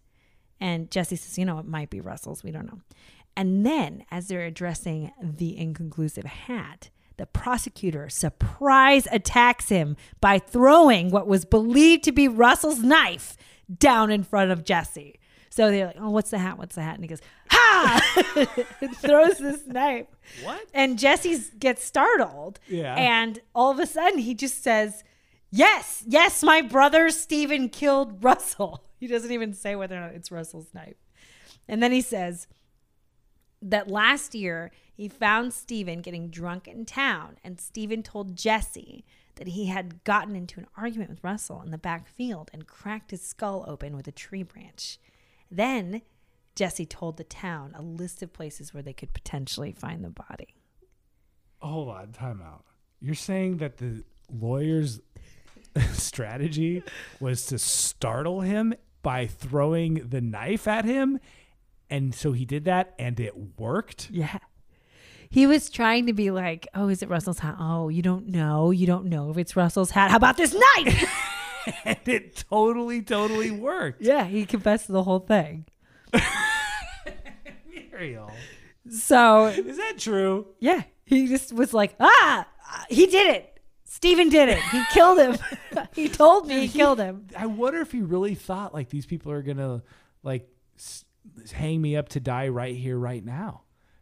And 0.59 0.89
Jesse 0.89 1.17
says, 1.17 1.37
you 1.37 1.45
know, 1.45 1.59
it 1.59 1.65
might 1.65 1.89
be 1.89 1.99
Russell's. 1.99 2.43
We 2.43 2.51
don't 2.51 2.65
know. 2.65 2.79
And 3.35 3.65
then, 3.65 4.05
as 4.11 4.27
they're 4.27 4.45
addressing 4.45 5.11
the 5.21 5.57
inconclusive 5.57 6.23
hat, 6.23 6.89
the 7.17 7.25
prosecutor 7.25 8.09
surprise 8.09 9.07
attacks 9.11 9.69
him 9.69 9.97
by 10.21 10.39
throwing 10.39 11.11
what 11.11 11.27
was 11.27 11.45
believed 11.45 12.03
to 12.03 12.11
be 12.11 12.27
Russell's 12.27 12.79
knife 12.79 13.35
down 13.77 14.11
in 14.11 14.23
front 14.23 14.51
of 14.51 14.63
Jesse. 14.63 15.19
So 15.49 15.69
they're 15.69 15.87
like, 15.87 15.97
oh, 15.99 16.09
what's 16.09 16.31
the 16.31 16.39
hat? 16.39 16.57
What's 16.57 16.75
the 16.75 16.81
hat? 16.81 16.95
And 16.95 17.03
he 17.03 17.07
goes, 17.07 17.21
ha! 17.53 18.45
and 18.81 18.95
throws 18.97 19.37
this 19.37 19.67
knife. 19.67 20.07
What? 20.43 20.65
And 20.73 20.97
Jesse 20.97 21.39
gets 21.59 21.83
startled. 21.83 22.59
Yeah. 22.67 22.95
And 22.95 23.39
all 23.53 23.71
of 23.71 23.79
a 23.79 23.85
sudden, 23.85 24.19
he 24.19 24.33
just 24.33 24.63
says, 24.63 25.03
Yes, 25.51 26.03
yes, 26.07 26.41
my 26.41 26.61
brother 26.61 27.09
Stephen 27.11 27.69
killed 27.69 28.23
Russell. 28.23 28.83
He 29.03 29.09
doesn't 29.09 29.33
even 29.33 29.53
say 29.53 29.75
whether 29.75 29.97
or 29.97 29.99
not 29.99 30.13
it's 30.13 30.31
Russell's 30.31 30.73
knife. 30.73 30.95
And 31.67 31.83
then 31.83 31.91
he 31.91 31.99
says 31.99 32.47
that 33.61 33.89
last 33.89 34.33
year 34.33 34.71
he 34.93 35.09
found 35.09 35.53
Stephen 35.53 36.01
getting 36.01 36.29
drunk 36.29 36.69
in 36.69 36.85
town, 36.85 37.37
and 37.43 37.59
Stephen 37.59 38.01
told 38.01 38.37
Jesse 38.37 39.03
that 39.35 39.49
he 39.49 39.65
had 39.65 40.03
gotten 40.03 40.35
into 40.35 40.59
an 40.59 40.67
argument 40.77 41.09
with 41.09 41.23
Russell 41.23 41.61
in 41.61 41.71
the 41.71 41.77
back 41.77 42.07
field 42.07 42.49
and 42.53 42.65
cracked 42.65 43.11
his 43.11 43.21
skull 43.21 43.65
open 43.67 43.95
with 43.95 44.07
a 44.07 44.11
tree 44.11 44.43
branch. 44.43 44.99
Then 45.49 46.01
Jesse 46.55 46.85
told 46.85 47.17
the 47.17 47.23
town 47.23 47.73
a 47.75 47.81
list 47.81 48.21
of 48.21 48.31
places 48.31 48.73
where 48.73 48.83
they 48.83 48.93
could 48.93 49.13
potentially 49.13 49.71
find 49.71 50.03
the 50.03 50.09
body. 50.09 50.55
Hold 51.61 51.89
on, 51.89 52.11
time 52.11 52.41
out. 52.41 52.65
You're 52.99 53.15
saying 53.15 53.57
that 53.57 53.77
the 53.77 54.03
lawyer's 54.31 55.01
strategy 55.93 56.83
was 57.19 57.45
to 57.47 57.57
startle 57.57 58.41
him 58.41 58.73
by 59.01 59.27
throwing 59.27 59.95
the 60.09 60.21
knife 60.21 60.67
at 60.67 60.85
him, 60.85 61.19
and 61.89 62.13
so 62.13 62.31
he 62.31 62.45
did 62.45 62.65
that, 62.65 62.93
and 62.99 63.19
it 63.19 63.59
worked. 63.59 64.09
Yeah. 64.11 64.37
He 65.29 65.47
was 65.47 65.69
trying 65.69 66.05
to 66.05 66.13
be 66.13 66.29
like, 66.29 66.67
oh, 66.75 66.89
is 66.89 67.01
it 67.01 67.09
Russell's 67.09 67.39
hat? 67.39 67.55
Oh, 67.59 67.89
you 67.89 68.03
don't 68.03 68.27
know. 68.27 68.69
You 68.69 68.85
don't 68.85 69.05
know 69.05 69.31
if 69.31 69.37
it's 69.37 69.55
Russell's 69.55 69.89
hat. 69.89 70.11
How 70.11 70.17
about 70.17 70.37
this 70.37 70.53
knife? 70.53 71.11
and 71.85 71.97
it 72.05 72.45
totally, 72.49 73.01
totally 73.01 73.49
worked. 73.49 74.01
yeah, 74.01 74.25
he 74.25 74.45
confessed 74.45 74.85
to 74.85 74.91
the 74.91 75.03
whole 75.03 75.19
thing. 75.19 75.65
Muriel, 77.69 78.31
So, 78.89 79.47
is 79.47 79.77
that 79.77 79.95
true? 79.97 80.47
yeah, 80.59 80.83
he 81.05 81.27
just 81.27 81.53
was 81.53 81.73
like, 81.73 81.95
ah, 81.99 82.47
he 82.89 83.05
did 83.05 83.35
it. 83.35 83.49
Steven 83.85 84.29
did 84.29 84.49
it. 84.49 84.59
He 84.71 84.83
killed 84.91 85.19
him. 85.19 85.37
he 85.93 86.09
told 86.09 86.47
me 86.47 86.61
he 86.65 86.67
killed 86.67 86.99
him. 86.99 87.27
I 87.37 87.45
wonder 87.45 87.79
if 87.81 87.91
he 87.91 88.01
really 88.01 88.33
thought 88.33 88.73
like 88.73 88.89
these 88.89 89.05
people 89.05 89.31
are 89.31 89.43
gonna 89.43 89.83
like 90.23 90.49
s- 90.77 91.05
hang 91.53 91.79
me 91.79 91.95
up 91.95 92.09
to 92.09 92.19
die 92.19 92.47
right 92.47 92.75
here, 92.75 92.97
right 92.97 93.23
now. 93.23 93.61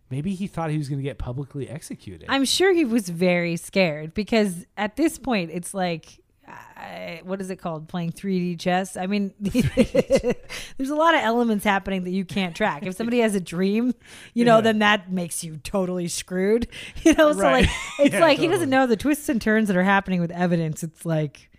Maybe 0.10 0.34
he 0.34 0.48
thought 0.48 0.70
he 0.70 0.78
was 0.78 0.88
gonna 0.88 1.02
get 1.02 1.18
publicly 1.18 1.68
executed. 1.70 2.28
I'm 2.30 2.46
sure 2.46 2.74
he 2.74 2.86
was 2.86 3.10
very 3.10 3.58
scared 3.58 4.14
because 4.14 4.66
at 4.78 4.96
this 4.96 5.20
point, 5.20 5.52
it's 5.54 5.74
like, 5.74 6.21
I, 6.78 7.22
what 7.24 7.40
is 7.42 7.50
it 7.50 7.58
called? 7.58 7.88
Playing 7.88 8.12
3D 8.12 8.60
chess. 8.60 8.98
I 8.98 9.06
mean, 9.08 9.34
there's 9.40 10.90
a 10.90 10.96
lot 10.96 11.14
of 11.16 11.22
elements 11.22 11.64
happening 11.64 12.04
that 12.04 12.12
you 12.12 12.26
can't 12.26 12.56
track. 12.56 12.86
If 12.86 12.96
somebody 12.96 13.20
has 13.20 13.36
a 13.36 13.40
dream, 13.40 13.94
you 14.34 14.46
know, 14.46 14.58
Yeah. 14.58 14.62
then 14.62 14.80
that 14.80 15.12
makes 15.12 15.44
you 15.44 15.58
totally 15.58 16.08
screwed. 16.08 16.68
You 17.04 17.14
know, 17.14 17.34
so 17.34 17.40
Right. 17.40 17.64
like, 17.66 17.70
it's 18.00 18.14
Yeah, 18.14 18.20
like 18.22 18.40
he 18.40 18.48
doesn't 18.48 18.70
know 18.70 18.86
the 18.88 18.98
twists 18.98 19.30
and 19.30 19.42
turns 19.42 19.68
that 19.68 19.78
are 19.78 19.84
happening 19.84 20.22
with 20.22 20.32
evidence. 20.32 20.84
It's 20.84 21.06
like, 21.06 21.50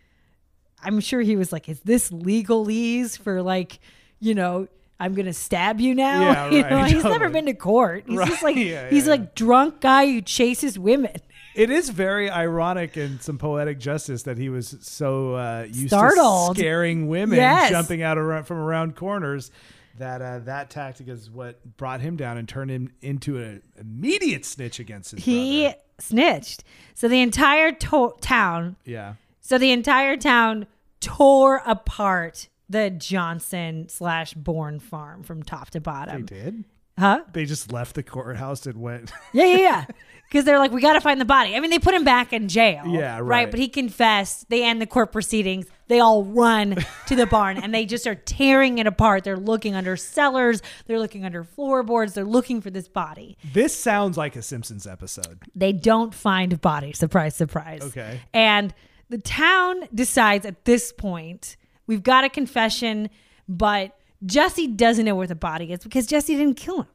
I'm 0.83 1.01
sure 1.01 1.21
he 1.21 1.37
was 1.37 1.53
like, 1.53 1.69
is 1.69 1.81
this 1.81 2.11
legalese 2.11 3.19
for 3.19 3.43
like, 3.43 3.79
you 4.21 4.35
know, 4.35 4.69
I'm 5.01 5.15
gonna 5.15 5.33
stab 5.33 5.81
you 5.81 5.95
now. 5.97 6.21
Yeah, 6.21 6.51
you 6.51 6.63
know, 6.63 6.77
right, 6.77 6.93
he's 6.93 7.03
never 7.03 7.29
been 7.29 7.47
to 7.47 7.55
court. 7.55 8.05
He's 8.07 8.21
just 8.25 8.43
like 8.43 8.55
yeah, 8.57 8.89
he's 8.89 9.09
like 9.09 9.35
drunk 9.35 9.81
guy 9.81 10.07
who 10.07 10.21
chases 10.21 10.79
women. 10.79 11.17
It 11.55 11.71
is 11.71 11.91
very 11.91 12.31
ironic 12.31 12.97
and 12.97 13.21
some 13.23 13.37
poetic 13.39 13.79
justice 13.79 14.23
that 14.25 14.39
he 14.39 14.49
was 14.49 14.77
so 14.81 15.35
uh, 15.35 15.65
used 15.69 15.89
Startled. 15.89 16.57
to 16.57 16.61
scaring 16.61 17.09
women 17.09 17.37
Yes. 17.37 17.71
jumping 17.71 18.03
out 18.03 18.17
around, 18.19 18.45
from 18.45 18.59
around 18.59 18.97
corners. 18.97 19.51
That 19.99 20.23
uh, 20.23 20.39
that 20.41 20.71
tactic 20.71 21.09
is 21.09 21.29
what 21.31 21.77
brought 21.77 22.01
him 22.01 22.17
down 22.17 22.39
and 22.39 22.49
turned 22.49 22.71
him 22.71 22.93
into 23.03 23.37
an 23.37 23.63
immediate 23.79 24.47
snitch 24.47 24.81
against 24.81 25.11
his 25.11 25.23
he 25.25 25.65
brother. 25.65 25.77
snitched. 25.99 26.65
So 26.95 27.09
the 27.09 27.21
entire 27.21 27.73
to- 27.73 28.15
town, 28.23 28.77
Yeah, 28.87 29.15
so 29.43 29.59
the 29.59 29.71
entire 29.71 30.17
town 30.17 30.67
tore 31.01 31.61
apart 31.67 32.49
the 32.71 32.89
Johnson 32.89 33.87
slash 33.91 34.33
Bourne 34.33 34.81
farm 34.81 35.23
from 35.25 35.43
top 35.43 35.69
to 35.71 35.81
bottom 35.81 36.25
they 36.25 36.37
did. 36.41 36.65
Huh? 36.99 37.25
They 37.33 37.45
just 37.45 37.71
left 37.71 37.95
the 37.95 38.03
courthouse 38.03 38.65
and 38.67 38.81
went. 38.81 39.13
Yeah, 39.35 39.45
yeah, 39.45 39.57
yeah. 39.59 39.85
Because 40.33 40.47
they're 40.47 40.59
like, 40.59 40.73
we 40.73 40.81
got 40.81 40.95
to 40.95 41.01
find 41.03 41.21
the 41.21 41.27
body. 41.27 41.55
I 41.55 41.61
mean, 41.61 41.71
they 41.71 41.79
put 41.79 41.93
him 41.93 42.05
back 42.05 42.33
in 42.33 42.49
jail. 42.49 42.87
Yeah, 42.87 43.21
right. 43.23 43.51
But 43.51 43.61
he 43.61 43.69
confessed. 43.69 44.49
They 44.49 44.65
end 44.65 44.81
the 44.81 44.87
court 44.87 45.13
proceedings. 45.13 45.67
They 45.89 46.01
all 46.01 46.25
run 46.25 46.83
to 47.09 47.15
the 47.15 47.27
barn 47.27 47.59
and 47.59 47.75
they 47.75 47.85
just 47.85 48.07
are 48.07 48.15
tearing 48.15 48.79
it 48.79 48.87
apart. 48.87 49.25
They're 49.25 49.37
looking 49.37 49.75
under 49.75 49.95
cellars. 49.95 50.63
They're 50.87 50.99
looking 50.99 51.27
under 51.27 51.45
floorboards. 51.45 52.15
They're 52.15 52.25
looking 52.25 52.63
for 52.63 52.71
this 52.71 52.89
body. 52.89 53.37
this 53.53 53.79
sounds 53.79 54.17
like 54.17 54.35
a 54.35 54.41
Simpsons 54.41 54.87
episode. 54.87 55.43
They 55.55 55.75
don't 55.75 56.15
find 56.15 56.59
body. 56.63 56.95
Surprise, 56.95 57.37
surprise. 57.37 57.83
Okay. 57.83 58.21
And 58.33 58.73
the 59.11 59.19
town 59.19 59.83
decides 59.95 60.47
at 60.47 60.65
this 60.65 60.95
point, 60.95 61.59
we've 61.87 62.03
got 62.03 62.25
a 62.25 62.31
confession, 62.31 63.11
but 63.47 63.99
Jesse 64.25 64.67
doesn't 64.67 65.05
know 65.05 65.15
where 65.15 65.27
the 65.27 65.35
body 65.35 65.73
is 65.75 65.81
because 65.81 66.07
Jesse 66.07 66.35
didn't 66.37 66.57
kill 66.57 66.81
him. 66.81 66.87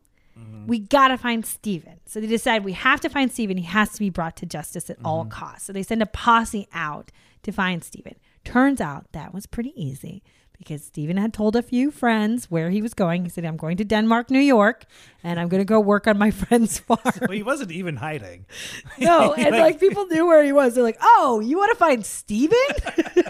We 0.68 0.80
got 0.80 1.10
to 1.10 1.18
find 1.18 1.46
Steven. 1.46 2.00
So 2.06 2.20
they 2.20 2.28
decide 2.28 2.64
we 2.66 2.74
have 2.74 3.00
to 3.02 3.10
find 3.10 3.32
Steven. 3.32 3.58
He 3.58 3.64
has 3.64 3.92
to 3.94 4.00
be 4.00 4.10
brought 4.10 4.36
to 4.38 4.46
justice 4.46 4.90
at 4.90 4.98
all 5.04 5.22
mm-hmm. 5.22 5.32
costs. 5.32 5.66
So 5.66 5.74
they 5.74 5.84
send 5.84 6.02
a 6.02 6.08
posse 6.08 6.68
out 6.74 7.12
to 7.44 7.52
find 7.52 7.84
Steven. 7.84 8.16
Turns 8.44 8.82
out 8.82 9.12
that 9.14 9.34
was 9.34 9.46
pretty 9.46 9.74
easy 9.82 10.24
because 10.58 10.84
Steven 10.84 11.18
had 11.18 11.34
told 11.34 11.56
a 11.56 11.62
few 11.62 11.92
friends 11.92 12.50
where 12.50 12.70
he 12.70 12.82
was 12.82 12.94
going. 12.94 13.24
He 13.24 13.30
said, 13.30 13.46
I'm 13.46 13.58
going 13.58 13.78
to 13.78 13.84
Denmark, 13.84 14.32
New 14.32 14.40
York, 14.40 14.86
and 15.24 15.40
I'm 15.40 15.48
going 15.50 15.62
to 15.62 15.66
go 15.66 15.80
work 15.80 16.08
on 16.08 16.18
my 16.18 16.32
friend's 16.42 16.80
farm. 16.88 17.00
Well, 17.22 17.32
he 17.32 17.44
wasn't 17.44 17.72
even 17.72 17.98
hiding. 17.98 18.46
No, 19.00 19.34
and 19.34 19.56
like 19.56 19.80
people 19.80 20.08
knew 20.08 20.26
where 20.26 20.44
he 20.44 20.52
was. 20.52 20.74
They're 20.74 20.84
like, 20.84 20.98
"Oh, 21.02 21.40
you 21.40 21.58
want 21.58 21.72
to 21.72 21.78
find 21.78 22.04
Steven? 22.04 22.58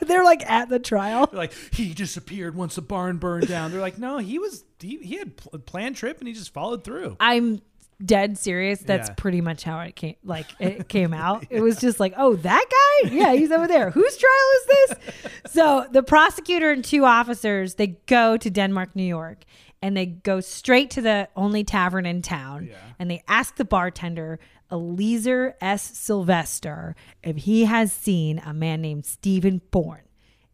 They're 0.02 0.24
like 0.24 0.50
at 0.50 0.70
the 0.70 0.80
trial. 0.80 1.28
They're 1.28 1.38
like 1.38 1.54
he 1.74 1.94
disappeared 1.94 2.56
once 2.56 2.76
the 2.76 2.82
barn 2.82 3.18
burned 3.18 3.48
down. 3.48 3.72
They're 3.72 3.82
like, 3.82 3.98
no, 3.98 4.18
he 4.18 4.40
was 4.40 4.64
he, 4.80 4.98
he 4.98 5.18
had 5.18 5.36
pl- 5.36 5.52
a 5.54 5.60
planned 5.60 5.98
trip 5.98 6.20
and 6.20 6.28
he 6.28 6.34
just 6.34 6.54
followed 6.54 6.84
through. 6.86 7.18
I'm 7.20 7.62
dead 8.04 8.38
serious. 8.38 8.80
That's 8.80 9.10
Yeah. 9.10 9.16
pretty 9.16 9.42
much 9.42 9.64
how 9.64 9.80
it 9.80 9.96
came. 9.96 10.16
Like 10.24 10.46
it 10.60 10.88
came 10.96 11.14
out. 11.14 11.46
It 11.50 11.62
was 11.62 11.78
just 11.80 12.00
like, 12.00 12.14
"Oh, 12.18 12.36
that 12.36 12.66
guy? 13.04 13.10
Yeah, 13.12 13.34
he's 13.34 13.52
over 13.52 13.68
there. 13.68 13.90
Whose 13.92 14.18
trial 14.18 14.50
is 14.60 14.66
this?" 14.68 15.32
So 15.54 15.88
the 15.92 16.04
prosecutor 16.04 16.72
and 16.72 16.84
two 16.84 17.06
officers 17.06 17.76
they 17.76 17.98
go 18.06 18.38
to 18.38 18.50
Denmark, 18.50 18.96
New 18.96 19.04
York, 19.04 19.44
and 19.82 19.96
they 19.98 20.06
go 20.06 20.40
straight 20.42 20.90
to 20.92 21.02
the 21.02 21.30
only 21.36 21.64
tavern 21.64 22.06
in 22.06 22.22
town, 22.22 22.68
Yeah. 22.70 22.76
and 23.00 23.10
they 23.10 23.24
ask 23.28 23.56
the 23.56 23.66
bartender. 23.66 24.40
Eliezer 24.70 25.56
S. 25.62 25.82
Sylvester, 25.82 26.94
if 27.24 27.38
he 27.38 27.64
has 27.64 27.94
seen 27.94 28.40
a 28.40 28.54
man 28.54 28.82
named 28.82 29.06
Stephen 29.06 29.62
Bourne. 29.72 30.02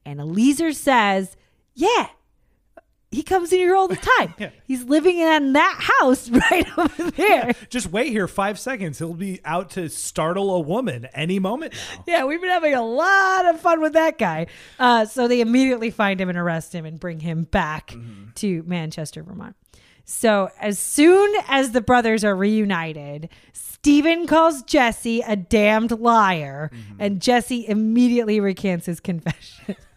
And 0.06 0.20
Eliezer 0.20 0.72
says, 0.72 1.36
Yeah, 1.74 2.08
he 3.14 3.24
comes 3.24 3.53
in 3.53 3.59
here 3.59 3.76
all 3.76 3.88
the 3.88 3.95
time. 3.95 4.34
yeah. 4.39 4.49
He's 4.66 4.84
living 4.84 5.20
in 5.20 5.53
that 5.53 5.91
house 6.01 6.30
right 6.51 6.66
over 6.78 7.11
there. 7.11 7.53
Just 7.70 7.91
wait 7.91 8.11
here 8.11 8.28
five 8.28 8.57
seconds. 8.59 8.99
He'll 8.99 9.14
be 9.14 9.39
out 9.45 9.72
to 9.72 9.89
startle 9.89 10.55
a 10.55 10.59
woman 10.59 11.07
any 11.14 11.39
moment 11.39 11.74
now. 11.74 12.03
Yeah, 12.07 12.26
we've 12.26 12.41
been 12.41 12.49
having 12.49 12.74
a 12.74 12.84
lot 12.84 13.45
of 13.45 13.61
fun 13.61 13.82
with 13.82 13.93
that 13.93 14.18
guy. 14.18 14.47
Uh, 14.80 15.05
so 15.05 15.28
they 15.28 15.41
immediately 15.41 15.91
find 15.91 16.20
him 16.20 16.30
and 16.30 16.38
arrest 16.38 16.74
him 16.74 16.86
and 16.86 16.99
bring 16.99 17.20
him 17.20 17.43
back 17.43 17.95
to 18.36 18.64
Manchester, 18.64 19.24
Vermont. 19.24 19.55
So 20.05 20.49
as 20.59 20.80
soon 20.80 21.34
as 21.47 21.72
the 21.72 21.82
brothers 21.82 22.24
are 22.26 22.36
reunited, 22.36 23.30
Stephen 23.53 24.28
calls 24.28 24.64
Jesse 24.64 25.22
a 25.22 25.36
damned 25.36 25.91
liar, 25.91 26.72
and 26.99 27.22
Jesse 27.22 27.68
immediately 27.68 28.39
recants 28.39 28.86
his 28.86 28.99
confession. 28.99 29.76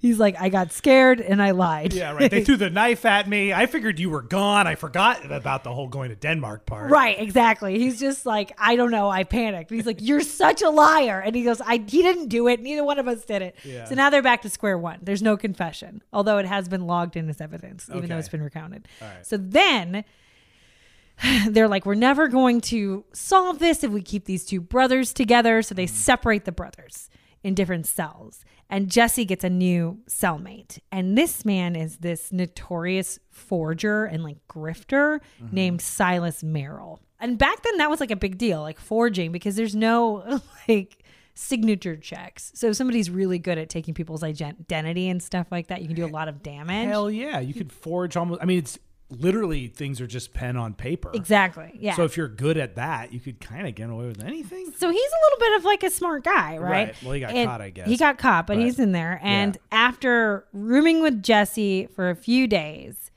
He's 0.00 0.18
like, 0.18 0.36
I 0.40 0.48
got 0.48 0.72
scared 0.72 1.20
and 1.20 1.42
I 1.42 1.52
lied. 1.52 1.92
Yeah, 1.92 2.12
right. 2.12 2.30
They 2.30 2.44
threw 2.44 2.56
the 2.56 2.70
knife 2.70 3.04
at 3.04 3.28
me. 3.28 3.52
I 3.52 3.66
figured 3.66 3.98
you 3.98 4.10
were 4.10 4.22
gone. 4.22 4.66
I 4.66 4.74
forgot 4.74 5.30
about 5.30 5.64
the 5.64 5.72
whole 5.72 5.88
going 5.88 6.10
to 6.10 6.16
Denmark 6.16 6.66
part. 6.66 6.90
Right, 6.90 7.18
exactly. 7.18 7.78
He's 7.78 8.00
just 8.00 8.26
like, 8.26 8.52
I 8.58 8.76
don't 8.76 8.90
know. 8.90 9.08
I 9.08 9.24
panicked. 9.24 9.70
He's 9.70 9.86
like, 9.86 9.98
You're 10.00 10.20
such 10.20 10.62
a 10.62 10.70
liar. 10.70 11.20
And 11.20 11.34
he 11.34 11.42
goes, 11.42 11.60
I 11.60 11.76
he 11.76 12.02
didn't 12.02 12.28
do 12.28 12.48
it. 12.48 12.60
Neither 12.60 12.84
one 12.84 12.98
of 12.98 13.08
us 13.08 13.24
did 13.24 13.42
it. 13.42 13.56
Yeah. 13.64 13.84
So 13.84 13.94
now 13.94 14.10
they're 14.10 14.22
back 14.22 14.42
to 14.42 14.50
square 14.50 14.78
one. 14.78 14.98
There's 15.02 15.22
no 15.22 15.36
confession, 15.36 16.02
although 16.12 16.38
it 16.38 16.46
has 16.46 16.68
been 16.68 16.86
logged 16.86 17.16
in 17.16 17.28
as 17.28 17.40
evidence, 17.40 17.88
even 17.94 18.08
though 18.08 18.18
it's 18.18 18.28
been 18.28 18.42
recounted. 18.42 18.88
Right. 19.00 19.26
So 19.26 19.36
then 19.36 20.04
they're 21.48 21.68
like, 21.68 21.86
we're 21.86 21.94
never 21.94 22.28
going 22.28 22.60
to 22.60 23.04
solve 23.12 23.58
this 23.58 23.84
if 23.84 23.90
we 23.90 24.02
keep 24.02 24.24
these 24.24 24.44
two 24.44 24.60
brothers 24.60 25.12
together. 25.12 25.62
So 25.62 25.74
they 25.74 25.86
mm-hmm. 25.86 25.94
separate 25.94 26.44
the 26.44 26.52
brothers 26.52 27.10
in 27.42 27.54
different 27.54 27.86
cells. 27.86 28.44
And 28.70 28.90
Jesse 28.90 29.24
gets 29.24 29.44
a 29.44 29.50
new 29.50 29.98
cellmate. 30.08 30.78
And 30.90 31.16
this 31.16 31.44
man 31.44 31.76
is 31.76 31.98
this 31.98 32.32
notorious 32.32 33.18
forger 33.30 34.04
and 34.04 34.22
like 34.22 34.38
grifter 34.48 35.20
mm-hmm. 35.42 35.54
named 35.54 35.80
Silas 35.80 36.42
Merrill. 36.42 37.00
And 37.20 37.38
back 37.38 37.62
then, 37.62 37.78
that 37.78 37.88
was 37.88 38.00
like 38.00 38.10
a 38.10 38.16
big 38.16 38.38
deal, 38.38 38.60
like 38.60 38.78
forging, 38.78 39.32
because 39.32 39.56
there's 39.56 39.74
no 39.74 40.40
like 40.68 41.04
signature 41.34 41.96
checks. 41.96 42.52
So 42.54 42.68
if 42.68 42.76
somebody's 42.76 43.10
really 43.10 43.38
good 43.38 43.58
at 43.58 43.68
taking 43.68 43.94
people's 43.94 44.22
identity 44.22 45.08
and 45.08 45.22
stuff 45.22 45.48
like 45.50 45.68
that, 45.68 45.82
you 45.82 45.88
can 45.88 45.96
do 45.96 46.04
a 46.04 46.08
lot 46.08 46.28
of 46.28 46.42
damage. 46.42 46.88
Hell 46.88 47.10
yeah, 47.10 47.40
you 47.40 47.54
could 47.54 47.72
forge 47.72 48.16
almost. 48.16 48.42
I 48.42 48.46
mean, 48.46 48.58
it's 48.58 48.78
literally 49.14 49.68
things 49.68 50.00
are 50.00 50.06
just 50.06 50.32
pen 50.34 50.56
on 50.56 50.74
paper. 50.74 51.10
Exactly. 51.14 51.72
Yeah. 51.78 51.94
So 51.94 52.04
if 52.04 52.16
you're 52.16 52.28
good 52.28 52.56
at 52.58 52.74
that, 52.76 53.12
you 53.12 53.20
could 53.20 53.40
kind 53.40 53.66
of 53.66 53.74
get 53.74 53.90
away 53.90 54.06
with 54.06 54.22
anything. 54.22 54.72
So 54.76 54.90
he's 54.90 55.10
a 55.10 55.20
little 55.24 55.38
bit 55.38 55.58
of 55.58 55.64
like 55.64 55.82
a 55.82 55.90
smart 55.90 56.24
guy, 56.24 56.58
right? 56.58 56.70
Right. 56.88 57.02
Well, 57.02 57.12
he 57.12 57.20
got 57.20 57.30
And 57.32 57.48
caught, 57.48 57.60
I 57.60 57.70
guess. 57.70 57.88
He 57.88 57.96
got 57.96 58.18
caught, 58.18 58.46
but 58.46 58.56
But- 58.56 58.64
he's 58.64 58.78
in 58.78 58.92
there. 58.92 59.20
And 59.22 59.56
Yeah. 59.56 59.78
after 59.88 60.46
rooming 60.52 61.00
with 61.02 61.22
Jesse 61.22 61.86
for 61.94 62.10
a 62.10 62.14
few 62.16 62.46
days, 62.46 63.10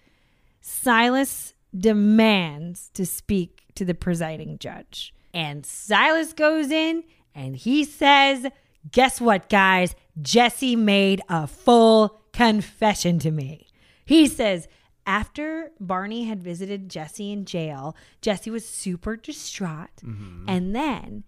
Silas 0.62 1.54
demands 1.78 2.90
to 2.94 3.06
speak 3.06 3.64
to 3.76 3.86
the 3.86 3.94
presiding 3.94 4.58
judge. 4.60 5.14
And 5.34 5.66
Silas 5.66 6.34
goes 6.34 6.72
in 6.72 7.04
and 7.36 7.56
he 7.56 7.84
says, 7.84 8.48
Guess 8.92 9.20
what, 9.20 9.50
guys? 9.50 9.96
Jesse 10.22 10.76
made 10.78 11.22
a 11.28 11.46
full 11.46 12.22
confession 12.32 13.20
to 13.20 13.32
me. 13.32 13.68
He 14.06 14.28
says, 14.28 14.68
after 15.08 15.72
Barney 15.80 16.26
had 16.26 16.44
visited 16.44 16.90
Jesse 16.90 17.32
in 17.32 17.46
jail, 17.46 17.96
Jesse 18.22 18.52
was 18.52 18.68
super 18.68 19.16
distraught. 19.16 19.90
Mm-hmm. 20.04 20.46
And 20.48 20.76
then 20.76 21.24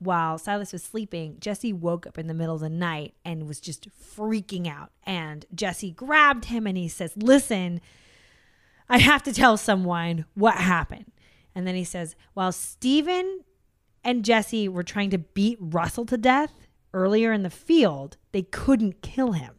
while 0.00 0.36
Silas 0.36 0.72
was 0.72 0.82
sleeping, 0.82 1.36
Jesse 1.40 1.72
woke 1.72 2.06
up 2.06 2.18
in 2.18 2.26
the 2.26 2.34
middle 2.34 2.56
of 2.56 2.60
the 2.60 2.68
night 2.68 3.14
and 3.24 3.46
was 3.46 3.60
just 3.60 3.88
freaking 3.90 4.66
out. 4.66 4.90
And 5.04 5.46
Jesse 5.54 5.92
grabbed 5.92 6.46
him 6.46 6.66
and 6.66 6.76
he 6.76 6.88
says, 6.88 7.12
Listen, 7.16 7.80
I 8.88 8.98
have 8.98 9.22
to 9.24 9.32
tell 9.32 9.56
someone 9.56 10.24
what 10.34 10.56
happened. 10.56 11.12
And 11.54 11.66
then 11.66 11.76
he 11.76 11.84
says, 11.84 12.16
While 12.34 12.52
Stephen 12.52 13.44
and 14.04 14.24
Jesse 14.24 14.68
were 14.68 14.82
trying 14.82 15.10
to 15.10 15.18
beat 15.18 15.58
Russell 15.60 16.06
to 16.06 16.16
death 16.16 16.66
earlier 16.92 17.32
in 17.32 17.44
the 17.44 17.50
field, 17.50 18.16
they 18.32 18.42
couldn't 18.42 19.02
kill 19.02 19.32
him. 19.32 19.54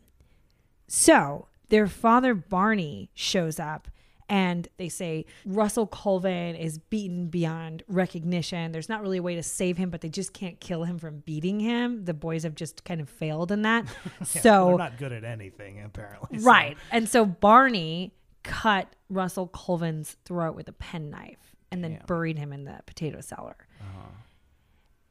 So 0.87 1.48
their 1.69 1.87
father 1.87 2.33
Barney 2.33 3.09
shows 3.13 3.59
up 3.59 3.87
and 4.27 4.67
they 4.77 4.89
say 4.89 5.25
Russell 5.45 5.87
Colvin 5.87 6.55
is 6.55 6.77
beaten 6.77 7.27
beyond 7.27 7.81
recognition. 7.87 8.71
There's 8.71 8.87
not 8.89 9.01
really 9.01 9.17
a 9.17 9.23
way 9.23 9.35
to 9.35 9.41
save 9.43 9.77
him, 9.77 9.89
but 9.89 10.01
they 10.01 10.09
just 10.09 10.33
can't 10.33 10.59
kill 10.59 10.83
him 10.83 10.99
from 10.99 11.19
beating 11.21 11.59
him. 11.59 12.05
The 12.05 12.13
boys 12.13 12.43
have 12.43 12.53
just 12.53 12.83
kind 12.83 13.01
of 13.01 13.09
failed 13.09 13.51
in 13.51 13.63
that. 13.63 13.85
So 14.25 14.67
they're 14.67 14.77
not 14.77 14.97
good 14.99 15.11
at 15.11 15.23
anything, 15.23 15.81
apparently. 15.83 16.39
so- 16.39 16.45
right. 16.45 16.77
And 16.91 17.09
so 17.09 17.25
Barney 17.25 18.13
cut 18.43 18.87
Russell 19.09 19.47
Colvin's 19.47 20.15
throat 20.25 20.55
with 20.55 20.67
a 20.67 20.73
penknife 20.73 21.55
and 21.71 21.83
then 21.83 21.99
buried 22.07 22.37
him 22.37 22.53
in 22.53 22.65
the 22.65 22.79
potato 22.85 23.21
cellar. 23.21 23.55
Uh-huh. 23.81 24.09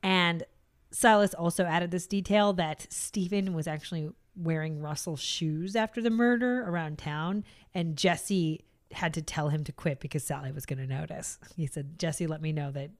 And 0.02 0.44
Silas 0.90 1.34
also 1.34 1.64
added 1.64 1.90
this 1.90 2.06
detail 2.06 2.52
that 2.54 2.86
Stephen 2.90 3.52
was 3.52 3.66
actually 3.66 4.10
wearing 4.38 4.80
Russell's 4.80 5.20
shoes 5.20 5.74
after 5.76 6.00
the 6.00 6.10
murder 6.10 6.62
around 6.62 6.98
town, 6.98 7.44
and 7.74 7.96
Jesse 7.96 8.64
had 8.92 9.12
to 9.14 9.22
tell 9.22 9.48
him 9.48 9.64
to 9.64 9.72
quit 9.72 10.00
because 10.00 10.24
Sally 10.24 10.52
was 10.52 10.64
going 10.64 10.78
to 10.78 10.86
notice. 10.86 11.38
He 11.56 11.66
said, 11.66 11.98
Jesse, 11.98 12.26
let 12.26 12.40
me 12.40 12.52
know 12.52 12.70
that. 12.70 12.90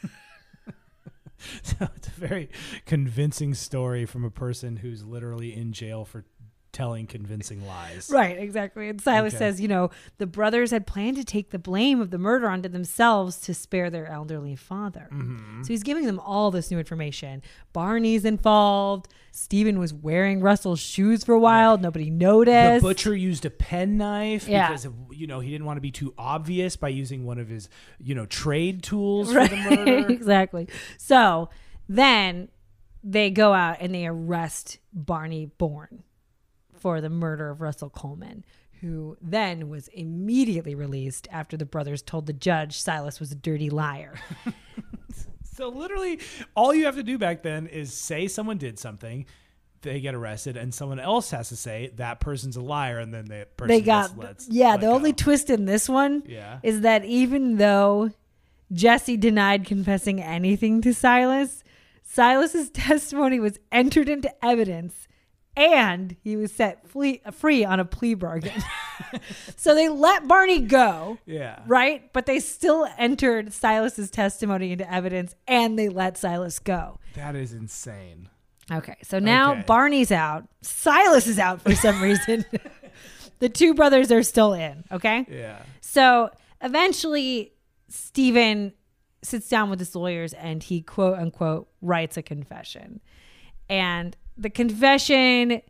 So 1.62 1.88
it's 1.94 2.08
a 2.08 2.12
very 2.12 2.50
convincing 2.84 3.54
story 3.54 4.04
from 4.06 4.24
a 4.24 4.30
person 4.30 4.78
who's 4.78 5.04
literally 5.04 5.54
in 5.54 5.72
jail 5.72 6.04
for 6.04 6.24
telling 6.78 7.08
convincing 7.08 7.66
lies. 7.66 8.08
Right, 8.18 8.38
exactly. 8.38 8.88
And 8.88 9.00
Silas 9.00 9.34
Okay. 9.34 9.38
says, 9.38 9.60
you 9.60 9.66
know, 9.66 9.90
the 10.18 10.26
brothers 10.28 10.70
had 10.70 10.86
planned 10.86 11.16
to 11.16 11.24
take 11.24 11.50
the 11.50 11.58
blame 11.58 12.00
of 12.00 12.10
the 12.10 12.18
murder 12.18 12.48
onto 12.48 12.68
themselves 12.68 13.38
to 13.40 13.52
spare 13.52 13.90
their 13.90 14.06
elderly 14.06 14.54
father. 14.54 15.08
Mm-hmm. 15.12 15.62
So 15.64 15.68
he's 15.68 15.82
giving 15.82 16.06
them 16.06 16.20
all 16.20 16.52
this 16.52 16.70
new 16.70 16.78
information. 16.78 17.42
Barney's 17.72 18.24
involved. 18.24 19.08
Stephen 19.32 19.80
was 19.80 19.92
wearing 19.92 20.40
Russell's 20.40 20.78
shoes 20.78 21.24
for 21.24 21.32
a 21.34 21.40
while. 21.40 21.78
Nobody 21.78 22.10
noticed. 22.10 22.82
The 22.84 22.88
butcher 22.88 23.16
used 23.16 23.44
a 23.44 23.50
penknife 23.50 24.46
Yeah. 24.46 24.68
because 24.68 24.84
of, 24.84 24.94
you 25.10 25.26
know 25.26 25.40
he 25.40 25.50
didn't 25.50 25.66
want 25.66 25.78
to 25.78 25.80
be 25.80 25.90
too 25.90 26.14
obvious 26.16 26.76
by 26.76 26.88
using 26.90 27.24
one 27.26 27.38
of 27.40 27.48
his 27.48 27.68
you 27.98 28.14
know 28.14 28.26
trade 28.26 28.84
tools 28.84 29.34
Right, 29.34 29.50
for 29.50 29.56
the 29.56 29.76
murder. 29.76 30.08
exactly. 30.12 30.68
So 30.96 31.50
then 31.88 32.48
they 33.02 33.30
go 33.30 33.52
out 33.52 33.78
and 33.80 33.92
they 33.94 34.06
arrest 34.06 34.78
Barney 34.92 35.46
Bourne 35.58 36.04
for 36.78 37.00
the 37.00 37.10
murder 37.10 37.50
of 37.50 37.60
Russell 37.60 37.90
Coleman, 37.90 38.44
who 38.80 39.16
then 39.20 39.68
was 39.68 39.88
immediately 39.88 40.74
released 40.74 41.26
after 41.30 41.56
the 41.56 41.66
brothers 41.66 42.02
told 42.02 42.26
the 42.26 42.32
judge 42.32 42.80
Silas 42.80 43.18
was 43.20 43.32
a 43.32 43.36
dirty 43.36 43.70
liar. 43.70 44.14
So 45.58 45.70
literally, 45.70 46.20
all 46.54 46.72
you 46.72 46.84
have 46.84 46.94
to 46.94 47.02
do 47.02 47.18
back 47.18 47.42
then 47.42 47.66
is 47.66 47.92
say 47.92 48.28
someone 48.28 48.58
did 48.58 48.78
something, 48.78 49.26
they 49.82 49.98
get 49.98 50.14
arrested, 50.14 50.56
and 50.56 50.72
someone 50.72 51.00
else 51.00 51.32
has 51.32 51.48
to 51.48 51.56
say 51.56 51.90
that 51.96 52.20
person's 52.20 52.56
a 52.56 52.60
liar, 52.60 53.00
and 53.00 53.12
then 53.12 53.24
the 53.24 53.48
person 53.56 53.66
they 53.74 53.80
got 53.80 54.10
gets 54.10 54.46
let, 54.46 54.54
yeah. 54.54 54.70
let 54.70 54.80
the 54.82 54.86
only 54.86 55.12
twist 55.12 55.50
in 55.50 55.64
this 55.64 55.88
one 55.88 56.22
Yeah. 56.28 56.60
is 56.62 56.82
that 56.82 57.04
even 57.04 57.56
though 57.56 58.12
Jesse 58.72 59.16
denied 59.16 59.64
confessing 59.64 60.22
anything 60.22 60.80
to 60.82 60.94
Silas, 60.94 61.64
Silas's 62.04 62.70
testimony 62.72 63.40
was 63.40 63.58
entered 63.72 64.08
into 64.08 64.32
evidence 64.44 65.07
and 65.58 66.16
he 66.22 66.36
was 66.36 66.52
set 66.52 66.88
flee, 66.88 67.20
free 67.32 67.64
on 67.64 67.80
a 67.80 67.84
plea 67.84 68.14
bargain. 68.14 68.62
so 69.56 69.74
they 69.74 69.88
let 69.88 70.28
Barney 70.28 70.60
go, 70.60 71.18
yeah. 71.26 71.60
right? 71.66 72.12
But 72.12 72.26
they 72.26 72.38
still 72.38 72.86
entered 72.96 73.52
Silas's 73.52 74.08
testimony 74.10 74.70
into 74.70 74.90
evidence 74.90 75.34
and 75.48 75.76
they 75.76 75.88
let 75.88 76.16
Silas 76.16 76.60
go. 76.60 77.00
That 77.14 77.34
is 77.34 77.52
insane. 77.52 78.28
Okay, 78.70 78.96
so 79.02 79.18
now 79.18 79.52
Okay. 79.52 79.64
Barney's 79.66 80.12
out. 80.12 80.46
Silas 80.60 81.26
is 81.26 81.38
out 81.38 81.60
for 81.62 81.74
some 81.74 82.00
reason. 82.00 82.44
the 83.40 83.48
two 83.48 83.74
brothers 83.74 84.12
are 84.12 84.22
still 84.22 84.52
in, 84.52 84.84
okay? 84.92 85.26
Yeah. 85.28 85.58
So 85.80 86.30
eventually, 86.62 87.52
Stephen 87.88 88.74
sits 89.22 89.48
down 89.48 89.70
with 89.70 89.80
his 89.80 89.96
lawyers 89.96 90.34
and 90.34 90.62
he 90.62 90.82
quote 90.82 91.18
unquote 91.18 91.68
writes 91.82 92.16
a 92.16 92.22
confession. 92.22 93.00
And 93.68 94.16
the 94.38 94.50
confession 94.50 95.60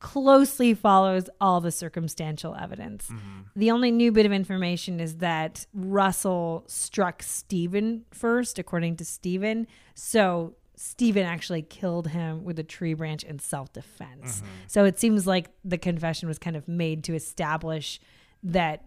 closely 0.00 0.72
follows 0.72 1.28
all 1.40 1.60
the 1.60 1.70
circumstantial 1.70 2.54
evidence. 2.54 3.08
Mm-hmm. 3.08 3.40
The 3.54 3.70
only 3.70 3.90
new 3.90 4.10
bit 4.10 4.26
of 4.26 4.32
information 4.32 4.98
is 4.98 5.18
that 5.18 5.66
Russell 5.74 6.64
struck 6.66 7.22
Stephen 7.22 8.06
first, 8.10 8.58
according 8.58 8.96
to 8.96 9.04
Stephen. 9.04 9.66
So 9.94 10.54
Stephen 10.74 11.26
actually 11.26 11.60
killed 11.60 12.08
him 12.08 12.44
with 12.44 12.58
a 12.58 12.62
tree 12.62 12.94
branch 12.94 13.22
in 13.22 13.38
self 13.38 13.72
defense. 13.74 14.38
Mm-hmm. 14.38 14.46
So 14.68 14.84
it 14.86 14.98
seems 14.98 15.26
like 15.26 15.50
the 15.64 15.78
confession 15.78 16.28
was 16.28 16.38
kind 16.38 16.56
of 16.56 16.66
made 16.66 17.04
to 17.04 17.14
establish 17.14 18.00
that 18.42 18.82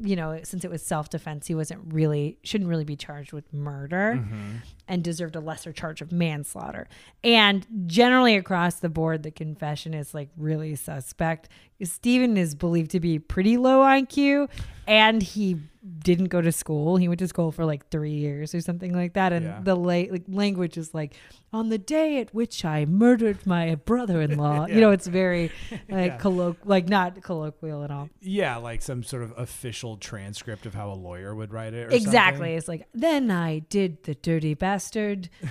you 0.00 0.14
know 0.14 0.38
since 0.44 0.64
it 0.64 0.70
was 0.70 0.82
self-defense 0.82 1.46
he 1.48 1.54
wasn't 1.54 1.80
really 1.92 2.38
shouldn't 2.44 2.70
really 2.70 2.84
be 2.84 2.94
charged 2.94 3.32
with 3.32 3.52
murder 3.52 4.20
mm-hmm. 4.20 4.56
And 4.88 5.04
deserved 5.04 5.36
a 5.36 5.40
lesser 5.40 5.72
charge 5.72 6.00
of 6.00 6.10
manslaughter 6.10 6.88
and 7.22 7.66
generally 7.86 8.34
across 8.36 8.76
the 8.76 8.88
board 8.88 9.22
the 9.22 9.30
confession 9.30 9.92
is 9.94 10.14
like 10.14 10.28
really 10.36 10.74
suspect 10.74 11.48
stephen 11.82 12.36
is 12.36 12.54
believed 12.54 12.90
to 12.90 13.00
be 13.00 13.18
pretty 13.18 13.56
low 13.56 13.80
iq 13.82 14.48
and 14.86 15.22
he 15.22 15.56
didn't 16.00 16.26
go 16.28 16.40
to 16.40 16.50
school 16.52 16.96
he 16.96 17.06
went 17.08 17.18
to 17.18 17.28
school 17.28 17.50
for 17.52 17.64
like 17.64 17.88
three 17.88 18.12
years 18.12 18.54
or 18.54 18.60
something 18.60 18.92
like 18.94 19.12
that 19.14 19.32
and 19.32 19.44
Yeah. 19.46 19.60
the 19.62 19.74
la- 19.74 20.10
like 20.10 20.24
language 20.28 20.76
is 20.76 20.92
like 20.92 21.14
on 21.52 21.68
the 21.70 21.78
day 21.78 22.20
at 22.20 22.34
which 22.34 22.64
i 22.64 22.84
murdered 22.84 23.46
my 23.46 23.74
brother-in-law 23.76 24.66
you 24.68 24.80
know 24.80 24.90
it's 24.90 25.06
very 25.06 25.50
like 25.70 26.12
Yeah. 26.12 26.18
colloq- 26.18 26.56
like 26.64 26.88
not 26.88 27.22
colloquial 27.22 27.84
at 27.84 27.90
all 27.90 28.10
Yeah, 28.20 28.56
like 28.56 28.82
some 28.82 29.02
sort 29.02 29.22
of 29.22 29.32
official 29.38 29.96
transcript 29.96 30.66
of 30.66 30.74
how 30.74 30.90
a 30.90 30.94
lawyer 30.94 31.34
would 31.34 31.52
write 31.52 31.72
it. 31.74 31.86
Or 31.86 31.90
Exactly. 31.90 32.38
something. 32.38 32.54
It's 32.58 32.68
like, 32.68 32.86
then 32.92 33.30
I 33.30 33.60
did 33.60 34.02
the 34.04 34.14
dirty 34.14 34.54
bastard 34.54 34.77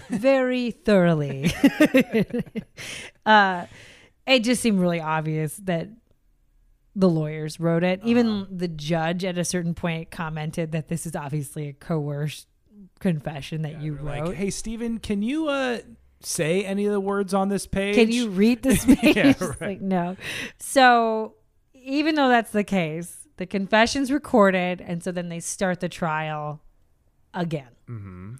very 0.10 0.72
thoroughly. 0.72 1.52
uh, 3.26 3.66
it 4.26 4.44
just 4.44 4.62
seemed 4.62 4.80
really 4.80 5.00
obvious 5.02 5.56
that 5.58 5.90
the 6.96 7.10
lawyers 7.10 7.60
wrote 7.60 7.84
it. 7.84 8.02
Even 8.04 8.28
Uh-huh. 8.28 8.46
the 8.52 8.68
judge 8.68 9.24
at 9.24 9.38
a 9.38 9.46
certain 9.46 9.74
point 9.74 10.10
commented 10.12 10.72
that 10.72 10.88
this 10.88 11.06
is 11.06 11.16
obviously 11.16 11.68
a 11.70 11.74
coerced 11.74 12.48
confession 13.00 13.62
that 13.62 13.82
you 13.82 13.94
wrote. 13.94 14.26
Like, 14.28 14.36
hey, 14.36 14.50
Stephen, 14.50 14.98
can 15.00 15.22
you 15.22 15.48
uh, 15.48 15.80
say 16.22 16.66
any 16.66 16.86
of 16.88 16.92
the 16.92 17.00
words 17.00 17.34
on 17.34 17.50
this 17.50 17.68
page? 17.68 17.96
Can 17.96 18.12
you 18.12 18.30
read 18.30 18.64
this 18.64 18.84
page? 18.96 19.16
Yeah, 19.16 19.34
right. 19.40 19.62
Like, 19.62 19.82
no. 19.82 20.18
So 20.60 21.36
even 21.74 22.16
though 22.16 22.30
that's 22.30 22.52
the 22.52 22.64
case, 22.64 23.28
The 23.38 23.46
confession's 23.46 24.12
recorded, 24.12 24.82
and 24.82 25.04
so 25.04 25.12
then 25.12 25.30
they 25.30 25.40
start 25.40 25.80
the 25.80 25.88
trial 25.90 26.60
again. 27.36 27.70
Mm-hmm. 27.88 28.36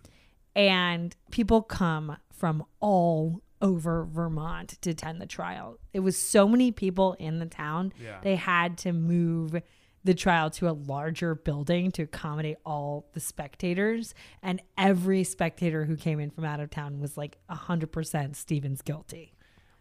And 0.58 1.16
people 1.32 1.62
come 1.62 2.18
from 2.34 2.64
all 2.80 3.42
over 3.62 4.06
Vermont 4.06 4.78
to 4.82 4.92
attend 4.92 5.22
the 5.22 5.26
trial. 5.26 5.78
It 5.94 6.02
was 6.02 6.18
so 6.18 6.48
many 6.48 6.72
people 6.72 7.14
in 7.14 7.40
the 7.40 7.46
town, 7.46 7.94
Yeah. 8.04 8.20
they 8.22 8.36
had 8.36 8.78
to 8.80 8.94
move 8.94 9.56
the 10.04 10.14
trial 10.14 10.50
to 10.52 10.70
a 10.70 10.72
larger 10.72 11.36
building 11.36 11.92
to 11.92 12.04
accommodate 12.04 12.58
all 12.66 13.08
the 13.14 13.20
spectators. 13.20 14.14
And 14.42 14.62
every 14.78 15.24
spectator 15.24 15.86
who 15.86 15.98
came 15.98 16.20
in 16.20 16.30
from 16.30 16.46
out 16.46 16.60
of 16.60 16.70
town 16.70 17.00
was 17.00 17.18
like 17.18 17.38
100% 17.50 18.36
Stephen's 18.36 18.82
guilty. 18.82 19.34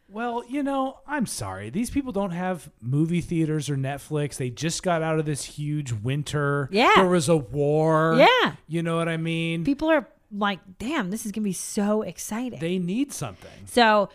Well, 0.09 0.43
you 0.49 0.63
know, 0.63 1.01
I'm 1.07 1.27
sorry. 1.27 1.69
These 1.71 1.91
people 1.91 2.13
don't 2.13 2.31
have 2.31 2.71
movie 2.81 3.21
theaters 3.21 3.69
or 3.69 3.77
Netflix. 3.77 4.37
They 4.37 4.51
just 4.51 4.83
got 4.83 5.03
out 5.03 5.19
of 5.19 5.27
this 5.27 5.45
huge 5.45 5.93
winter. 5.93 6.69
Yeah. 6.71 6.93
There 6.97 7.09
was 7.09 7.29
a 7.29 7.37
war. 7.37 8.15
Yeah. 8.17 8.53
You 8.69 8.83
know 8.83 8.97
what 8.97 9.09
I 9.09 9.17
mean? 9.17 9.65
People 9.65 9.91
are 9.91 10.09
like, 10.31 10.61
damn, 10.79 11.11
this 11.11 11.27
is 11.27 11.33
to 11.43 11.49
be 11.49 11.53
so 11.53 12.03
exciting. 12.03 12.59
they 12.59 12.79
need 12.79 13.13
something. 13.13 13.51
So, 13.67 14.09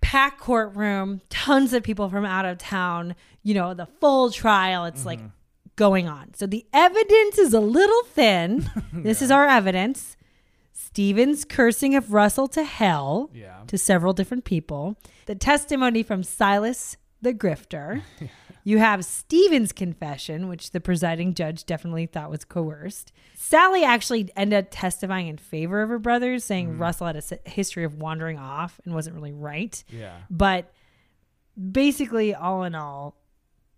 packed 0.00 0.40
courtroom, 0.40 1.20
tons 1.30 1.72
of 1.72 1.82
people 1.82 2.08
from 2.08 2.24
out 2.24 2.44
of 2.44 2.58
town, 2.58 3.14
you 3.42 3.54
know, 3.54 3.74
the 3.74 3.86
full 3.86 4.30
trial. 4.30 4.84
It's 4.84 5.06
like 5.06 5.18
mm-hmm. 5.18 5.28
going 5.76 6.08
on. 6.08 6.34
So, 6.34 6.46
the 6.46 6.66
evidence 6.72 7.38
is 7.38 7.52
a 7.52 7.60
little 7.60 8.02
thin. 8.04 8.68
this 8.92 9.22
is 9.22 9.30
our 9.30 9.46
evidence. 9.46 10.16
Stevens 10.72 11.44
cursing 11.44 11.94
of 11.94 12.12
Russell 12.12 12.48
to 12.48 12.64
hell 12.64 13.30
Yeah. 13.32 13.60
to 13.66 13.78
several 13.78 14.12
different 14.12 14.44
people. 14.44 14.96
The 15.26 15.34
testimony 15.34 16.02
from 16.02 16.22
Silas 16.22 16.96
the 17.22 17.32
grifter. 17.32 18.02
You 18.64 18.78
have 18.78 19.04
Stephen's 19.04 19.72
confession, 19.72 20.48
which 20.48 20.70
the 20.70 20.80
presiding 20.80 21.34
judge 21.34 21.66
definitely 21.66 22.06
thought 22.06 22.30
was 22.30 22.44
coerced. 22.44 23.12
Sally 23.34 23.84
actually 23.84 24.30
ended 24.36 24.66
up 24.66 24.68
testifying 24.70 25.28
in 25.28 25.36
favor 25.36 25.82
of 25.82 25.88
her 25.88 25.98
brothers, 25.98 26.44
saying 26.44 26.74
mm. 26.74 26.80
Russell 26.80 27.08
had 27.08 27.16
a 27.16 27.50
history 27.50 27.84
of 27.84 28.00
wandering 28.00 28.38
off 28.38 28.80
and 28.84 28.94
wasn't 28.94 29.16
really 29.16 29.32
right. 29.32 29.82
Yeah. 29.88 30.16
But 30.30 30.72
basically, 31.72 32.34
all 32.34 32.62
in 32.62 32.74
all, 32.74 33.16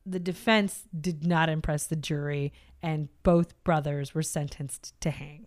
the 0.04 0.20
defense 0.20 0.84
did 0.98 1.26
not 1.26 1.48
impress 1.48 1.86
the 1.86 1.96
jury, 1.96 2.52
and 2.82 3.08
both 3.22 3.62
brothers 3.64 4.14
were 4.14 4.22
sentenced 4.22 4.98
to 5.00 5.10
hang. 5.10 5.46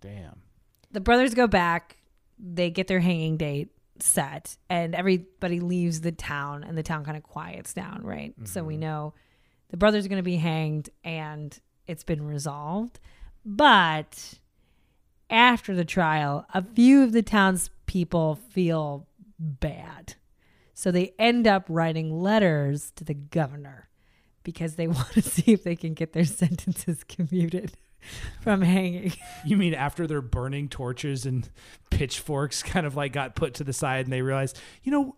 Damn. 0.00 0.42
The 0.90 1.00
brothers 1.00 1.34
go 1.34 1.46
back, 1.46 1.98
they 2.38 2.70
get 2.70 2.88
their 2.88 3.00
hanging 3.00 3.36
date 3.36 3.70
set, 4.02 4.56
and 4.68 4.94
everybody 4.94 5.60
leaves 5.60 6.00
the 6.00 6.12
town, 6.12 6.64
and 6.64 6.76
the 6.76 6.82
town 6.82 7.04
kind 7.04 7.16
of 7.16 7.22
quiets 7.22 7.72
down, 7.72 8.02
right? 8.02 8.34
So 8.44 8.62
we 8.64 8.74
mm-hmm. 8.74 8.80
know 8.82 9.14
the 9.70 9.76
brothers 9.76 10.06
are 10.06 10.08
going 10.08 10.18
to 10.18 10.22
be 10.22 10.36
hanged, 10.36 10.90
and 11.04 11.58
it's 11.86 12.04
been 12.04 12.26
resolved. 12.26 13.00
But 13.44 14.34
after 15.30 15.74
the 15.74 15.84
trial, 15.84 16.46
a 16.54 16.62
few 16.62 17.02
of 17.02 17.12
the 17.12 17.22
townspeople 17.22 18.36
feel 18.50 19.06
bad. 19.38 20.14
So 20.74 20.90
they 20.90 21.14
end 21.18 21.46
up 21.46 21.64
writing 21.68 22.20
letters 22.20 22.92
to 22.96 23.04
the 23.04 23.14
governor 23.14 23.88
because 24.42 24.76
they 24.76 24.86
want 24.86 25.12
to 25.12 25.22
see 25.22 25.52
if 25.52 25.64
they 25.64 25.76
can 25.76 25.94
get 25.94 26.12
their 26.12 26.24
sentences 26.24 27.04
commuted 27.04 27.72
from 28.42 28.62
hanging. 28.62 29.12
You 29.44 29.56
mean 29.56 29.74
after 29.74 30.06
their 30.06 30.22
burning 30.22 30.68
torches 30.68 31.26
and 31.26 31.48
pitchforks 31.90 32.62
kind 32.62 32.86
of 32.86 32.96
like 32.96 33.12
got 33.12 33.34
put 33.34 33.54
to 33.54 33.64
the 33.64 33.72
side 33.72 34.06
and 34.06 34.12
they 34.12 34.22
realized, 34.22 34.58
you 34.82 34.92
know, 34.92 35.16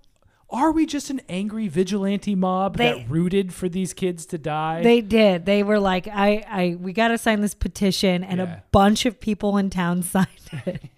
are 0.51 0.73
we 0.73 0.87
just 0.87 1.11
an 1.11 1.21
angry 1.29 1.69
vigilante 1.69 2.35
mob 2.35 2.79
They- 2.79 2.93
that 3.01 3.11
rooted 3.11 3.53
for 3.53 3.69
these 3.69 3.93
kids 3.93 4.25
to 4.27 4.39
die? 4.39 4.83
They 4.83 5.03
did. 5.03 5.45
They 5.45 5.63
were 5.63 5.79
like, 5.79 6.09
I, 6.09 6.43
I, 6.49 6.77
we 6.81 6.95
got 6.95 7.09
to 7.09 7.19
sign 7.19 7.43
this 7.43 7.53
petition, 7.55 8.25
and 8.25 8.39
Yeah. 8.39 8.57
a 8.59 8.63
bunch 8.73 9.05
of 9.05 9.21
people 9.21 9.59
in 9.59 9.69
town 9.69 10.03
signed 10.05 10.29
it. 10.65 10.83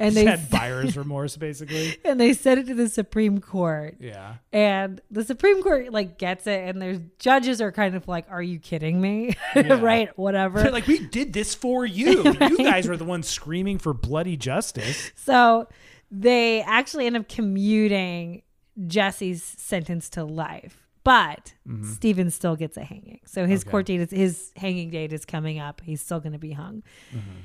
And 0.00 0.14
they 0.14 0.24
had 0.24 0.50
buyer's 0.50 0.96
remorse, 0.96 1.36
basically. 1.36 1.96
and 2.04 2.20
they 2.20 2.32
sent 2.32 2.60
it 2.60 2.66
to 2.66 2.74
the 2.74 2.88
Supreme 2.88 3.40
Court, 3.40 3.96
Yeah. 4.00 4.34
and 4.52 5.00
the 5.10 5.24
Supreme 5.24 5.62
Court 5.62 5.92
like 5.92 6.18
gets 6.18 6.46
it, 6.46 6.68
and 6.68 6.80
their 6.82 7.00
judges 7.18 7.60
are 7.60 7.72
kind 7.72 7.94
of 7.94 8.08
like, 8.08 8.26
"Are 8.30 8.42
you 8.42 8.58
kidding 8.58 9.00
me?" 9.00 9.34
Yeah. 9.56 9.80
right? 9.80 10.16
Whatever. 10.18 10.62
They're 10.62 10.72
like, 10.72 10.86
we 10.86 10.98
did 11.06 11.32
this 11.32 11.54
for 11.54 11.86
you. 11.86 12.22
You 12.40 12.56
guys 12.58 12.88
were 12.88 12.96
the 12.96 13.04
ones 13.04 13.28
screaming 13.28 13.78
for 13.78 13.92
bloody 13.94 14.36
justice. 14.36 15.12
So 15.14 15.68
they 16.10 16.62
actually 16.62 17.06
end 17.06 17.16
up 17.16 17.28
commuting 17.28 18.42
Jesse's 18.86 19.42
sentence 19.42 20.08
to 20.10 20.24
life. 20.24 20.80
But 21.04 21.52
mm-hmm. 21.68 21.92
Stephen 21.92 22.30
still 22.30 22.56
gets 22.56 22.76
a 22.78 22.82
hanging. 22.82 23.20
So 23.26 23.46
his 23.46 23.60
Okay. 23.62 23.70
court 23.70 23.86
date 23.86 24.00
is 24.00 24.10
his 24.10 24.52
hanging 24.56 24.88
date 24.90 25.12
is 25.12 25.24
coming 25.26 25.58
up. 25.58 25.82
He's 25.84 26.00
still 26.00 26.18
going 26.18 26.32
to 26.32 26.38
be 26.38 26.52
hung. 26.52 26.82
Mm-hmm. 27.10 27.40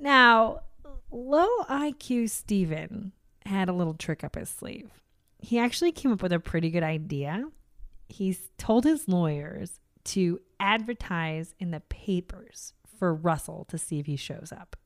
Now, 0.00 0.60
low 1.10 1.48
IQ 1.68 2.30
Stephen 2.30 3.12
had 3.44 3.68
a 3.68 3.72
little 3.72 3.94
trick 3.94 4.24
up 4.24 4.34
his 4.34 4.48
sleeve. 4.48 4.90
He 5.38 5.58
actually 5.58 5.92
came 5.92 6.12
up 6.12 6.22
with 6.22 6.32
a 6.32 6.40
pretty 6.40 6.70
good 6.70 6.82
idea. 6.82 7.48
He's 8.08 8.50
told 8.58 8.84
his 8.84 9.08
lawyers 9.08 9.80
to 10.04 10.40
advertise 10.60 11.54
in 11.58 11.70
the 11.70 11.80
papers 11.80 12.72
for 12.98 13.14
Russell 13.14 13.64
to 13.68 13.78
see 13.78 13.98
if 13.98 14.06
he 14.06 14.16
shows 14.16 14.52
up. 14.52 14.76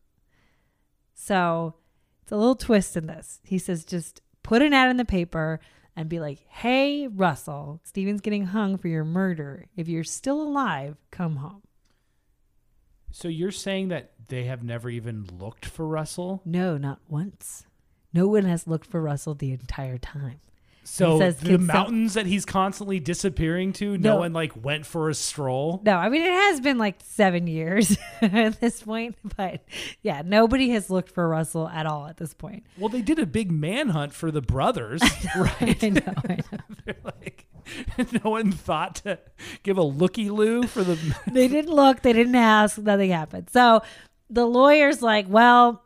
So 1.14 1.74
it's 2.22 2.32
a 2.32 2.36
little 2.36 2.56
twist 2.56 2.96
in 2.96 3.06
this. 3.06 3.40
He 3.44 3.58
says 3.58 3.84
just 3.84 4.20
put 4.42 4.62
an 4.62 4.72
ad 4.72 4.90
in 4.90 4.96
the 4.96 5.04
paper 5.04 5.60
and 5.96 6.08
be 6.08 6.20
like, 6.20 6.38
hey, 6.48 7.06
Russell, 7.08 7.80
Steven's 7.84 8.20
getting 8.20 8.46
hung 8.46 8.78
for 8.78 8.88
your 8.88 9.04
murder. 9.04 9.66
If 9.76 9.88
you're 9.88 10.04
still 10.04 10.40
alive, 10.40 10.96
come 11.10 11.36
home. 11.36 11.62
So 13.12 13.28
you're 13.28 13.50
saying 13.50 13.88
that 13.88 14.12
they 14.28 14.44
have 14.44 14.62
never 14.62 14.88
even 14.88 15.26
looked 15.38 15.66
for 15.66 15.86
Russell? 15.86 16.42
No, 16.44 16.76
not 16.78 17.00
once. 17.08 17.66
No 18.12 18.28
one 18.28 18.44
has 18.44 18.66
looked 18.66 18.86
for 18.86 19.00
Russell 19.00 19.34
the 19.34 19.52
entire 19.52 19.98
time. 19.98 20.40
So 20.82 21.18
says, 21.18 21.36
the 21.36 21.50
"Can 21.50 21.58
some- 21.58 21.66
mountains 21.66 22.14
that 22.14 22.26
he's 22.26 22.44
constantly 22.44 22.98
disappearing 22.98 23.72
to, 23.74 23.96
no. 23.98 24.14
No. 24.14 24.16
one 24.20 24.32
like 24.32 24.52
went 24.64 24.86
for 24.86 25.08
a 25.08 25.14
stroll. 25.14 25.80
No, 25.84 25.94
I 25.94 26.08
mean, 26.08 26.22
it 26.22 26.30
has 26.32 26.61
been 26.61 26.78
like 26.78 26.96
seven 27.04 27.46
years 27.46 27.96
at 28.22 28.61
this 28.61 28.82
point, 28.82 29.14
but 29.36 29.62
yeah, 30.02 30.22
nobody 30.24 30.70
has 30.70 30.90
looked 30.90 31.11
for 31.11 31.28
Russell 31.28 31.68
at 31.68 31.86
all 31.86 32.06
at 32.06 32.16
this 32.16 32.34
point. 32.34 32.64
Well, 32.78 32.88
they 32.88 33.02
did 33.02 33.18
a 33.20 33.26
big 33.26 33.52
manhunt 33.52 34.12
for 34.14 34.30
the 34.32 34.40
brothers, 34.40 35.00
right? 35.36 35.84
I 35.84 35.88
know, 35.90 36.14
I 36.28 36.36
know. 36.50 36.58
They're 36.86 36.96
like, 37.04 37.46
no 38.24 38.30
one 38.30 38.52
thought 38.52 38.96
to 38.96 39.18
give 39.62 39.78
a 39.78 39.82
looky 39.82 40.30
loo 40.30 40.64
for 40.64 40.82
the. 40.82 40.98
they 41.26 41.48
didn't 41.48 41.74
look, 41.74 42.02
they 42.02 42.12
didn't 42.12 42.34
ask, 42.34 42.78
nothing 42.78 43.10
happened. 43.10 43.50
So 43.50 43.82
the 44.28 44.46
lawyer's 44.46 45.02
like, 45.02 45.26
well, 45.28 45.82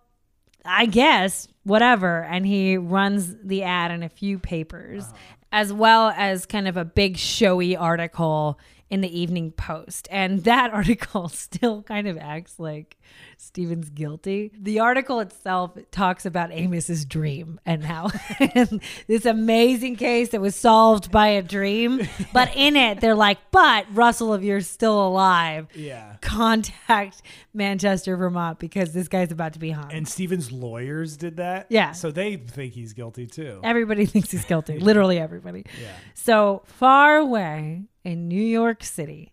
I 0.64 0.86
guess, 0.86 1.48
whatever. 1.64 2.22
And 2.24 2.46
he 2.46 2.76
runs 2.76 3.36
the 3.42 3.62
ad 3.62 3.90
in 3.90 4.02
a 4.02 4.08
few 4.08 4.38
papers, 4.38 5.04
uh-huh. 5.04 5.14
as 5.52 5.72
well 5.72 6.12
as 6.16 6.46
kind 6.46 6.68
of 6.68 6.76
a 6.76 6.84
big 6.84 7.16
showy 7.16 7.76
article 7.76 8.58
in 8.90 9.00
the 9.00 9.20
Evening 9.20 9.50
Post. 9.52 10.08
And 10.10 10.44
that 10.44 10.70
article 10.74 11.28
still 11.28 11.82
kind 11.82 12.06
of 12.06 12.16
acts 12.18 12.58
like 12.58 12.96
Stephen's 13.36 13.90
guilty. 13.90 14.50
The 14.58 14.80
article 14.80 15.20
itself 15.20 15.76
talks 15.90 16.26
about 16.26 16.52
Amos's 16.52 17.04
dream 17.04 17.60
and 17.66 17.84
how 17.84 18.10
this 19.06 19.26
amazing 19.26 19.96
case 19.96 20.30
that 20.30 20.40
was 20.40 20.56
solved 20.56 21.10
by 21.10 21.28
a 21.28 21.42
dream. 21.42 22.06
But 22.32 22.50
in 22.56 22.76
it, 22.76 23.00
they're 23.00 23.14
like, 23.14 23.38
but 23.50 23.86
Russell, 23.92 24.34
if 24.34 24.42
you're 24.42 24.60
still 24.60 25.06
alive, 25.06 25.68
Yeah. 25.74 26.16
contact 26.20 27.22
Manchester, 27.52 28.16
Vermont, 28.16 28.58
because 28.58 28.92
this 28.92 29.08
guy's 29.08 29.30
about 29.32 29.52
to 29.54 29.58
be 29.58 29.70
hung. 29.70 29.92
And 29.92 30.08
Stephen's 30.08 30.50
lawyers 30.52 31.16
did 31.16 31.36
that. 31.36 31.66
Yeah. 31.68 31.92
So 31.92 32.10
they 32.10 32.36
think 32.36 32.72
he's 32.74 32.92
guilty 32.92 33.26
too. 33.26 33.60
everybody 33.62 34.06
thinks 34.06 34.30
he's 34.30 34.44
guilty, 34.44 34.78
literally 34.80 35.18
everybody. 35.18 35.64
Yeah. 35.82 35.88
So 36.14 36.62
far 36.66 37.16
away 37.16 37.82
in 38.04 38.28
New 38.28 38.42
York 38.42 38.82
City, 38.84 39.32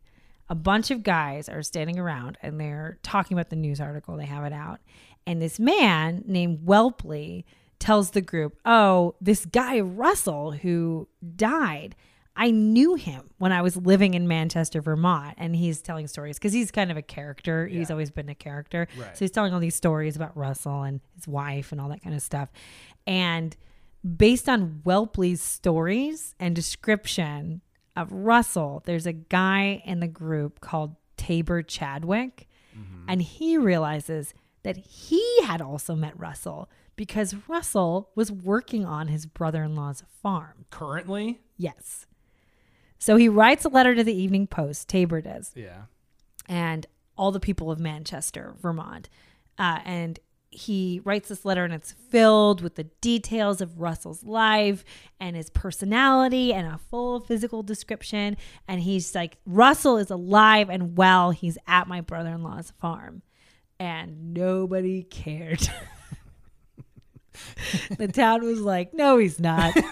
a 0.51 0.55
bunch 0.55 0.91
of 0.91 1.01
guys 1.01 1.47
are 1.47 1.63
standing 1.63 1.97
around 1.97 2.37
and 2.41 2.59
they're 2.59 2.99
talking 3.03 3.37
about 3.37 3.49
the 3.49 3.55
news 3.55 3.79
article. 3.79 4.17
They 4.17 4.25
have 4.25 4.43
it 4.43 4.51
out. 4.51 4.81
And 5.25 5.41
this 5.41 5.59
man 5.59 6.25
named 6.27 6.67
Whelpley 6.67 7.45
tells 7.79 8.11
the 8.11 8.19
group, 8.19 8.59
Oh, 8.65 9.15
this 9.21 9.45
guy, 9.45 9.79
Russell, 9.79 10.51
who 10.51 11.07
died, 11.37 11.95
I 12.35 12.51
knew 12.51 12.95
him 12.95 13.29
when 13.37 13.53
I 13.53 13.61
was 13.61 13.77
living 13.77 14.13
in 14.13 14.27
Manchester, 14.27 14.81
Vermont. 14.81 15.35
And 15.37 15.55
he's 15.55 15.81
telling 15.81 16.07
stories 16.07 16.37
because 16.37 16.51
he's 16.51 16.69
kind 16.69 16.91
of 16.91 16.97
a 16.97 17.01
character. 17.01 17.65
He's 17.65 17.89
always 17.89 18.11
been 18.11 18.27
a 18.27 18.35
character. 18.35 18.89
Right. 18.97 19.15
So 19.15 19.23
he's 19.23 19.31
telling 19.31 19.53
all 19.53 19.61
these 19.61 19.75
stories 19.75 20.17
about 20.17 20.35
Russell 20.35 20.83
and 20.83 20.99
his 21.15 21.29
wife 21.29 21.71
and 21.71 21.79
all 21.79 21.87
that 21.87 22.03
kind 22.03 22.13
of 22.13 22.21
stuff. 22.21 22.49
And 23.07 23.55
based 24.17 24.49
on 24.49 24.81
Whelpley's 24.85 25.41
stories 25.41 26.35
and 26.41 26.53
description 26.53 27.61
of 27.95 28.11
Russell, 28.11 28.81
there's 28.85 29.05
a 29.05 29.13
guy 29.13 29.81
in 29.85 29.99
the 29.99 30.07
group 30.07 30.59
called 30.61 30.95
Tabor 31.17 31.61
Chadwick, 31.61 32.47
and 33.07 33.21
he 33.21 33.57
realizes 33.57 34.33
that 34.63 34.77
he 34.77 35.23
had 35.43 35.61
also 35.61 35.95
met 35.95 36.17
Russell 36.17 36.69
because 36.95 37.35
Russell 37.47 38.09
was 38.15 38.31
working 38.31 38.85
on 38.85 39.07
his 39.07 39.25
brother 39.25 39.63
in 39.63 39.75
law's 39.75 40.03
farm. 40.21 40.65
Currently. 40.69 41.41
Yes. 41.57 42.05
So 42.99 43.15
he 43.17 43.27
writes 43.27 43.65
a 43.65 43.69
letter 43.69 43.95
to 43.95 44.03
the 44.03 44.13
Evening 44.13 44.47
Post, 44.47 44.87
Tabor 44.87 45.19
does, 45.21 45.51
Yeah. 45.55 45.83
and 46.47 46.85
all 47.17 47.31
the 47.31 47.39
people 47.39 47.71
of 47.71 47.79
Manchester, 47.79 48.55
Vermont. 48.61 49.09
Uh, 49.57 49.79
and 49.83 50.19
he 50.51 51.01
writes 51.05 51.29
this 51.29 51.45
letter, 51.45 51.63
and 51.63 51.73
it's 51.73 51.93
filled 51.93 52.61
with 52.61 52.75
the 52.75 52.83
details 52.83 53.61
of 53.61 53.79
Russell's 53.79 54.23
life 54.23 54.83
and 55.19 55.35
his 55.35 55.49
personality 55.49 56.53
and 56.53 56.67
a 56.67 56.77
full 56.77 57.21
physical 57.21 57.63
description. 57.63 58.35
And 58.67 58.81
he's 58.81 59.15
like, 59.15 59.37
Russell 59.45 59.97
is 59.97 60.11
alive 60.11 60.69
and 60.69 60.97
well. 60.97 61.31
He's 61.31 61.57
at 61.67 61.87
my 61.87 62.01
brother 62.01 62.31
in 62.31 62.43
law's 62.43 62.71
farm. 62.81 63.21
And 63.79 64.33
nobody 64.33 65.03
cared. 65.03 65.67
the 67.97 68.09
town 68.09 68.43
was 68.43 68.59
like, 68.59 68.93
no, 68.93 69.17
he's 69.17 69.39
not. 69.39 69.73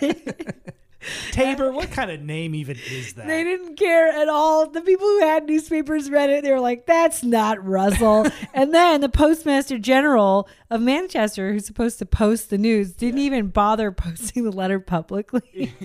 Tabor, 1.30 1.72
what 1.72 1.90
kind 1.90 2.10
of 2.10 2.20
name 2.20 2.54
even 2.54 2.76
is 2.90 3.14
that? 3.14 3.26
They 3.26 3.44
didn't 3.44 3.76
care 3.76 4.08
at 4.08 4.28
all. 4.28 4.68
The 4.68 4.80
people 4.80 5.06
who 5.06 5.20
had 5.20 5.46
newspapers 5.46 6.10
read 6.10 6.30
it. 6.30 6.42
They 6.44 6.50
were 6.50 6.60
like, 6.60 6.86
"That's 6.86 7.22
not 7.22 7.64
Russell." 7.64 8.26
and 8.54 8.74
then 8.74 9.00
the 9.00 9.08
Postmaster 9.08 9.78
General 9.78 10.48
of 10.70 10.80
Manchester, 10.80 11.52
who's 11.52 11.66
supposed 11.66 11.98
to 12.00 12.06
post 12.06 12.50
the 12.50 12.58
news, 12.58 12.92
didn't 12.92 13.20
even 13.20 13.48
bother 13.48 13.92
posting 13.92 14.44
the 14.44 14.52
letter 14.52 14.80
publicly. 14.80 15.74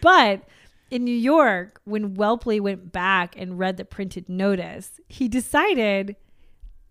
But 0.00 0.42
in 0.90 1.04
New 1.04 1.16
York, 1.16 1.80
when 1.84 2.16
Whelpley 2.16 2.60
went 2.60 2.92
back 2.92 3.34
and 3.38 3.58
read 3.58 3.78
the 3.78 3.84
printed 3.84 4.28
notice, 4.28 5.00
he 5.08 5.28
decided 5.28 6.16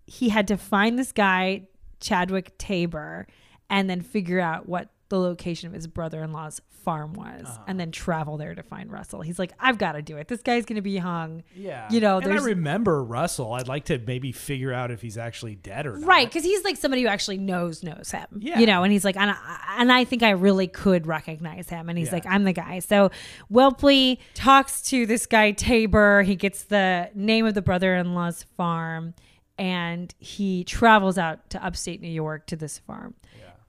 he 0.08 0.30
had 0.30 0.48
to 0.48 0.58
find 0.58 0.98
this 0.98 1.12
guy, 1.12 1.68
Chadwick 2.00 2.58
Tabor, 2.58 3.28
and 3.70 3.90
then 3.90 4.02
figure 4.02 4.40
out 4.40 4.68
what 4.68 4.90
the 5.12 5.20
location 5.20 5.68
of 5.68 5.74
his 5.74 5.88
brother 5.88 6.24
in 6.24 6.32
law's 6.32 6.62
farm 6.70 7.14
was, 7.14 7.46
uh-huh. 7.46 7.64
and 7.68 7.80
then 7.80 7.92
travel 7.92 8.38
there 8.38 8.56
to 8.56 8.64
find 8.64 8.92
Russell. 8.92 9.22
He's 9.22 9.38
like, 9.38 9.52
I've 9.60 9.78
got 9.78 9.92
to 9.92 10.02
do 10.02 10.18
it. 10.18 10.28
This 10.28 10.42
guy's 10.42 10.66
going 10.66 10.78
to 10.78 10.82
be 10.82 10.98
hung. 10.98 11.44
Yeah. 11.54 11.88
You 11.92 12.00
know, 12.00 12.18
and 12.18 12.34
I 12.34 12.38
remember 12.38 13.04
Russell. 13.04 13.54
I'd 13.54 13.68
like 13.68 13.86
to 13.86 14.00
maybe 14.00 14.32
figure 14.32 14.74
out 14.74 14.90
if 14.90 15.02
he's 15.02 15.18
actually 15.18 15.56
dead 15.56 15.86
or 15.86 15.98
not. 15.98 16.08
Right, 16.08 16.28
because 16.28 16.44
he's 16.44 16.64
like 16.64 16.78
somebody 16.78 17.04
who 17.04 17.10
actually 17.10 17.38
knows 17.38 17.84
knows 17.84 18.10
him. 18.10 18.26
Yeah. 18.40 18.58
You 18.58 18.66
know, 18.66 18.84
and 18.84 18.92
he's 18.92 19.06
like, 19.06 19.18
and 19.18 19.30
I, 19.32 19.38
and 19.78 19.92
I 19.92 20.06
think 20.06 20.24
I 20.24 20.32
really 20.32 20.68
could 20.68 21.06
recognize 21.06 21.70
him. 21.70 21.90
And 21.90 22.00
he's 22.00 22.08
Yeah. 22.08 22.14
like, 22.16 22.26
I'm 22.26 22.46
the 22.46 22.54
guy. 22.54 22.80
So 22.80 23.12
Whelpley 23.52 24.18
talks 24.34 24.82
to 24.84 25.06
this 25.06 25.26
guy 25.26 25.52
Tabor. 25.52 26.24
He 26.24 26.36
gets 26.36 26.64
the 26.64 27.10
name 27.14 27.46
of 27.46 27.54
the 27.54 27.62
brother-in-law's 27.62 28.46
farm, 28.58 29.14
and 29.60 30.16
he 30.18 30.64
travels 30.64 31.18
out 31.20 31.50
to 31.52 31.64
upstate 31.64 32.02
New 32.02 32.08
York 32.08 32.48
to 32.48 32.56
this 32.56 32.80
farm. 32.80 33.14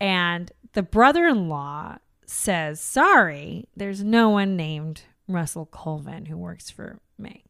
And 0.01 0.51
the 0.73 0.83
brother-in-law 0.83 1.99
says, 2.27 2.81
"Sorry, 2.81 3.69
there's 3.77 4.03
no 4.03 4.31
one 4.31 4.57
named 4.57 5.03
Russell 5.29 5.67
Colvin 5.67 6.27
who 6.27 6.37
works 6.37 6.71
for 6.71 6.99
me." 7.19 7.45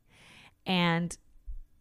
And 0.66 1.16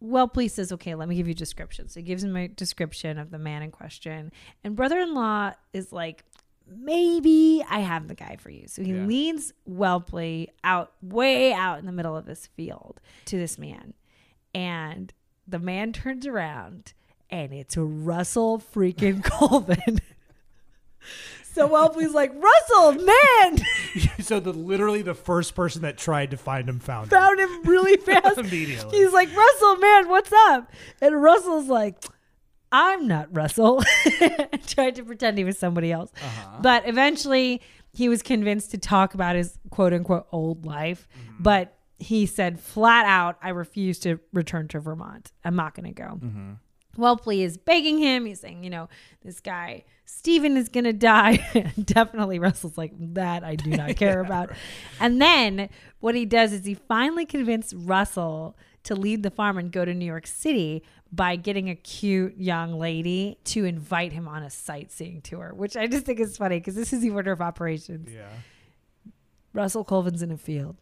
Whelpley 0.02 0.50
says, 0.50 0.72
okay, 0.72 0.96
let 0.96 1.08
me 1.08 1.14
give 1.14 1.28
you 1.28 1.32
a 1.32 1.34
description. 1.34 1.88
So 1.88 2.00
he 2.00 2.04
gives 2.04 2.24
him 2.24 2.36
a 2.36 2.48
description 2.48 3.18
of 3.18 3.30
the 3.30 3.38
man 3.38 3.62
in 3.62 3.70
question. 3.70 4.32
And 4.64 4.74
brother 4.74 4.98
in 4.98 5.14
law 5.14 5.52
is 5.72 5.92
like, 5.92 6.24
maybe 6.66 7.62
I 7.70 7.78
have 7.80 8.08
the 8.08 8.16
guy 8.16 8.34
for 8.34 8.50
you. 8.50 8.66
So 8.66 8.82
he 8.82 8.92
Yeah. 8.92 9.04
leads 9.06 9.52
Whelpley 9.68 10.48
out, 10.64 10.92
way 11.00 11.52
out 11.52 11.78
in 11.78 11.86
the 11.86 11.92
middle 11.92 12.16
of 12.16 12.26
this 12.26 12.48
field 12.48 13.00
to 13.26 13.38
this 13.38 13.58
man. 13.58 13.94
And 14.52 15.12
the 15.46 15.60
man 15.60 15.92
turns 15.92 16.26
around 16.26 16.92
and 17.30 17.52
it's 17.52 17.76
Russell 17.76 18.58
freaking 18.58 19.22
Colvin. 19.30 20.00
So 21.52 21.68
Whelpley's 21.68 22.14
like, 22.14 22.32
Russell, 22.34 23.04
man, 23.04 23.58
so 24.20 24.40
the 24.40 24.52
literally 24.52 25.02
the 25.02 25.14
first 25.14 25.54
person 25.54 25.82
that 25.82 25.98
tried 25.98 26.30
to 26.30 26.38
find 26.38 26.66
him 26.66 26.78
found, 26.78 27.10
found 27.10 27.38
him 27.38 27.62
really 27.64 27.96
fast. 27.98 28.38
Immediately. 28.38 28.96
He's 28.96 29.12
like, 29.12 29.34
Russell, 29.36 29.76
man, 29.76 30.08
what's 30.08 30.32
up? 30.32 30.70
And 31.02 31.22
Russell's 31.22 31.68
like, 31.68 32.02
I'm 32.72 33.06
not 33.06 33.28
Russell. 33.36 33.82
Tried 34.66 34.94
to 34.94 35.04
pretend 35.04 35.36
he 35.36 35.44
was 35.44 35.58
somebody 35.58 35.92
else. 35.92 36.10
Uh-huh. 36.16 36.58
But 36.62 36.88
eventually 36.88 37.60
he 37.92 38.08
was 38.08 38.22
convinced 38.22 38.70
to 38.70 38.78
talk 38.78 39.12
about 39.12 39.36
his 39.36 39.58
quote 39.68 39.92
unquote 39.92 40.26
old 40.32 40.64
life. 40.64 41.06
Mm-hmm. 41.14 41.42
But 41.42 41.76
he 41.98 42.24
said 42.24 42.58
flat 42.58 43.04
out, 43.04 43.36
I 43.42 43.50
refuse 43.50 43.98
to 44.00 44.18
return 44.32 44.68
to 44.68 44.80
Vermont. 44.80 45.32
I'm 45.44 45.54
not 45.54 45.74
going 45.74 45.94
to 45.94 46.02
go. 46.02 46.18
Mm-hmm. 46.18 46.52
Whelpley 46.96 47.40
is 47.40 47.56
begging 47.56 47.98
him. 47.98 48.26
He's 48.26 48.40
saying, 48.40 48.64
you 48.64 48.70
know, 48.70 48.88
this 49.24 49.40
guy, 49.40 49.84
Stephen, 50.04 50.56
is 50.56 50.68
going 50.68 50.84
to 50.84 50.92
die. 50.92 51.72
Definitely, 51.84 52.38
Russell's 52.38 52.76
like, 52.76 52.92
that 53.14 53.44
I 53.44 53.56
do 53.56 53.70
not 53.70 53.96
care 53.96 54.20
about. 54.20 54.50
And 55.00 55.20
then 55.20 55.68
what 56.00 56.14
he 56.14 56.24
does 56.24 56.52
is 56.52 56.64
he 56.64 56.74
finally 56.74 57.26
convinced 57.26 57.74
Russell 57.76 58.56
to 58.84 58.94
leave 58.94 59.22
the 59.22 59.30
farm 59.30 59.58
and 59.58 59.70
go 59.70 59.84
to 59.84 59.94
New 59.94 60.04
York 60.04 60.26
City 60.26 60.82
by 61.12 61.36
getting 61.36 61.68
a 61.68 61.74
cute 61.74 62.36
young 62.36 62.78
lady 62.78 63.38
to 63.44 63.64
invite 63.64 64.12
him 64.12 64.26
on 64.26 64.42
a 64.42 64.50
sightseeing 64.50 65.20
tour, 65.20 65.52
which 65.54 65.76
I 65.76 65.86
just 65.86 66.06
think 66.06 66.18
is 66.18 66.36
funny 66.36 66.58
because 66.58 66.74
this 66.74 66.92
is 66.92 67.00
the 67.00 67.10
order 67.10 67.32
of 67.32 67.40
operations. 67.40 68.08
Yeah. 68.12 68.28
Russell 69.52 69.84
Colvin's 69.84 70.22
in 70.22 70.30
a 70.30 70.38
field, 70.38 70.76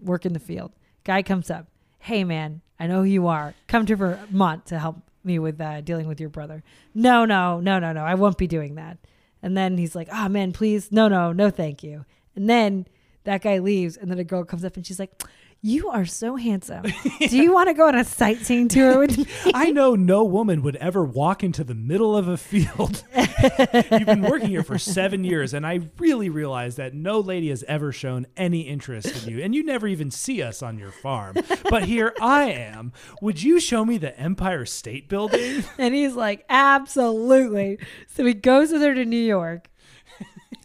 work 0.00 0.26
in 0.26 0.32
the 0.32 0.40
field. 0.40 0.72
Guy 1.04 1.22
comes 1.22 1.50
up, 1.50 1.68
hey 2.00 2.24
man, 2.24 2.60
I 2.80 2.88
know 2.88 3.02
who 3.02 3.08
you 3.08 3.28
are. 3.28 3.54
Come 3.68 3.86
to 3.86 3.96
Vermont 3.96 4.66
to 4.66 4.78
help 4.78 4.96
me 5.28 5.38
with 5.38 5.60
uh, 5.60 5.80
dealing 5.82 6.08
with 6.08 6.18
your 6.18 6.30
brother. 6.30 6.64
No, 6.92 7.24
no, 7.24 7.60
no, 7.60 7.78
no, 7.78 7.92
no. 7.92 8.02
I 8.02 8.14
won't 8.14 8.36
be 8.36 8.48
doing 8.48 8.74
that. 8.74 8.98
And 9.40 9.56
then 9.56 9.78
he's 9.78 9.94
like, 9.94 10.08
oh 10.12 10.28
man, 10.28 10.52
please, 10.52 10.90
no, 10.90 11.06
no, 11.06 11.32
no, 11.32 11.50
thank 11.50 11.84
you. 11.84 12.04
And 12.34 12.50
then 12.50 12.88
that 13.22 13.42
guy 13.42 13.58
leaves, 13.58 13.96
and 13.96 14.10
then 14.10 14.18
a 14.18 14.24
girl 14.24 14.44
comes 14.44 14.64
up 14.64 14.76
and 14.76 14.84
she's 14.84 14.98
like, 14.98 15.22
you 15.60 15.88
are 15.88 16.04
so 16.06 16.36
handsome. 16.36 16.84
Do 17.18 17.36
you 17.36 17.52
want 17.52 17.68
to 17.68 17.74
go 17.74 17.88
on 17.88 17.96
a 17.96 18.04
sightseeing 18.04 18.68
tour 18.68 19.00
with 19.00 19.18
me? 19.44 19.52
I 19.54 19.70
know 19.70 19.94
no 19.96 20.24
woman 20.24 20.62
would 20.62 20.76
ever 20.76 21.04
walk 21.04 21.42
into 21.42 21.64
the 21.64 21.74
middle 21.74 22.16
of 22.16 22.28
a 22.28 22.36
field. 22.36 23.02
You've 23.16 24.06
been 24.06 24.22
working 24.22 24.48
here 24.48 24.62
for 24.62 24.78
seven 24.78 25.24
years, 25.24 25.54
and 25.54 25.66
I 25.66 25.80
really 25.98 26.28
realize 26.28 26.76
that 26.76 26.94
no 26.94 27.18
lady 27.18 27.48
has 27.48 27.64
ever 27.64 27.90
shown 27.92 28.26
any 28.36 28.62
interest 28.62 29.26
in 29.26 29.32
you, 29.32 29.42
and 29.42 29.54
you 29.54 29.64
never 29.64 29.88
even 29.88 30.10
see 30.10 30.42
us 30.42 30.62
on 30.62 30.78
your 30.78 30.92
farm. 30.92 31.36
But 31.68 31.84
here 31.84 32.14
I 32.20 32.50
am. 32.50 32.92
Would 33.20 33.42
you 33.42 33.58
show 33.58 33.84
me 33.84 33.98
the 33.98 34.18
Empire 34.18 34.64
State 34.64 35.08
Building? 35.08 35.64
And 35.76 35.94
he's 35.94 36.14
like, 36.14 36.44
absolutely. 36.48 37.78
So 38.06 38.24
he 38.24 38.34
goes 38.34 38.72
with 38.72 38.82
her 38.82 38.94
to 38.94 39.04
New 39.04 39.16
York. 39.16 39.68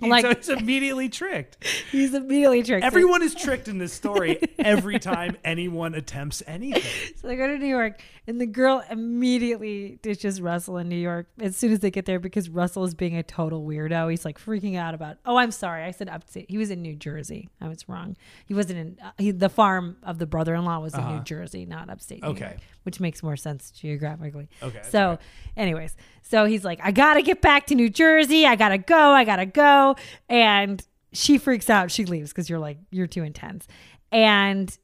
Like- 0.10 0.24
so 0.24 0.30
it's 0.32 0.50
immediately 0.62 1.10
tricked. 1.10 1.64
He's 1.92 2.14
immediately 2.14 2.64
tricked. 2.64 2.86
Everyone 2.86 3.22
is 3.22 3.34
tricked 3.36 3.68
in 3.68 3.78
this 3.78 3.94
story 3.94 4.40
every 4.60 5.00
time 5.00 5.38
anyone 5.44 5.94
attempts 5.96 6.44
anything. 6.48 6.84
So 7.18 7.28
they 7.28 7.36
go 7.36 7.48
to 7.48 7.58
New 7.58 7.68
York, 7.68 8.02
and 8.28 8.40
the 8.40 8.46
girl 8.46 8.84
immediately 8.90 10.00
ditches 10.02 10.42
Russell 10.42 10.78
in 10.78 10.90
New 10.90 10.98
York 10.98 11.28
as 11.40 11.56
soon 11.56 11.72
as 11.72 11.80
they 11.80 11.92
get 11.92 12.06
there 12.06 12.20
because 12.20 12.50
Russell 12.50 12.84
is 12.84 12.94
being 12.94 13.16
a 13.18 13.24
total 13.24 13.64
weirdo. 13.66 14.10
He's 14.12 14.26
like 14.26 14.40
freaking 14.40 14.76
out 14.78 14.94
about. 14.94 15.18
Oh, 15.26 15.38
I'm 15.38 15.52
sorry, 15.52 15.84
I 15.84 15.92
said 15.92 16.10
upstate. 16.10 16.50
He 16.50 16.58
was 16.58 16.70
in 16.72 16.82
New 16.82 16.96
Jersey. 16.96 17.50
I 17.62 17.68
was 17.68 17.88
wrong. 17.88 18.18
He 18.46 18.54
wasn't 18.54 18.80
in. 18.80 18.98
Uh, 19.04 19.12
he, 19.18 19.32
the 19.32 19.50
farm 19.50 19.98
of 20.04 20.20
the 20.20 20.26
brother-in-law 20.26 20.80
was 20.80 20.94
in 20.94 21.06
New 21.08 21.24
Jersey, 21.24 21.66
not 21.66 21.90
upstate. 21.90 22.22
New 22.24 22.30
Okay. 22.30 22.46
York, 22.46 22.58
which 22.84 23.00
makes 23.00 23.24
more 23.24 23.38
sense 23.38 23.72
geographically. 23.72 24.50
Okay, 24.62 24.82
So, 24.90 25.18
anyways, 25.56 25.96
so 26.22 26.46
he's 26.46 26.64
like, 26.66 26.80
I 26.84 26.92
gotta 26.92 27.22
get 27.22 27.42
back 27.42 27.68
to 27.68 27.76
New 27.76 27.90
Jersey. 27.90 28.46
I 28.46 28.56
gotta 28.56 28.78
go. 28.78 29.12
I 29.12 29.24
gotta 29.24 29.46
go. 29.46 29.93
And 30.30 30.86
she 31.12 31.38
freaks 31.38 31.70
out. 31.70 31.92
She 31.92 32.06
leaves 32.06 32.32
because 32.32 32.50
you're 32.50 32.60
like 32.60 32.78
you're 32.92 33.08
too 33.08 33.24
intense. 33.24 33.68
And 34.12 34.76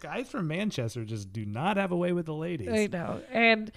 Guys 0.00 0.28
from 0.28 0.48
Manchester 0.48 1.04
just 1.04 1.32
do 1.32 1.44
not 1.46 1.76
have 1.76 1.92
a 1.92 1.96
way 1.96 2.12
with 2.12 2.26
the 2.26 2.34
ladies. 2.34 2.68
I 2.68 2.86
know. 2.86 3.22
And 3.32 3.70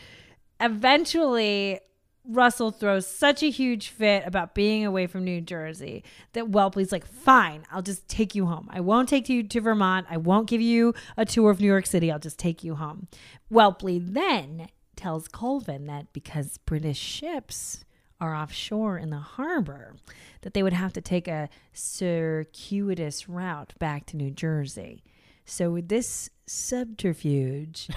eventually, 0.59 1.79
Russell 2.25 2.71
throws 2.71 3.07
such 3.07 3.43
a 3.43 3.49
huge 3.49 3.89
fit 3.89 4.23
about 4.25 4.53
being 4.53 4.85
away 4.85 5.07
from 5.07 5.23
New 5.23 5.41
Jersey 5.41 6.03
that 6.33 6.45
Whelpley's 6.45 6.91
like, 6.91 7.05
fine, 7.05 7.63
I'll 7.71 7.81
just 7.81 8.07
take 8.07 8.35
you 8.35 8.45
home. 8.45 8.69
I 8.71 8.79
won't 8.79 9.09
take 9.09 9.29
you 9.29 9.43
to 9.43 9.61
Vermont. 9.61 10.07
I 10.09 10.17
won't 10.17 10.47
give 10.47 10.61
you 10.61 10.93
a 11.17 11.25
tour 11.25 11.49
of 11.49 11.59
New 11.59 11.67
York 11.67 11.85
City. 11.85 12.11
I'll 12.11 12.19
just 12.19 12.39
take 12.39 12.63
you 12.63 12.75
home. 12.75 13.07
Whelpley 13.51 14.01
then 14.13 14.67
tells 14.95 15.27
Colvin 15.27 15.85
that 15.87 16.13
because 16.13 16.57
British 16.59 16.99
ships 16.99 17.83
are 18.21 18.33
offshore 18.35 18.97
in 18.97 19.09
the 19.09 19.17
harbor, 19.17 19.95
that 20.41 20.53
they 20.53 20.63
would 20.63 20.71
have 20.73 20.93
to 20.93 21.01
take 21.01 21.27
a 21.27 21.49
circuitous 21.73 23.27
route 23.27 23.73
back 23.79 24.05
to 24.07 24.17
New 24.17 24.31
Jersey. 24.31 25.03
So 25.45 25.71
with 25.71 25.89
this 25.89 26.29
subterfuge, 26.45 27.89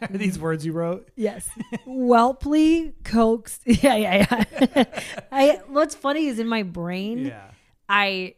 Are 0.00 0.08
these 0.10 0.38
words 0.38 0.64
you 0.64 0.72
wrote? 0.72 1.10
Yes. 1.16 1.50
Whelpley 1.86 2.92
coaxed. 3.04 3.62
Yeah, 3.66 3.96
yeah, 3.96 4.44
yeah. 4.50 4.84
I 5.32 5.60
what's 5.66 5.94
funny 5.94 6.26
is 6.26 6.38
in 6.38 6.46
my 6.46 6.62
brain, 6.62 7.26
Yeah. 7.26 7.50
I 7.88 8.34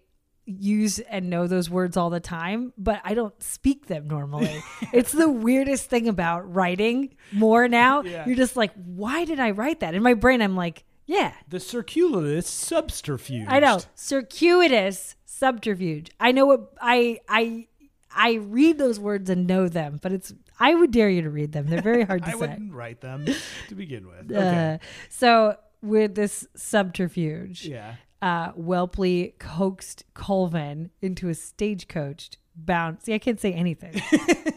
use 0.49 1.01
and 1.01 1.29
know 1.29 1.47
those 1.49 1.69
words 1.69 1.97
all 1.97 2.09
the 2.09 2.21
time, 2.21 2.73
but 2.79 3.01
I 3.05 3.15
don't 3.15 3.41
speak 3.43 3.87
them 3.87 4.07
normally. 4.09 4.63
it's 4.93 5.13
the 5.13 5.29
weirdest 5.29 5.91
thing 5.91 6.09
about 6.09 6.53
writing 6.53 7.15
more 7.33 7.69
now. 7.69 8.03
Yeah. 8.03 8.27
You're 8.27 8.37
just 8.37 8.57
like, 8.57 8.73
why 8.75 9.25
did 9.25 9.39
I 9.41 9.51
write 9.51 9.81
that? 9.81 9.95
In 9.95 10.03
my 10.03 10.15
brain, 10.15 10.41
I'm 10.41 10.57
like, 10.57 10.85
Yeah. 11.07 11.33
The 11.49 11.61
circuitous 11.61 12.49
subterfuge. 12.49 13.47
I 13.49 13.61
know. 13.61 13.81
Circuitous 13.95 15.15
subterfuge. 15.25 16.11
I 16.19 16.33
know 16.33 16.47
what 16.47 16.73
I 16.81 17.21
I 17.29 17.69
I 18.15 18.35
read 18.35 18.79
those 18.79 18.99
words 18.99 19.31
and 19.31 19.47
know 19.47 19.69
them, 19.69 19.99
but 20.03 20.13
it's 20.13 20.33
I 20.59 20.75
would 20.75 20.91
dare 20.91 21.09
you 21.11 21.23
to 21.23 21.31
read 21.31 21.53
them. 21.53 21.67
They're 21.67 21.83
very 21.83 22.05
hard 22.05 22.23
to 22.25 22.29
I 22.29 22.33
say. 22.33 22.37
I 22.37 22.41
wouldn't 22.41 22.73
write 22.73 23.01
them 23.03 23.27
to 23.69 23.75
begin 23.75 24.07
with. 24.09 24.33
Uh, 24.33 24.39
Okay. 24.39 24.79
so 25.11 25.57
with 25.83 26.15
this 26.15 26.47
subterfuge, 26.57 27.67
yeah. 27.67 27.97
uh, 28.23 28.53
Whelpley 28.53 29.39
coaxed 29.39 30.05
Colvin 30.15 30.91
into 31.03 31.29
a 31.29 31.35
stagecoach 31.35 32.31
bound. 32.57 33.03
See, 33.03 33.13
I 33.15 33.19
can't 33.19 33.39
say 33.41 33.53
anything. 33.53 33.95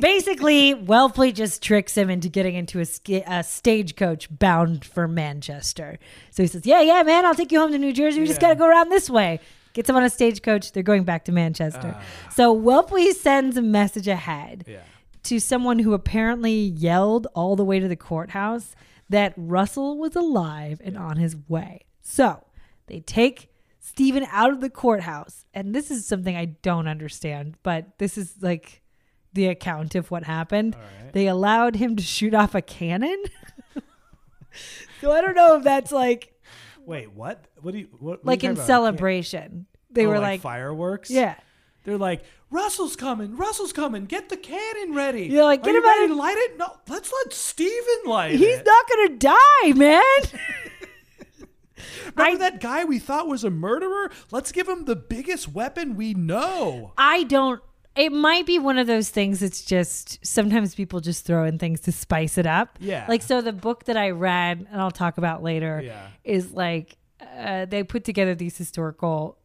Basically, 0.00 0.74
Whelpley 0.74 1.34
just 1.34 1.62
tricks 1.62 1.96
him 1.96 2.08
into 2.10 2.28
getting 2.28 2.54
into 2.54 2.80
a, 2.80 2.84
sk- 2.84 3.08
a 3.26 3.42
stagecoach 3.42 4.28
bound 4.36 4.84
for 4.84 5.08
Manchester. 5.08 5.98
So 6.30 6.42
he 6.42 6.46
says, 6.46 6.64
"Yeah, 6.66 6.80
yeah, 6.80 7.02
man, 7.02 7.24
I'll 7.26 7.34
take 7.34 7.52
you 7.52 7.60
home 7.60 7.72
to 7.72 7.78
New 7.78 7.92
Jersey. 7.92 8.20
We 8.20 8.26
just 8.26 8.40
got 8.40 8.48
to 8.50 8.54
go 8.54 8.66
around 8.66 8.90
this 8.90 9.08
way." 9.10 9.40
Gets 9.74 9.88
him 9.90 9.96
on 9.96 10.02
a 10.02 10.10
stagecoach. 10.10 10.72
They're 10.72 10.82
going 10.82 11.04
back 11.04 11.24
to 11.26 11.32
Manchester. 11.32 11.96
so 12.34 12.56
Whelpley 12.58 13.12
sends 13.12 13.56
a 13.56 13.62
message 13.62 14.08
ahead 14.08 14.64
Yeah. 14.66 14.80
to 15.24 15.38
someone 15.38 15.78
who 15.80 15.92
apparently 15.92 16.52
yelled 16.58 17.26
all 17.34 17.54
the 17.54 17.64
way 17.64 17.78
to 17.78 17.86
the 17.86 17.94
courthouse 17.96 18.74
that 19.10 19.34
Russell 19.36 19.98
was 19.98 20.16
alive 20.16 20.80
and 20.82 20.96
on 20.96 21.16
his 21.16 21.36
way. 21.48 21.84
So 22.02 22.44
they 22.86 23.00
take 23.00 23.50
Stephen 23.78 24.26
out 24.32 24.50
of 24.52 24.60
the 24.60 24.70
courthouse. 24.70 25.44
And 25.54 25.74
this 25.74 25.90
is 25.90 26.06
something 26.06 26.34
I 26.36 26.46
don't 26.46 26.88
understand, 26.88 27.56
but 27.62 27.98
this 27.98 28.18
is 28.18 28.34
like 28.40 28.82
the 29.32 29.46
account 29.46 29.94
of 29.94 30.10
what 30.10 30.24
happened. 30.24 30.74
Right. 30.76 31.12
They 31.12 31.26
allowed 31.26 31.76
him 31.76 31.96
to 31.96 32.02
shoot 32.02 32.34
off 32.34 32.54
a 32.54 32.62
cannon. 32.62 33.22
so 35.00 35.12
I 35.12 35.20
don't 35.20 35.34
know 35.34 35.56
if 35.56 35.64
that's 35.64 35.92
like 35.92 36.34
Wait, 36.86 37.12
what? 37.12 37.44
What 37.60 37.72
do 37.72 37.78
you 37.80 37.88
what? 37.98 38.00
what 38.00 38.24
like 38.24 38.42
you 38.42 38.50
in 38.50 38.56
celebration. 38.56 39.66
They 39.90 40.06
Oh, 40.06 40.10
were 40.10 40.14
like, 40.18 40.22
like, 40.24 40.40
fireworks. 40.40 41.10
yeah. 41.10 41.34
They're 41.84 41.98
like, 41.98 42.22
Russell's 42.50 42.96
coming. 42.96 43.36
Russell's 43.36 43.72
coming. 43.72 44.06
Get 44.06 44.28
the 44.28 44.36
cannon 44.36 44.94
ready. 44.94 45.26
You're 45.26 45.44
like, 45.44 45.62
get 45.62 45.74
him 45.74 45.82
ready 45.84 46.04
of- 46.04 46.10
to 46.10 46.16
light 46.16 46.36
it? 46.36 46.58
No, 46.58 46.76
let's 46.88 47.12
let 47.12 47.32
Steven 47.32 47.84
light 48.06 48.32
He's 48.32 48.58
it. 48.58 48.66
not 48.66 48.88
going 48.88 49.08
to 49.08 49.16
die, 49.18 49.72
man. 49.74 50.02
Remember 52.16 52.38
that 52.38 52.60
guy 52.60 52.84
we 52.84 52.98
thought 52.98 53.28
was 53.28 53.44
a 53.44 53.50
murderer? 53.50 54.10
Let's 54.30 54.50
give 54.50 54.68
him 54.68 54.86
the 54.86 54.96
biggest 54.96 55.48
weapon 55.48 55.94
we 55.94 56.14
know. 56.14 56.92
I 56.98 57.22
don't. 57.24 57.60
It 57.98 58.12
might 58.12 58.46
be 58.46 58.58
one 58.58 58.78
of 58.78 58.86
those 58.86 59.10
things. 59.10 59.42
It's 59.42 59.64
just 59.64 60.24
sometimes 60.24 60.74
people 60.74 61.00
just 61.00 61.26
throw 61.26 61.44
in 61.44 61.58
things 61.58 61.80
to 61.80 61.92
spice 61.92 62.38
it 62.38 62.46
up. 62.46 62.78
Yeah. 62.80 63.04
Like 63.08 63.22
so, 63.22 63.40
the 63.42 63.52
book 63.52 63.84
that 63.86 63.96
I 63.96 64.10
read, 64.10 64.66
and 64.70 64.80
I'll 64.80 64.90
talk 64.92 65.18
about 65.18 65.42
later, 65.42 65.82
Yeah. 65.84 66.06
is 66.22 66.52
like 66.52 66.96
uh, 67.36 67.64
they 67.64 67.82
put 67.82 68.04
together 68.04 68.34
these 68.36 68.56
historical 68.56 69.36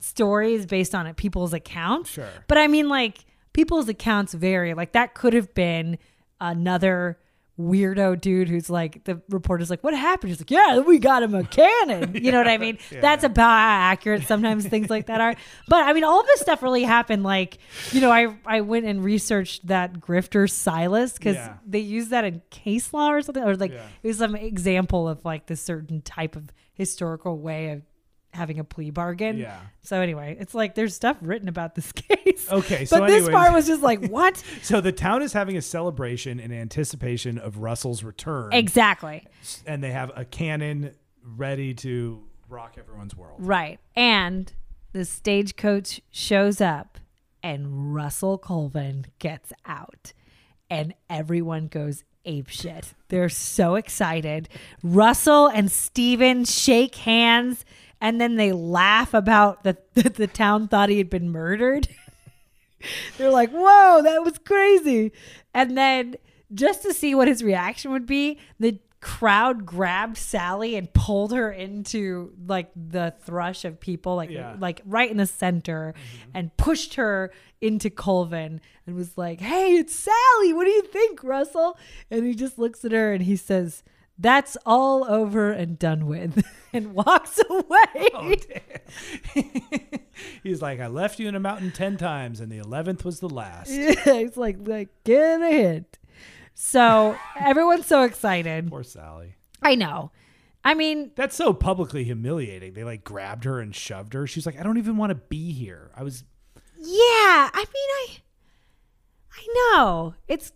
stories 0.00 0.66
based 0.66 0.94
on 0.94 1.06
it, 1.06 1.16
people's 1.16 1.52
accounts. 1.52 2.10
Sure. 2.10 2.28
But 2.48 2.58
I 2.58 2.66
mean, 2.66 2.88
like 2.88 3.24
people's 3.52 3.88
accounts 3.88 4.34
vary. 4.34 4.74
Like 4.74 4.92
that 4.92 5.14
could 5.14 5.32
have 5.32 5.54
been 5.54 5.98
another 6.40 7.18
weirdo 7.58 8.20
dude 8.20 8.48
who's 8.48 8.68
like 8.68 9.04
the 9.04 9.20
reporter's 9.28 9.70
like, 9.70 9.82
"What 9.84 9.94
happened?" 9.94 10.30
He's 10.30 10.40
like, 10.40 10.50
"Yeah, 10.50 10.78
we 10.80 10.98
got 10.98 11.22
him 11.22 11.34
a 11.34 11.44
cannon." 11.44 12.14
You 12.24 12.32
know 12.32 12.38
what 12.38 12.48
I 12.48 12.58
mean? 12.58 12.78
That's 12.90 13.22
about 13.24 13.42
how 13.48 13.90
accurate 13.92 14.22
sometimes 14.24 14.66
things 14.66 14.90
like 14.90 15.06
that 15.06 15.20
are. 15.20 15.34
But 15.68 15.84
I 15.84 15.92
mean, 15.92 16.04
all 16.04 16.22
this 16.24 16.40
stuff 16.40 16.62
really 16.62 16.82
happened. 16.84 17.22
Like, 17.22 17.58
you 17.92 18.00
know, 18.00 18.10
I 18.10 18.34
I 18.46 18.60
went 18.62 18.86
and 18.86 19.04
researched 19.04 19.66
that 19.68 20.00
grifter 20.00 20.50
Silas 20.50 21.12
because 21.14 21.36
Yeah. 21.36 21.54
they 21.66 21.78
use 21.80 22.08
that 22.08 22.24
in 22.24 22.42
case 22.50 22.92
law 22.92 23.10
or 23.12 23.22
something, 23.22 23.42
or 23.44 23.56
like 23.56 23.72
Yeah. 23.72 23.86
it 24.02 24.06
was 24.08 24.18
some 24.18 24.34
example 24.34 25.08
of 25.08 25.24
like 25.24 25.46
this 25.46 25.60
certain 25.62 26.00
type 26.02 26.34
of 26.36 26.50
historical 26.72 27.38
way 27.38 27.70
of 27.70 27.82
having 28.34 28.58
a 28.58 28.64
plea 28.64 28.90
bargain. 28.90 29.38
Yeah. 29.38 29.58
So 29.82 30.00
anyway, 30.00 30.36
it's 30.38 30.54
like 30.54 30.74
there's 30.74 30.94
stuff 30.94 31.16
written 31.20 31.48
about 31.48 31.74
this 31.74 31.92
case. 31.92 32.46
Okay, 32.50 32.80
but 32.80 32.88
so 32.88 33.00
this 33.06 33.12
anyways- 33.26 33.28
part 33.30 33.52
was 33.52 33.66
just 33.66 33.82
like, 33.82 34.04
what? 34.10 34.42
So 34.62 34.80
the 34.80 34.92
town 34.92 35.22
is 35.22 35.32
having 35.32 35.56
a 35.56 35.62
celebration 35.62 36.40
in 36.40 36.52
anticipation 36.52 37.38
of 37.38 37.58
Russell's 37.58 38.02
return. 38.02 38.52
exactly. 38.52 39.26
and 39.66 39.82
they 39.82 39.90
have 39.92 40.10
a 40.16 40.24
cannon 40.24 40.92
ready 41.22 41.74
to 41.74 42.22
rock 42.48 42.76
everyone's 42.78 43.14
world. 43.16 43.36
Right. 43.38 43.78
And 43.96 44.52
the 44.92 45.04
stagecoach 45.04 46.00
shows 46.10 46.60
up 46.60 46.98
and 47.42 47.94
Russell 47.94 48.38
Colvin 48.38 49.06
gets 49.18 49.52
out 49.66 50.12
and 50.70 50.94
everyone 51.10 51.66
goes 51.68 52.04
ape 52.26 52.48
shit. 52.48 52.94
They're 53.08 53.28
so 53.28 53.74
excited. 53.74 54.48
Russell 54.82 55.46
and 55.48 55.70
Stephen 55.70 56.44
shake 56.46 56.94
hands 56.96 57.64
and 58.04 58.20
then 58.20 58.36
they 58.36 58.52
laugh 58.52 59.14
about 59.14 59.64
the 59.64 59.76
that 59.94 60.14
the 60.14 60.26
town 60.28 60.68
thought 60.68 60.90
he 60.90 60.98
had 60.98 61.10
been 61.10 61.30
murdered. 61.30 61.88
They're 63.18 63.30
like, 63.30 63.50
"Whoa, 63.50 64.02
that 64.02 64.22
was 64.22 64.38
crazy!" 64.38 65.10
And 65.54 65.76
then 65.76 66.16
just 66.52 66.82
to 66.82 66.92
see 66.92 67.14
what 67.14 67.28
his 67.28 67.42
reaction 67.42 67.90
would 67.92 68.06
be, 68.06 68.38
the 68.60 68.78
crowd 69.00 69.64
grabbed 69.64 70.18
Sally 70.18 70.76
and 70.76 70.92
pulled 70.92 71.32
her 71.32 71.50
into 71.50 72.32
like 72.46 72.70
the 72.76 73.14
thrush 73.22 73.64
of 73.64 73.80
people, 73.80 74.16
like 74.16 74.30
Yeah. 74.30 74.56
like 74.58 74.82
right 74.84 75.10
in 75.10 75.16
the 75.16 75.26
center, 75.26 75.94
mm-hmm. 75.96 76.30
and 76.34 76.56
pushed 76.58 76.94
her 76.94 77.32
into 77.62 77.88
Colvin 77.88 78.60
and 78.86 78.94
was 78.94 79.16
like, 79.16 79.40
"Hey, 79.40 79.76
it's 79.76 79.94
Sally. 79.96 80.52
What 80.52 80.66
do 80.66 80.70
you 80.70 80.82
think, 80.82 81.24
Russell?" 81.24 81.78
And 82.10 82.26
he 82.26 82.34
just 82.34 82.58
looks 82.58 82.84
at 82.84 82.92
her 82.92 83.14
and 83.14 83.24
he 83.24 83.36
says. 83.36 83.82
That's 84.18 84.56
all 84.64 85.04
over 85.04 85.50
and 85.50 85.78
done 85.78 86.06
with, 86.06 86.44
and 86.72 86.94
walks 86.94 87.40
away. 87.50 88.08
Oh, 88.14 88.34
He's 90.42 90.62
like, 90.62 90.78
I 90.80 90.86
left 90.86 91.18
you 91.18 91.28
in 91.28 91.34
a 91.34 91.40
mountain 91.40 91.72
10 91.72 91.96
times, 91.96 92.38
and 92.40 92.50
the 92.50 92.58
11th 92.58 93.04
was 93.04 93.20
the 93.20 93.28
last. 93.28 93.70
Yeah, 93.72 93.94
it's 94.06 94.36
like 94.36 94.56
like 94.66 94.88
get 95.04 95.42
a 95.42 95.48
hint. 95.50 95.98
So 96.54 97.16
everyone's 97.38 97.86
so 97.86 98.02
excited. 98.02 98.70
Poor 98.70 98.84
Sally. 98.84 99.34
I 99.60 99.74
know. 99.74 100.12
I 100.64 100.74
mean, 100.74 101.10
That's 101.16 101.36
so 101.36 101.52
publicly 101.52 102.04
humiliating. 102.04 102.72
They 102.74 102.84
like 102.84 103.02
grabbed 103.04 103.44
her 103.44 103.60
and 103.60 103.74
shoved 103.74 104.14
her. 104.14 104.26
She's 104.26 104.46
like, 104.46 104.58
I 104.58 104.62
don't 104.62 104.78
even 104.78 104.96
want 104.96 105.10
to 105.10 105.16
be 105.16 105.52
here. 105.52 105.90
I 105.96 106.02
was, 106.04 106.22
yeah. 106.78 107.50
I 107.52 107.58
mean, 107.58 107.66
I 107.66 108.18
I 109.36 109.46
know 109.76 110.14
it's 110.28 110.52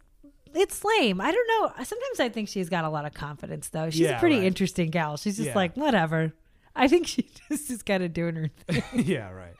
it's 0.55 0.85
lame. 0.85 1.21
I 1.21 1.31
don't 1.33 1.49
know. 1.49 1.73
Sometimes 1.85 2.21
I 2.21 2.29
think 2.29 2.49
she's 2.49 2.69
got 2.69 2.85
a 2.85 2.89
lot 2.89 3.05
of 3.05 3.15
confidence, 3.15 3.69
though. 3.69 3.91
She's 3.91 4.01
Yeah, 4.01 4.17
a 4.17 4.21
pretty 4.21 4.37
right. 4.37 4.45
interesting 4.45 4.91
gal. 4.91 5.17
She's 5.17 5.37
just 5.37 5.49
Yeah. 5.49 5.55
like 5.55 5.77
whatever. 5.77 6.33
I 6.77 6.87
think 6.89 7.07
she 7.07 7.29
just 7.49 7.71
is 7.71 7.83
kind 7.83 8.03
of 8.03 8.13
doing 8.13 8.35
her 8.37 8.49
thing. 8.69 8.83
yeah, 9.07 9.31
right. 9.31 9.55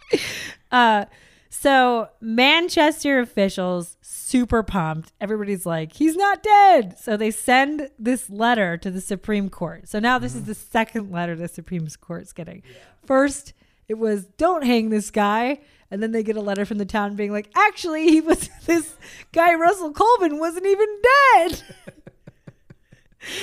Uh, 0.71 1.05
so 1.51 2.09
Manchester 2.21 3.21
officials 3.21 3.97
super 4.03 4.63
pumped. 4.63 5.13
Everybody's 5.21 5.65
like, 5.65 5.95
he's 5.95 6.15
not 6.17 6.43
dead. 6.43 6.99
So 6.99 7.17
they 7.17 7.31
send 7.31 7.89
this 7.99 8.29
letter 8.29 8.77
to 8.77 8.91
the 8.91 9.01
Supreme 9.01 9.49
Court. 9.49 9.89
So 9.89 9.99
now 9.99 10.19
this 10.19 10.35
is 10.35 10.45
the 10.45 10.55
second 10.55 11.11
letter 11.11 11.35
the 11.35 11.49
Supreme 11.49 11.89
Court's 12.01 12.33
getting. 12.33 12.63
First, 13.07 13.55
it 13.89 13.95
was 13.99 14.27
don't 14.37 14.65
hang 14.65 14.91
this 14.91 15.11
guy. 15.11 15.61
And 15.91 16.03
then 16.03 16.13
they 16.13 16.23
get 16.23 16.37
a 16.37 16.41
letter 16.41 16.65
from 16.65 16.79
the 16.79 16.85
town 16.85 17.17
being 17.17 17.33
like, 17.33 17.51
actually, 17.57 18.09
he 18.09 18.21
was 18.21 18.49
this 18.67 18.97
guy 19.33 19.55
Russell 19.55 19.93
Colvin 19.93 20.39
wasn't 20.39 20.67
even 20.67 20.89
dead. 21.35 21.63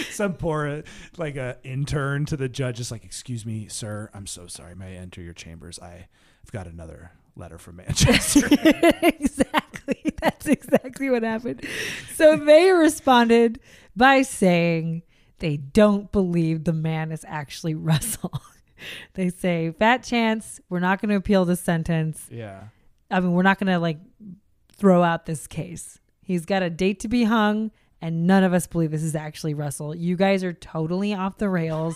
Some 0.09 0.33
poor, 0.33 0.67
uh, 0.67 0.81
like, 1.17 1.35
a 1.35 1.57
intern 1.63 2.25
to 2.27 2.37
the 2.37 2.47
judge 2.47 2.79
is 2.79 2.91
like, 2.91 3.03
Excuse 3.03 3.45
me, 3.45 3.67
sir. 3.67 4.09
I'm 4.13 4.25
so 4.27 4.47
sorry. 4.47 4.75
May 4.75 4.95
I 4.95 5.01
enter 5.01 5.21
your 5.21 5.33
chambers? 5.33 5.79
I've 5.79 6.07
got 6.51 6.65
another 6.67 7.11
letter 7.35 7.57
from 7.57 7.75
Manchester. 7.77 8.47
exactly. 9.01 10.13
That's 10.21 10.47
exactly 10.47 11.09
what 11.09 11.23
happened. 11.23 11.65
So 12.15 12.37
they 12.37 12.71
responded 12.71 13.59
by 13.95 14.21
saying 14.21 15.03
they 15.39 15.57
don't 15.57 16.11
believe 16.11 16.63
the 16.63 16.73
man 16.73 17.11
is 17.11 17.25
actually 17.27 17.75
Russell. 17.75 18.41
they 19.13 19.29
say, 19.29 19.71
fat 19.71 20.03
chance, 20.03 20.59
we're 20.69 20.79
not 20.79 21.01
going 21.01 21.09
to 21.09 21.15
appeal 21.15 21.45
this 21.45 21.61
sentence. 21.61 22.27
yeah. 22.31 22.65
I 23.11 23.19
mean, 23.19 23.33
we're 23.33 23.43
not 23.43 23.59
going 23.59 23.71
to 23.71 23.77
like 23.77 23.99
throw 24.75 25.03
out 25.03 25.27
this 25.27 25.45
case. 25.45 25.99
He's 26.23 26.45
got 26.45 26.63
a 26.63 26.71
date 26.71 26.99
to 27.01 27.07
be 27.07 27.25
hung, 27.25 27.71
and 28.01 28.25
none 28.25 28.43
of 28.43 28.51
us 28.51 28.65
believe 28.65 28.89
this 28.91 29.03
is 29.03 29.15
actually 29.15 29.53
Russell. 29.53 29.95
You 29.95 30.15
guys 30.15 30.43
are 30.43 30.53
totally 30.53 31.13
off 31.13 31.37
the 31.37 31.47
rails. 31.47 31.95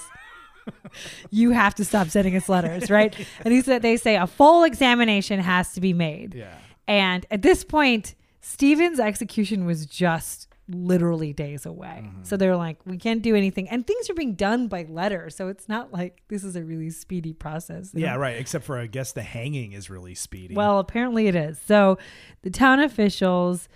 you 1.32 1.52
have 1.52 1.74
to 1.76 1.86
stop 1.86 2.10
sending 2.10 2.36
us 2.36 2.48
letters, 2.48 2.92
right? 2.92 3.16
And 3.44 3.54
he 3.54 3.62
said 3.62 3.82
they 3.82 3.98
say 3.98 4.18
a 4.18 4.28
full 4.28 4.64
examination 4.64 5.40
has 5.40 5.74
to 5.74 5.82
be 5.82 5.94
made. 5.94 6.36
Yeah. 6.36 6.54
And 6.88 7.26
at 7.32 7.42
this 7.42 7.64
point, 7.64 8.16
Stephen's 8.42 9.00
execution 9.00 9.66
was 9.66 9.86
just 9.86 10.48
literally 10.70 11.34
days 11.34 11.66
away. 11.66 12.04
Mm-hmm. 12.04 12.24
So 12.24 12.38
they're 12.38 12.56
like, 12.56 12.78
we 12.86 12.98
can't 12.98 13.22
do 13.22 13.36
anything. 13.36 13.68
And 13.70 13.86
things 13.86 14.10
are 14.10 14.14
being 14.14 14.36
done 14.36 14.68
by 14.68 14.86
letter. 14.88 15.30
So 15.30 15.48
it's 15.48 15.68
not 15.68 15.92
like 15.92 16.22
this 16.28 16.44
is 16.44 16.56
a 16.56 16.64
really 16.64 16.92
speedy 16.92 17.34
process. 17.34 17.92
Yeah, 17.94 18.16
right. 18.16 18.38
Except 18.38 18.66
for, 18.66 18.78
I 18.78 18.88
guess, 18.88 19.12
the 19.12 19.24
hanging 19.24 19.72
is 19.72 19.90
really 19.90 20.16
speedy. 20.16 20.56
Well, 20.56 20.80
apparently 20.80 21.28
it 21.28 21.36
is. 21.36 21.60
So 21.66 21.98
the 22.44 22.50
town 22.50 22.80
officials 22.80 23.68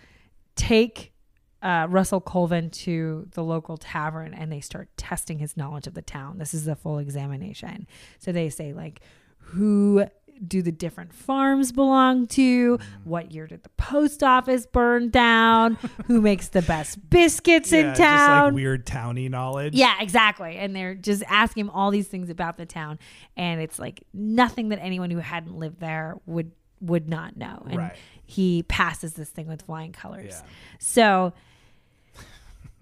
take 0.55 1.13
uh, 1.61 1.87
Russell 1.89 2.21
Colvin 2.21 2.69
to 2.69 3.27
the 3.31 3.43
local 3.43 3.77
tavern 3.77 4.33
and 4.33 4.51
they 4.51 4.61
start 4.61 4.89
testing 4.97 5.39
his 5.39 5.57
knowledge 5.57 5.87
of 5.87 5.93
the 5.93 6.01
town. 6.01 6.37
This 6.37 6.53
is 6.53 6.67
a 6.67 6.75
full 6.75 6.99
examination. 6.99 7.87
So 8.19 8.31
they 8.31 8.49
say, 8.49 8.73
like, 8.73 9.01
who 9.37 10.05
do 10.47 10.61
the 10.61 10.71
different 10.71 11.13
farms 11.13 11.71
belong 11.71 12.27
to? 12.27 12.77
Mm. 12.77 12.81
What 13.03 13.31
year 13.31 13.47
did 13.47 13.63
the 13.63 13.69
post 13.69 14.23
office 14.23 14.65
burn 14.65 15.09
down? 15.09 15.75
who 16.07 16.21
makes 16.21 16.49
the 16.49 16.61
best 16.61 17.09
biscuits 17.09 17.71
Yeah, 17.71 17.79
in 17.79 17.85
just 17.95 17.99
like 17.99 18.07
town? 18.07 18.53
weird 18.53 18.85
towny 18.85 19.29
knowledge. 19.29 19.73
Yeah, 19.75 19.95
exactly. 19.99 20.57
And 20.57 20.75
they're 20.75 20.95
just 20.95 21.23
asking 21.27 21.61
him 21.65 21.69
all 21.69 21.91
these 21.91 22.07
things 22.07 22.29
about 22.29 22.57
the 22.57 22.65
town, 22.65 22.99
and 23.37 23.61
it's 23.61 23.79
like 23.79 24.03
nothing 24.13 24.69
that 24.69 24.79
anyone 24.79 25.09
who 25.11 25.19
hadn't 25.19 25.55
lived 25.57 25.79
there 25.79 26.15
would 26.25 26.51
would 26.81 27.07
not 27.07 27.37
know. 27.37 27.63
And 27.69 27.77
Right. 27.77 27.95
he 28.25 28.63
passes 28.63 29.13
this 29.13 29.29
thing 29.29 29.47
with 29.47 29.61
flying 29.61 29.93
colors. 29.93 30.33
Yeah. 30.43 30.49
So 30.79 31.33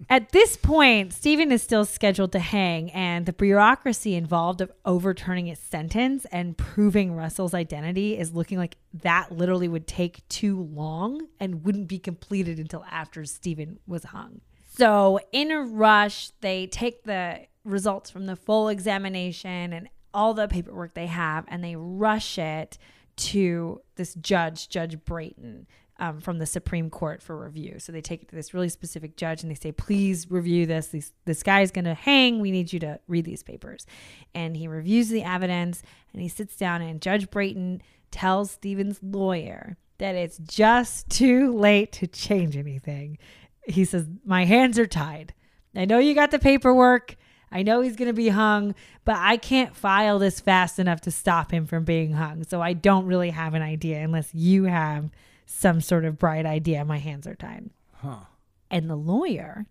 at 0.08 0.32
this 0.32 0.56
point, 0.56 1.12
Stephen 1.12 1.52
is 1.52 1.62
still 1.62 1.84
scheduled 1.84 2.32
to 2.32 2.38
hang, 2.38 2.90
and 2.92 3.26
the 3.26 3.32
bureaucracy 3.32 4.14
involved 4.14 4.60
of 4.60 4.72
overturning 4.84 5.46
his 5.46 5.58
sentence 5.58 6.24
and 6.32 6.56
proving 6.56 7.14
Russell's 7.14 7.54
identity 7.54 8.18
is 8.18 8.32
looking 8.32 8.58
like 8.58 8.76
that 8.94 9.32
literally 9.32 9.68
would 9.68 9.86
take 9.86 10.26
too 10.28 10.60
long 10.62 11.28
and 11.40 11.64
wouldn't 11.64 11.88
be 11.88 11.98
completed 11.98 12.58
until 12.58 12.84
after 12.90 13.24
Stephen 13.24 13.78
was 13.86 14.04
hung. 14.04 14.40
So, 14.74 15.20
in 15.32 15.50
a 15.50 15.62
rush, 15.62 16.30
they 16.40 16.66
take 16.66 17.04
the 17.04 17.40
results 17.64 18.10
from 18.10 18.26
the 18.26 18.36
full 18.36 18.68
examination 18.68 19.72
and 19.72 19.88
all 20.14 20.34
the 20.34 20.48
paperwork 20.48 20.94
they 20.94 21.06
have 21.06 21.44
and 21.48 21.62
they 21.62 21.76
rush 21.76 22.38
it 22.38 22.78
to 23.14 23.80
this 23.96 24.14
judge, 24.14 24.68
Judge 24.68 24.98
Brayton, 25.04 25.66
um, 25.98 26.20
from 26.20 26.38
the 26.38 26.46
Supreme 26.46 26.90
Court 26.90 27.22
for 27.22 27.36
review. 27.36 27.78
So 27.78 27.92
they 27.92 28.00
take 28.00 28.22
it 28.22 28.28
to 28.30 28.36
this 28.36 28.54
really 28.54 28.68
specific 28.68 29.16
judge 29.16 29.42
and 29.42 29.50
they 29.50 29.54
say, 29.54 29.72
please 29.72 30.30
review 30.30 30.66
this. 30.66 30.88
This, 30.88 31.12
this 31.24 31.42
guy's 31.42 31.70
going 31.70 31.84
to 31.84 31.94
hang. 31.94 32.40
We 32.40 32.50
need 32.50 32.72
you 32.72 32.80
to 32.80 32.98
read 33.06 33.24
these 33.24 33.42
papers. 33.42 33.86
And 34.34 34.56
he 34.56 34.68
reviews 34.68 35.08
the 35.08 35.22
evidence 35.22 35.82
and 36.12 36.22
he 36.22 36.28
sits 36.28 36.56
down 36.56 36.82
and 36.82 37.00
Judge 37.00 37.30
Brayton 37.30 37.82
tells 38.10 38.50
Stephen's 38.50 39.00
lawyer 39.02 39.76
that 39.98 40.14
it's 40.14 40.38
just 40.38 41.08
too 41.08 41.52
late 41.52 41.92
to 41.92 42.06
change 42.06 42.56
anything. 42.56 43.18
He 43.64 43.84
says, 43.84 44.08
My 44.24 44.44
hands 44.44 44.78
are 44.78 44.86
tied. 44.86 45.34
I 45.76 45.84
know 45.84 45.98
you 45.98 46.14
got 46.14 46.30
the 46.30 46.38
paperwork. 46.38 47.16
I 47.52 47.62
know 47.62 47.82
he's 47.82 47.96
going 47.96 48.08
to 48.08 48.14
be 48.14 48.30
hung, 48.30 48.74
but 49.04 49.16
I 49.18 49.36
can't 49.36 49.76
file 49.76 50.18
this 50.18 50.40
fast 50.40 50.78
enough 50.78 51.02
to 51.02 51.10
stop 51.10 51.52
him 51.52 51.66
from 51.66 51.84
being 51.84 52.12
hung. 52.12 52.44
So 52.44 52.62
I 52.62 52.72
don't 52.72 53.06
really 53.06 53.30
have 53.30 53.54
an 53.54 53.62
idea 53.62 54.02
unless 54.02 54.34
you 54.34 54.64
have 54.64 55.10
some 55.52 55.80
sort 55.80 56.04
of 56.04 56.18
bright 56.18 56.46
idea. 56.46 56.84
My 56.84 56.98
hands 56.98 57.26
are 57.26 57.34
tied. 57.34 57.70
Huh. 57.94 58.24
And 58.70 58.88
the 58.88 58.96
lawyer, 58.96 59.66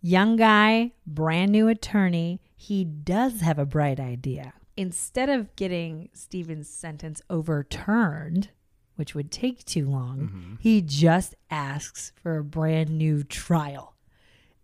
young 0.00 0.36
guy, 0.36 0.92
brand 1.06 1.52
new 1.52 1.68
attorney, 1.68 2.40
he 2.56 2.84
does 2.84 3.40
have 3.40 3.58
a 3.58 3.66
bright 3.66 3.98
idea. 3.98 4.54
Instead 4.76 5.28
of 5.28 5.54
getting 5.56 6.08
Stephen's 6.14 6.68
sentence 6.68 7.20
overturned, 7.28 8.50
which 8.96 9.14
would 9.14 9.30
take 9.30 9.64
too 9.64 9.88
long, 9.88 10.18
mm-hmm. 10.18 10.54
he 10.60 10.80
just 10.80 11.34
asks 11.50 12.12
for 12.22 12.38
a 12.38 12.44
brand 12.44 12.90
new 12.90 13.22
trial. 13.22 13.94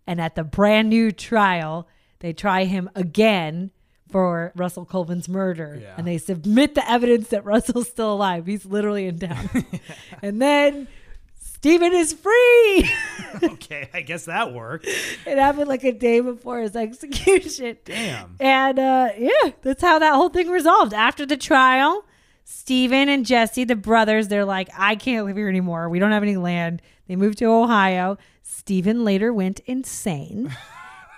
And 0.07 0.21
at 0.21 0.35
the 0.35 0.43
brand 0.43 0.89
new 0.89 1.11
trial, 1.11 1.87
they 2.19 2.33
try 2.33 2.63
him 2.63 2.89
again 2.95 3.71
for 4.09 4.51
Russell 4.55 4.85
Colvin's 4.85 5.27
murder. 5.27 5.79
Yeah. 5.81 5.95
And 5.97 6.07
they 6.07 6.17
submit 6.17 6.75
the 6.75 6.89
evidence 6.89 7.29
that 7.29 7.45
Russell's 7.45 7.89
still 7.89 8.13
alive. 8.13 8.45
He's 8.45 8.65
literally 8.65 9.07
in 9.07 9.19
town. 9.19 9.49
and 10.21 10.41
then 10.41 10.87
Stephen 11.39 11.91
is 11.91 12.13
free. 12.13 12.89
okay, 13.43 13.89
I 13.93 14.01
guess 14.01 14.25
that 14.25 14.53
worked. 14.53 14.85
it 15.25 15.37
happened 15.37 15.67
like 15.67 15.83
a 15.83 15.91
day 15.91 16.19
before 16.19 16.59
his 16.59 16.75
execution. 16.75 17.77
Damn. 17.83 18.35
And 18.39 18.79
uh, 18.79 19.09
yeah, 19.17 19.51
that's 19.61 19.81
how 19.81 19.99
that 19.99 20.13
whole 20.13 20.29
thing 20.29 20.49
resolved. 20.49 20.93
After 20.93 21.25
the 21.25 21.35
trial, 21.35 22.05
Stephen 22.43 23.09
and 23.09 23.25
Jesse, 23.25 23.63
the 23.63 23.75
brothers, 23.75 24.27
they're 24.27 24.45
like, 24.45 24.69
I 24.77 24.95
can't 24.95 25.25
live 25.25 25.35
here 25.35 25.49
anymore. 25.49 25.89
We 25.89 25.99
don't 25.99 26.11
have 26.11 26.23
any 26.23 26.37
land. 26.37 26.81
They 27.07 27.15
moved 27.15 27.39
to 27.39 27.45
Ohio. 27.45 28.17
Stephen 28.43 29.03
later 29.03 29.33
went 29.33 29.59
insane. 29.65 30.55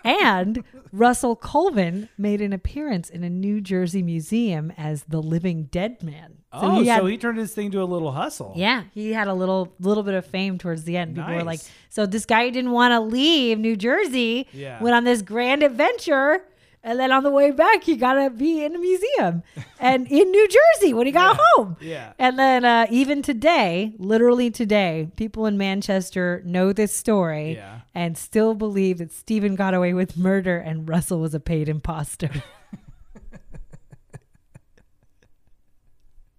And 0.04 0.64
Russell 0.92 1.36
Colvin 1.36 2.10
made 2.18 2.42
an 2.42 2.54
appearance 2.54 3.10
in 3.10 3.24
a 3.24 3.30
New 3.30 3.62
Jersey 3.62 4.02
museum 4.02 4.72
as 4.78 5.04
the 5.04 5.22
living 5.22 5.64
dead 5.64 6.02
man. 6.04 6.36
oh, 6.52 6.80
he 6.82 6.88
had- 6.88 7.00
so 7.02 7.06
he 7.06 7.18
turned 7.18 7.38
his 7.38 7.54
thing 7.54 7.70
to 7.72 7.82
a 7.82 7.86
little 7.86 8.12
hustle. 8.12 8.54
yeah, 8.56 8.84
he 8.94 9.14
had 9.14 9.28
a 9.28 9.34
little 9.34 9.72
little 9.80 10.02
bit 10.04 10.16
of 10.16 10.26
fame 10.26 10.58
towards 10.58 10.84
the 10.84 10.98
end. 10.98 11.16
People 11.16 11.36
were 11.36 11.44
like, 11.44 11.60
so 11.90 12.06
this 12.06 12.26
guy 12.26 12.46
who 12.46 12.52
didn't 12.52 12.72
want 12.72 12.92
to 12.92 13.00
leave 13.00 13.60
New 13.60 13.76
Jersey 13.76 14.48
Yeah. 14.54 14.82
went 14.82 14.96
on 14.96 15.04
this 15.04 15.22
grand 15.22 15.62
adventure, 15.64 16.44
and 16.84 17.00
then 17.00 17.12
on 17.12 17.24
the 17.24 17.30
way 17.32 17.52
back, 17.52 17.84
he 17.84 17.96
got 17.96 18.14
to 18.14 18.30
be 18.30 18.64
in 18.64 18.76
a 18.76 18.80
museum 18.80 19.44
and 19.80 20.08
in 20.08 20.32
New 20.32 20.48
Jersey 20.48 20.94
when 20.94 21.06
he 21.06 21.12
got 21.12 21.36
Yeah. 21.38 21.44
home. 21.56 21.78
Yeah. 21.82 22.14
And 22.18 22.40
then 22.40 22.64
uh, 22.66 22.88
even 22.90 23.22
today, 23.22 23.94
literally 23.98 24.50
today, 24.52 25.10
people 25.16 25.46
in 25.46 25.58
Manchester 25.58 26.42
know 26.46 26.72
this 26.74 26.96
story 26.96 27.56
Yeah. 27.56 27.82
and 27.94 28.18
still 28.18 28.54
believe 28.56 28.98
that 29.00 29.12
Stephen 29.12 29.56
got 29.56 29.74
away 29.74 29.94
with 29.94 30.16
murder 30.18 30.58
and 30.58 30.88
Russell 30.88 31.20
was 31.20 31.34
a 31.34 31.40
paid 31.40 31.68
imposter. 31.70 32.30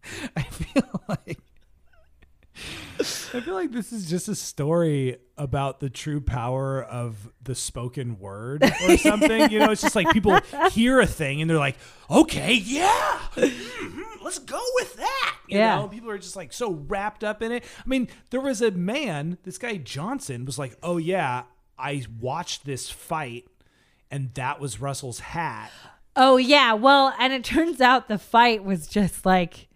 I 0.37 0.43
feel 0.43 1.03
like 1.09 1.39
I 3.01 3.41
feel 3.41 3.55
like 3.55 3.73
this 3.73 3.93
is 3.93 4.09
just 4.09 4.29
a 4.29 4.35
story 4.35 5.17
about 5.37 5.81
the 5.81 5.89
true 5.91 6.21
power 6.21 6.83
of 6.83 7.31
the 7.43 7.55
spoken 7.55 8.19
word 8.19 8.63
or 8.85 8.97
something. 8.99 9.51
you 9.51 9.59
know, 9.59 9.71
it's 9.71 9.81
just 9.83 9.97
like 9.97 10.11
people 10.11 10.39
hear 10.71 11.01
a 11.01 11.07
thing 11.07 11.41
and 11.41 11.49
they're 11.51 11.57
like, 11.59 11.77
"Okay, 12.11 12.55
yeah, 12.55 13.19
mhm, 13.37 14.05
let's 14.23 14.39
go 14.39 14.61
with 14.77 14.97
that." 14.97 15.37
You 15.49 15.59
Yeah. 15.59 15.77
know, 15.77 15.89
people 15.89 16.11
are 16.11 16.19
just 16.19 16.37
like 16.37 16.53
so 16.53 16.73
wrapped 16.73 17.25
up 17.25 17.43
in 17.43 17.53
it. 17.53 17.65
I 17.79 17.89
mean, 17.89 18.09
there 18.31 18.41
was 18.41 18.61
a 18.63 18.71
man, 18.71 19.39
this 19.45 19.59
guy 19.59 19.77
Johnson, 19.79 20.45
was 20.45 20.59
like, 20.59 20.77
"Oh 20.83 20.99
yeah, 20.99 21.45
I 21.79 22.05
watched 22.21 22.65
this 22.67 22.91
fight, 22.91 23.47
and 24.11 24.33
that 24.35 24.61
was 24.61 24.81
Russell's 24.81 25.21
hat." 25.21 25.71
Oh 26.17 26.37
yeah, 26.37 26.75
well, 26.75 27.15
and 27.19 27.33
it 27.33 27.45
turns 27.45 27.81
out 27.81 28.09
the 28.09 28.19
fight 28.19 28.63
was 28.65 28.87
just 28.87 29.25
like 29.25 29.69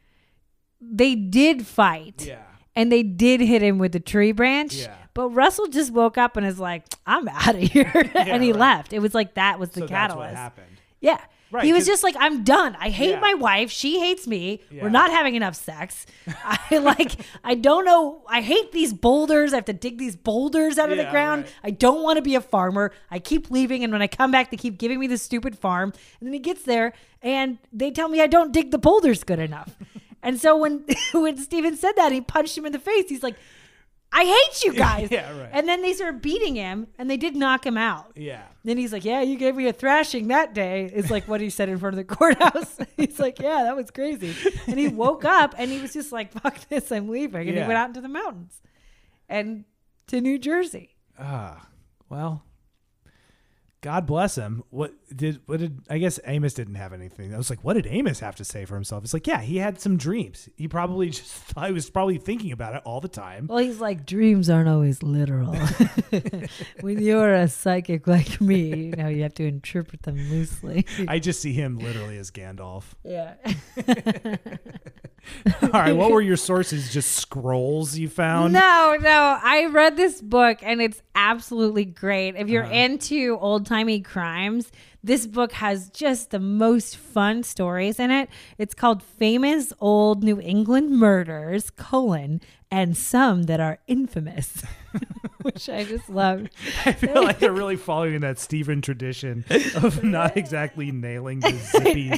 they 0.81 1.14
did 1.14 1.66
fight. 1.66 2.27
Yeah. 2.27 2.43
And 2.77 2.91
they 2.91 3.03
did 3.03 3.41
hit 3.41 3.62
him 3.62 3.79
with 3.79 3.93
the 3.93 4.01
tree 4.01 4.33
branch. 4.33 4.75
Yeah. 4.75 4.95
But 5.14 5.29
Russell 5.29 5.68
just 5.68 5.93
woke 5.93 6.18
up 6.18 6.37
and 6.37 6.45
is 6.45 6.59
like, 6.59 6.85
I'm 7.07 7.29
out 7.29 7.55
of 7.55 7.61
here. 7.72 7.93
and 8.14 8.43
he 8.43 8.51
right. 8.53 8.59
left. 8.61 8.93
It 8.93 8.99
was 8.99 9.14
like 9.14 9.35
that 9.35 9.59
was 9.61 9.70
the 9.70 9.81
So 9.81 9.87
that's 9.87 9.91
catalyst. 9.93 10.31
what 10.33 10.37
happened. 10.37 10.66
Yeah. 11.01 11.20
Right, 11.53 11.62
he 11.66 11.72
was 11.72 11.87
just 11.87 12.03
like, 12.03 12.16
I'm 12.18 12.43
done. 12.43 12.77
I 12.81 12.89
hate 12.89 13.11
Yeah. 13.11 13.20
my 13.20 13.35
wife. 13.35 13.70
She 13.70 14.01
hates 14.01 14.27
me. 14.27 14.61
Yeah. 14.72 14.83
We're 14.83 14.89
not 14.89 15.12
having 15.12 15.37
enough 15.37 15.55
sex. 15.55 16.05
I 16.45 16.79
like, 16.79 17.12
I 17.45 17.55
don't 17.55 17.85
know. 17.85 18.22
I 18.29 18.41
hate 18.41 18.72
these 18.72 18.93
boulders. 18.93 19.53
I 19.53 19.57
have 19.59 19.64
to 19.66 19.72
dig 19.72 19.99
these 19.99 20.16
boulders 20.16 20.79
out 20.79 20.91
of 20.91 20.97
the 20.99 21.05
ground. 21.05 21.45
right. 21.45 21.53
I 21.62 21.70
don't 21.70 22.03
want 22.03 22.16
to 22.16 22.22
be 22.22 22.35
a 22.35 22.41
farmer. 22.41 22.91
I 23.09 23.20
keep 23.20 23.53
leaving. 23.53 23.85
And 23.85 23.93
when 23.93 24.03
I 24.03 24.09
come 24.09 24.33
back, 24.33 24.51
they 24.51 24.57
keep 24.57 24.79
giving 24.79 24.99
me 24.99 25.07
this 25.07 25.22
stupid 25.22 25.57
farm. 25.57 25.93
And 26.18 26.27
then 26.27 26.33
he 26.33 26.41
gets 26.41 26.64
there 26.64 26.93
and 27.22 27.59
they 27.72 27.93
tell 27.93 28.09
me 28.09 28.20
I 28.20 28.27
don't 28.27 28.51
dig 28.53 28.72
the 28.72 28.79
boulders 28.79 29.22
good 29.22 29.39
enough. 29.39 29.77
And 30.25 30.41
so 30.41 30.57
when, 30.57 30.85
when 31.12 31.37
Stephen 31.37 31.77
said 31.77 31.93
that, 31.97 32.11
he 32.12 32.20
punched 32.20 32.57
him 32.59 32.66
in 32.66 32.72
the 32.72 32.79
face. 32.79 33.09
He's 33.09 33.22
like, 33.22 33.37
I 34.12 34.25
hate 34.25 34.64
you 34.64 34.72
guys. 34.79 35.09
Yeah, 35.11 35.37
right. 35.39 35.51
And 35.53 35.68
then 35.68 35.83
they 35.83 35.93
started 35.93 36.22
beating 36.22 36.55
him 36.55 36.87
and 36.99 37.11
they 37.11 37.16
did 37.16 37.35
knock 37.37 37.66
him 37.66 37.77
out. 37.77 38.12
Yeah. 38.16 38.43
Then 38.62 38.79
he's 38.79 38.93
like, 38.93 39.05
"Yeah, 39.05 39.20
you 39.20 39.37
gave 39.37 39.57
me 39.57 39.66
a 39.66 39.72
thrashing 39.75 40.29
that 40.29 40.55
day." 40.55 40.85
Is 40.87 41.11
like 41.11 41.27
what 41.29 41.41
he 41.43 41.51
said 41.51 41.68
in 41.68 41.79
front 41.79 41.99
of 41.99 42.07
the 42.07 42.14
courthouse. 42.16 42.79
he's 42.97 43.18
like, 43.18 43.39
"Yeah, 43.41 43.64
that 43.64 43.77
was 43.77 43.91
crazy." 43.91 44.35
And 44.66 44.79
he 44.79 44.89
woke 44.89 45.25
up 45.27 45.55
and 45.59 45.70
he 45.70 45.81
was 45.83 45.93
just 45.93 46.12
like, 46.12 46.33
"Fuck 46.33 46.57
this, 46.68 46.91
I'm 46.91 47.09
leaving." 47.09 47.47
And 47.49 47.57
Yeah. 47.57 47.62
he 47.64 47.68
went 47.68 47.77
out 47.77 47.89
into 47.89 48.01
the 48.01 48.09
mountains 48.09 48.62
and 49.29 49.64
to 50.07 50.20
New 50.22 50.39
Jersey. 50.39 50.97
Ah, 51.18 51.66
well, 52.09 52.45
God 53.85 54.07
bless 54.07 54.35
him. 54.37 54.64
What 54.70 54.95
did 55.14 55.43
what 55.45 55.61
did 55.61 55.82
I 55.91 55.99
guess 55.99 56.18
Amos 56.24 56.55
didn't 56.55 56.76
have 56.76 56.95
anything. 56.95 57.35
I 57.35 57.37
was 57.37 57.51
like, 57.51 57.62
what 57.62 57.74
did 57.74 57.87
Amos 57.87 58.18
have 58.20 58.35
to 58.37 58.45
say 58.45 58.64
for 58.64 58.76
himself? 58.76 59.05
It's 59.05 59.12
like, 59.12 59.26
yeah, 59.26 59.43
he 59.43 59.59
had 59.59 59.78
some 59.78 59.99
dreams. 59.99 60.49
He 60.57 60.68
probably 60.68 61.11
just 61.11 61.30
thought, 61.30 61.66
he 61.66 61.74
was 61.74 61.91
probably 61.91 62.16
thinking 62.16 62.51
about 62.51 62.74
it 62.74 62.80
all 62.87 63.03
the 63.03 63.09
time. 63.09 63.47
Well, 63.47 63.59
he's 63.59 63.80
like, 63.80 64.07
"Dreams 64.07 64.49
aren't 64.49 64.70
always 64.70 65.03
literal. 65.03 65.55
when 66.80 67.03
you're 67.03 67.35
a 67.35 67.47
psychic 67.47 68.07
like 68.07 68.41
me, 68.41 68.87
you 68.87 68.97
know, 68.97 69.09
you 69.09 69.22
have 69.22 69.35
to 69.35 69.47
interpret 69.47 70.05
them 70.05 70.16
loosely." 70.30 70.87
I 71.07 71.18
just 71.18 71.43
see 71.43 71.53
him 71.53 71.78
literally 71.78 72.16
as 72.16 72.30
Gandalf. 72.30 72.85
yeah. 73.05 73.35
All 75.62 75.68
right, 75.70 75.93
what 75.97 76.11
were 76.11 76.20
your 76.20 76.37
sources? 76.51 76.93
Just 76.93 77.12
scrolls 77.12 77.97
you 77.97 78.09
found? 78.09 78.53
No, 78.53 78.97
no. 79.01 79.39
I 79.43 79.66
read 79.66 79.97
this 79.97 80.20
book 80.22 80.59
and 80.62 80.81
it's 80.83 81.03
absolutely 81.14 81.85
great. 81.85 82.37
If 82.37 82.49
you're 82.49 82.64
Uh-huh. 82.64 82.75
into 82.75 83.39
old 83.41 83.66
timey 83.66 84.01
crimes, 84.01 84.70
this 85.03 85.27
book 85.27 85.53
has 85.53 85.91
just 85.91 86.31
the 86.31 86.39
most 86.39 86.97
fun 86.97 87.43
stories 87.43 87.99
in 88.01 88.11
it. 88.11 88.29
It's 88.59 88.74
called 88.74 89.03
Famous 89.03 89.73
Old 89.81 90.23
New 90.24 90.40
England 90.40 90.90
Murders, 90.98 91.70
colon, 91.70 92.40
and 92.70 92.97
some 92.97 93.43
that 93.44 93.61
are 93.61 93.78
infamous. 93.86 94.62
which 95.43 95.69
I 95.69 95.85
just 95.85 96.09
love. 96.09 96.49
I 96.85 96.93
feel 96.93 97.23
like 97.23 97.39
they're 97.39 97.53
really 97.53 97.77
following 97.77 98.21
that 98.21 98.39
Stephen 98.39 98.83
tradition 98.83 99.45
of 99.77 100.03
not 100.05 100.37
exactly 100.37 100.91
nailing 100.91 101.41
the 101.41 101.53
zippy 101.53 102.11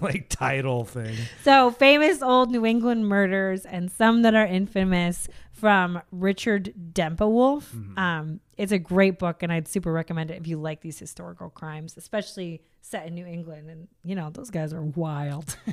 like 0.00 0.28
title 0.28 0.84
thing. 0.84 1.16
So, 1.42 1.70
famous 1.70 2.22
old 2.22 2.50
New 2.50 2.64
England 2.64 3.08
murders 3.08 3.64
and 3.64 3.90
some 3.90 4.22
that 4.22 4.34
are 4.34 4.46
infamous 4.46 5.28
from 5.52 6.02
Richard 6.10 6.72
Dempewolff. 6.92 7.64
Mm-hmm. 7.72 7.98
Um, 7.98 8.40
it's 8.56 8.72
a 8.72 8.78
great 8.78 9.18
book, 9.18 9.42
and 9.42 9.52
I'd 9.52 9.66
super 9.68 9.92
recommend 9.92 10.30
it 10.30 10.38
if 10.40 10.46
you 10.46 10.58
like 10.58 10.80
these 10.82 10.98
historical 10.98 11.50
crimes, 11.50 11.96
especially 11.96 12.62
set 12.80 13.06
in 13.06 13.14
New 13.14 13.26
England. 13.26 13.70
And, 13.70 13.88
you 14.04 14.14
know, 14.14 14.30
those 14.30 14.50
guys 14.50 14.72
are 14.72 14.82
wild. 14.82 15.56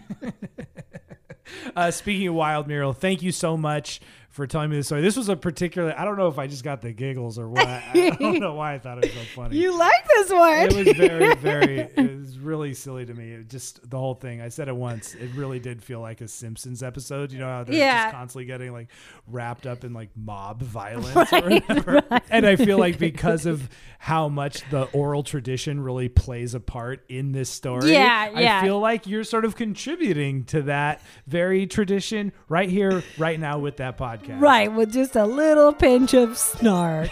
Uh, 1.76 1.90
speaking 1.90 2.28
of 2.28 2.36
Wild 2.36 2.68
Muriel, 2.68 2.94
thank 2.94 3.24
you 3.24 3.32
so 3.32 3.58
much 3.58 4.02
for 4.30 4.46
telling 4.46 4.70
me 4.70 4.76
this 4.76 4.86
story. 4.86 5.02
This 5.02 5.18
was 5.18 5.30
a 5.30 5.36
particular. 5.36 5.96
I 5.98 6.06
don't 6.06 6.16
know 6.16 6.28
if 6.28 6.38
I 6.38 6.46
just 6.46 6.64
got 6.64 6.82
the 6.82 6.92
giggles 6.92 7.40
or 7.40 7.50
what. 7.50 7.66
I 7.68 8.16
don't 8.20 8.40
know 8.40 8.54
why 8.54 8.76
I 8.76 8.80
thought 8.80 9.00
it 9.00 9.06
was 9.06 9.14
so 9.14 9.42
funny. 9.42 9.58
You 9.58 9.76
like 9.76 10.08
this 10.16 10.30
one? 10.30 10.58
it 10.70 10.76
was 10.76 10.96
very, 10.96 11.36
very. 11.38 11.80
It 11.80 12.20
was 12.20 12.38
really 12.38 12.76
silly 12.76 13.04
to 13.08 13.14
me. 13.16 13.32
It 13.32 13.50
just 13.50 13.90
the 13.90 13.98
whole 13.98 14.14
thing. 14.14 14.42
I 14.42 14.50
said 14.50 14.68
it 14.68 14.76
once. 14.76 15.16
It 15.16 15.32
really 15.34 15.60
did 15.60 15.82
feel 15.84 16.02
like 16.02 16.22
a 16.22 16.28
Simpsons 16.28 16.84
episode. 16.84 17.32
You 17.32 17.40
know 17.40 17.48
how 17.48 17.64
they're 17.64 17.74
Yeah. 17.76 18.04
just 18.04 18.16
constantly 18.16 18.46
getting 18.46 18.72
like 18.72 18.90
wrapped 19.26 19.66
up 19.66 19.84
in 19.84 19.92
like 19.92 20.10
mob 20.16 20.62
violence 20.62 21.34
or 21.34 21.42
whatever. 21.50 22.04
And 22.30 22.46
I 22.46 22.58
feel 22.58 22.69
like 22.78 23.00
because 23.00 23.46
of 23.46 23.70
how 23.98 24.30
much 24.30 24.68
the 24.70 24.84
oral 24.86 25.24
tradition 25.24 25.82
really 25.82 26.08
plays 26.08 26.54
a 26.54 26.60
part 26.60 27.04
in 27.10 27.32
this 27.32 27.50
story, 27.50 27.92
Yeah, 27.92 28.30
yeah. 28.40 28.60
I 28.60 28.64
feel 28.64 28.80
like 28.80 29.08
you're 29.08 29.24
sort 29.24 29.44
of 29.44 29.56
contributing 29.56 30.46
to 30.46 30.62
that 30.64 31.02
very 31.28 31.68
tradition 31.68 32.32
right 32.48 32.70
here, 32.70 33.04
right 33.18 33.40
now 33.40 33.60
with 33.60 33.78
that 33.78 33.98
podcast. 33.98 34.40
Right, 34.40 34.72
with 34.72 34.94
just 34.94 35.16
a 35.16 35.26
little 35.26 35.74
pinch 35.74 36.14
of 36.14 36.38
snark. 36.38 37.12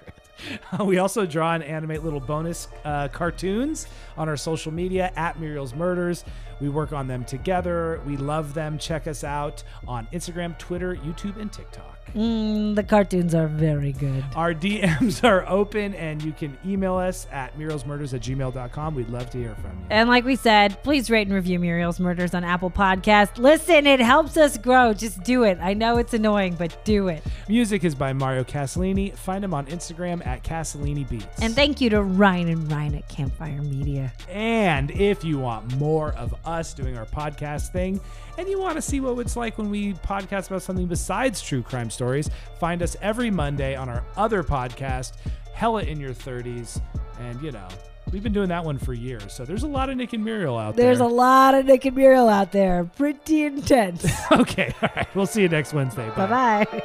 great. 0.79 0.87
We 0.87 0.99
also 0.99 1.27
draw 1.27 1.55
and 1.55 1.65
animate 1.65 2.05
little 2.05 2.21
bonus 2.21 2.69
uh, 2.85 3.09
cartoons 3.09 3.89
on 4.17 4.29
our 4.29 4.37
social 4.37 4.73
media 4.73 5.11
at 5.17 5.41
Muriel's 5.41 5.75
Murders. 5.75 6.25
We 6.63 6.69
work 6.69 6.93
on 6.93 7.09
them 7.09 7.25
together. 7.25 8.01
We 8.07 8.17
love 8.17 8.55
them. 8.55 8.79
Check 8.79 9.09
us 9.09 9.25
out 9.25 9.65
on 9.89 10.07
Instagram, 10.13 10.57
Twitter, 10.59 10.95
YouTube, 10.95 11.37
and 11.41 11.53
TikTok. 11.53 11.99
Mm, 12.15 12.75
the 12.75 12.83
cartoons 12.83 13.35
are 13.35 13.47
very 13.47 13.93
good. 13.93 14.23
Our 14.37 14.53
DMs 14.53 15.25
are 15.29 15.49
open, 15.49 15.95
and 15.95 16.23
you 16.23 16.33
can 16.33 16.59
email 16.65 16.97
us 16.97 17.27
at 17.33 17.59
murielsmurders 17.59 18.13
at 18.13 18.21
gmail.com. 18.21 18.95
We'd 18.95 19.09
love 19.09 19.31
to 19.31 19.39
hear 19.39 19.55
from 19.55 19.71
you. 19.71 19.87
And 19.89 20.09
like 20.11 20.25
we 20.25 20.37
said, 20.37 20.83
please 20.83 21.11
rate 21.11 21.27
and 21.27 21.35
review 21.35 21.59
Muriel's 21.59 21.99
Murders 21.99 22.35
on 22.35 22.45
Apple 22.45 22.71
Podcast. 22.71 23.39
Listen, 23.39 23.87
it 23.87 24.01
helps 24.01 24.37
us 24.37 24.59
grow. 24.59 24.93
Just 24.93 25.23
do 25.23 25.45
it. 25.45 25.59
I 25.61 25.73
know 25.75 25.97
it's 25.97 26.13
annoying, 26.13 26.55
but 26.55 26.85
do 26.85 27.09
it. 27.09 27.23
Music 27.49 27.83
is 27.83 27.95
by 27.95 28.13
Mario 28.13 28.45
Castellini. 28.45 29.17
Find 29.17 29.43
him 29.43 29.55
on 29.55 29.67
Instagram 29.67 30.25
at 30.27 30.45
Castellini 30.45 31.09
Beats. 31.09 31.41
And 31.41 31.55
thank 31.55 31.81
you 31.81 31.89
to 31.91 32.03
Ryan 32.03 32.49
and 32.49 32.71
Ryan 32.71 32.97
at 32.97 33.09
Campfire 33.09 33.63
Media. 33.63 34.13
And 34.29 34.91
if 34.91 35.25
you 35.25 35.39
want 35.39 35.77
more 35.77 36.13
of 36.13 36.35
us 36.45 36.52
doing 36.77 36.97
our 36.97 37.07
podcast 37.07 37.73
thing, 37.73 38.01
and 38.39 38.49
you 38.49 38.59
want 38.61 38.77
to 38.77 38.83
see 38.83 39.01
what 39.01 39.19
it's 39.19 39.37
like 39.37 39.59
when 39.59 39.71
we 39.71 39.95
podcast 39.95 40.49
about 40.49 40.63
something 40.63 40.87
besides 40.87 41.41
true 41.41 41.63
crime 41.63 41.91
stories, 41.91 42.31
find 42.61 42.83
us 42.83 42.97
every 43.01 43.31
Monday 43.31 43.75
on 43.75 43.89
our 43.89 44.05
other 44.17 44.43
podcast, 44.43 45.13
Hella 45.55 45.83
in 45.83 46.01
Your 46.01 46.13
30s. 46.13 46.81
And, 47.21 47.41
you 47.43 47.53
know, 47.53 47.69
we've 48.13 48.23
been 48.23 48.33
doing 48.33 48.49
that 48.49 48.65
one 48.65 48.79
for 48.79 48.93
years. 48.93 49.33
So 49.33 49.45
there's 49.45 49.63
a 49.63 49.69
lot 49.69 49.91
of 49.91 49.97
Nick 49.97 50.13
and 50.13 50.25
Muriel 50.25 50.57
out 50.59 50.77
there. 50.77 50.87
There's 50.87 51.01
a 51.01 51.07
lot 51.07 51.55
of 51.55 51.67
Nick 51.67 51.85
and 51.85 51.97
Muriel 51.97 52.29
out 52.29 52.53
there. 52.53 52.85
Pretty 52.97 53.45
intense. 53.45 54.07
okay. 54.33 54.75
All 54.83 54.89
right. 54.97 55.15
We'll 55.15 55.27
see 55.27 55.43
you 55.43 55.49
next 55.49 55.73
Wednesday. 55.73 56.11
bye 56.17 56.27
bye. 56.27 56.83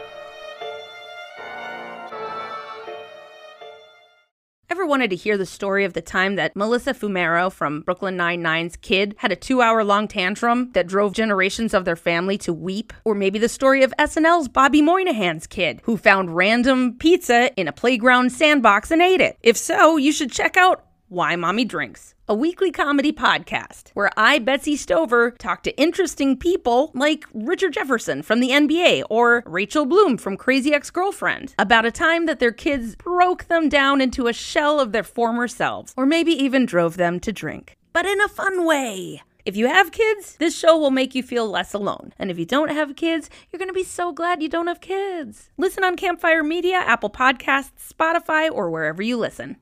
Wanted 4.88 5.10
to 5.12 5.16
hear 5.16 5.38
the 5.38 5.46
story 5.46 5.86
of 5.86 5.94
the 5.94 6.02
time 6.02 6.36
that 6.38 6.56
Melissa 6.56 6.94
Fumero 6.94 7.52
from 7.52 7.82
Brooklyn 7.82 8.18
Nine-Nine's 8.18 8.78
kid 8.78 9.16
had 9.18 9.32
a 9.32 9.36
two-hour-long 9.36 10.08
tantrum 10.08 10.72
that 10.72 10.88
drove 10.88 11.14
generations 11.14 11.74
of 11.74 11.86
their 11.86 11.96
family 11.96 12.38
to 12.40 12.54
weep? 12.54 12.94
Or 13.04 13.14
maybe 13.14 13.38
the 13.38 13.50
story 13.50 13.84
of 13.84 13.94
SNL's 14.00 14.48
Bobby 14.48 14.82
Moynihan's 14.82 15.46
kid 15.46 15.82
who 15.84 15.98
found 15.98 16.36
random 16.36 16.98
pizza 16.98 17.54
in 17.56 17.68
a 17.68 17.74
playground 17.74 18.32
sandbox 18.32 18.90
and 18.90 19.02
ate 19.02 19.22
it? 19.22 19.38
If 19.44 19.58
so, 19.58 19.98
you 19.98 20.12
should 20.12 20.32
check 20.32 20.58
out 20.58 20.86
Why 21.10 21.36
Mommy 21.36 21.66
Drinks, 21.66 22.16
a 22.30 22.36
weekly 22.36 22.72
comedy 22.72 23.14
podcast 23.14 23.92
where 23.94 24.12
I, 24.18 24.40
Betsy 24.40 24.76
Stover, 24.76 25.32
talk 25.32 25.64
to 25.64 25.80
interesting 25.80 26.36
people 26.36 26.92
like 26.94 27.24
Richard 27.34 27.74
Jefferson 27.74 28.22
from 28.22 28.42
the 28.42 28.50
NBA 28.50 29.04
or 29.10 29.44
Rachel 29.46 29.86
Bloom 29.86 30.18
from 30.18 30.36
Crazy 30.36 30.74
Ex 30.74 30.90
Girlfriend 30.90 31.56
about 31.58 31.86
a 31.86 31.92
time 31.92 32.26
that 32.26 32.40
their 32.40 32.52
kids 32.52 32.96
broke 32.96 33.46
them 33.46 33.70
down 33.70 34.02
into 34.02 34.28
a 34.28 34.34
shell 34.34 34.80
of 34.82 34.92
their 34.92 35.04
former 35.04 35.48
selves, 35.48 35.94
or 35.96 36.06
maybe 36.06 36.32
even 36.32 36.66
drove 36.66 36.98
them 36.98 37.20
to 37.22 37.32
drink. 37.32 37.78
But 37.94 38.06
in 38.06 38.20
a 38.20 38.28
fun 38.28 38.66
way. 38.66 39.22
If 39.46 39.56
you 39.56 39.68
have 39.68 39.94
kids, 39.94 40.36
this 40.36 40.58
show 40.58 40.78
will 40.78 40.92
make 40.92 41.16
you 41.16 41.24
feel 41.24 41.50
less 41.50 41.74
alone. 41.74 42.14
And 42.20 42.30
if 42.30 42.38
you 42.38 42.44
don't 42.44 42.70
have 42.70 42.98
kids, 42.98 43.30
you're 43.50 43.60
going 43.60 43.70
to 43.70 43.74
be 43.74 43.86
so 43.86 44.12
glad 44.12 44.44
you 44.44 44.50
don't 44.50 44.68
have 44.68 44.82
kids. 44.82 45.50
Listen 45.58 45.86
on 45.86 45.96
Campfire 45.96 46.44
Media, 46.44 46.76
Apple 46.76 47.10
Podcasts, 47.10 47.94
Spotify, 47.94 48.52
or 48.52 48.70
wherever 48.70 49.02
you 49.02 49.16
listen. 49.16 49.56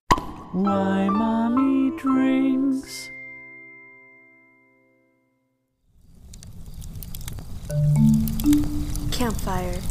Why 0.56 1.10
mommy 1.10 1.92
drinks. 1.98 3.12
Campfire. 9.12 9.82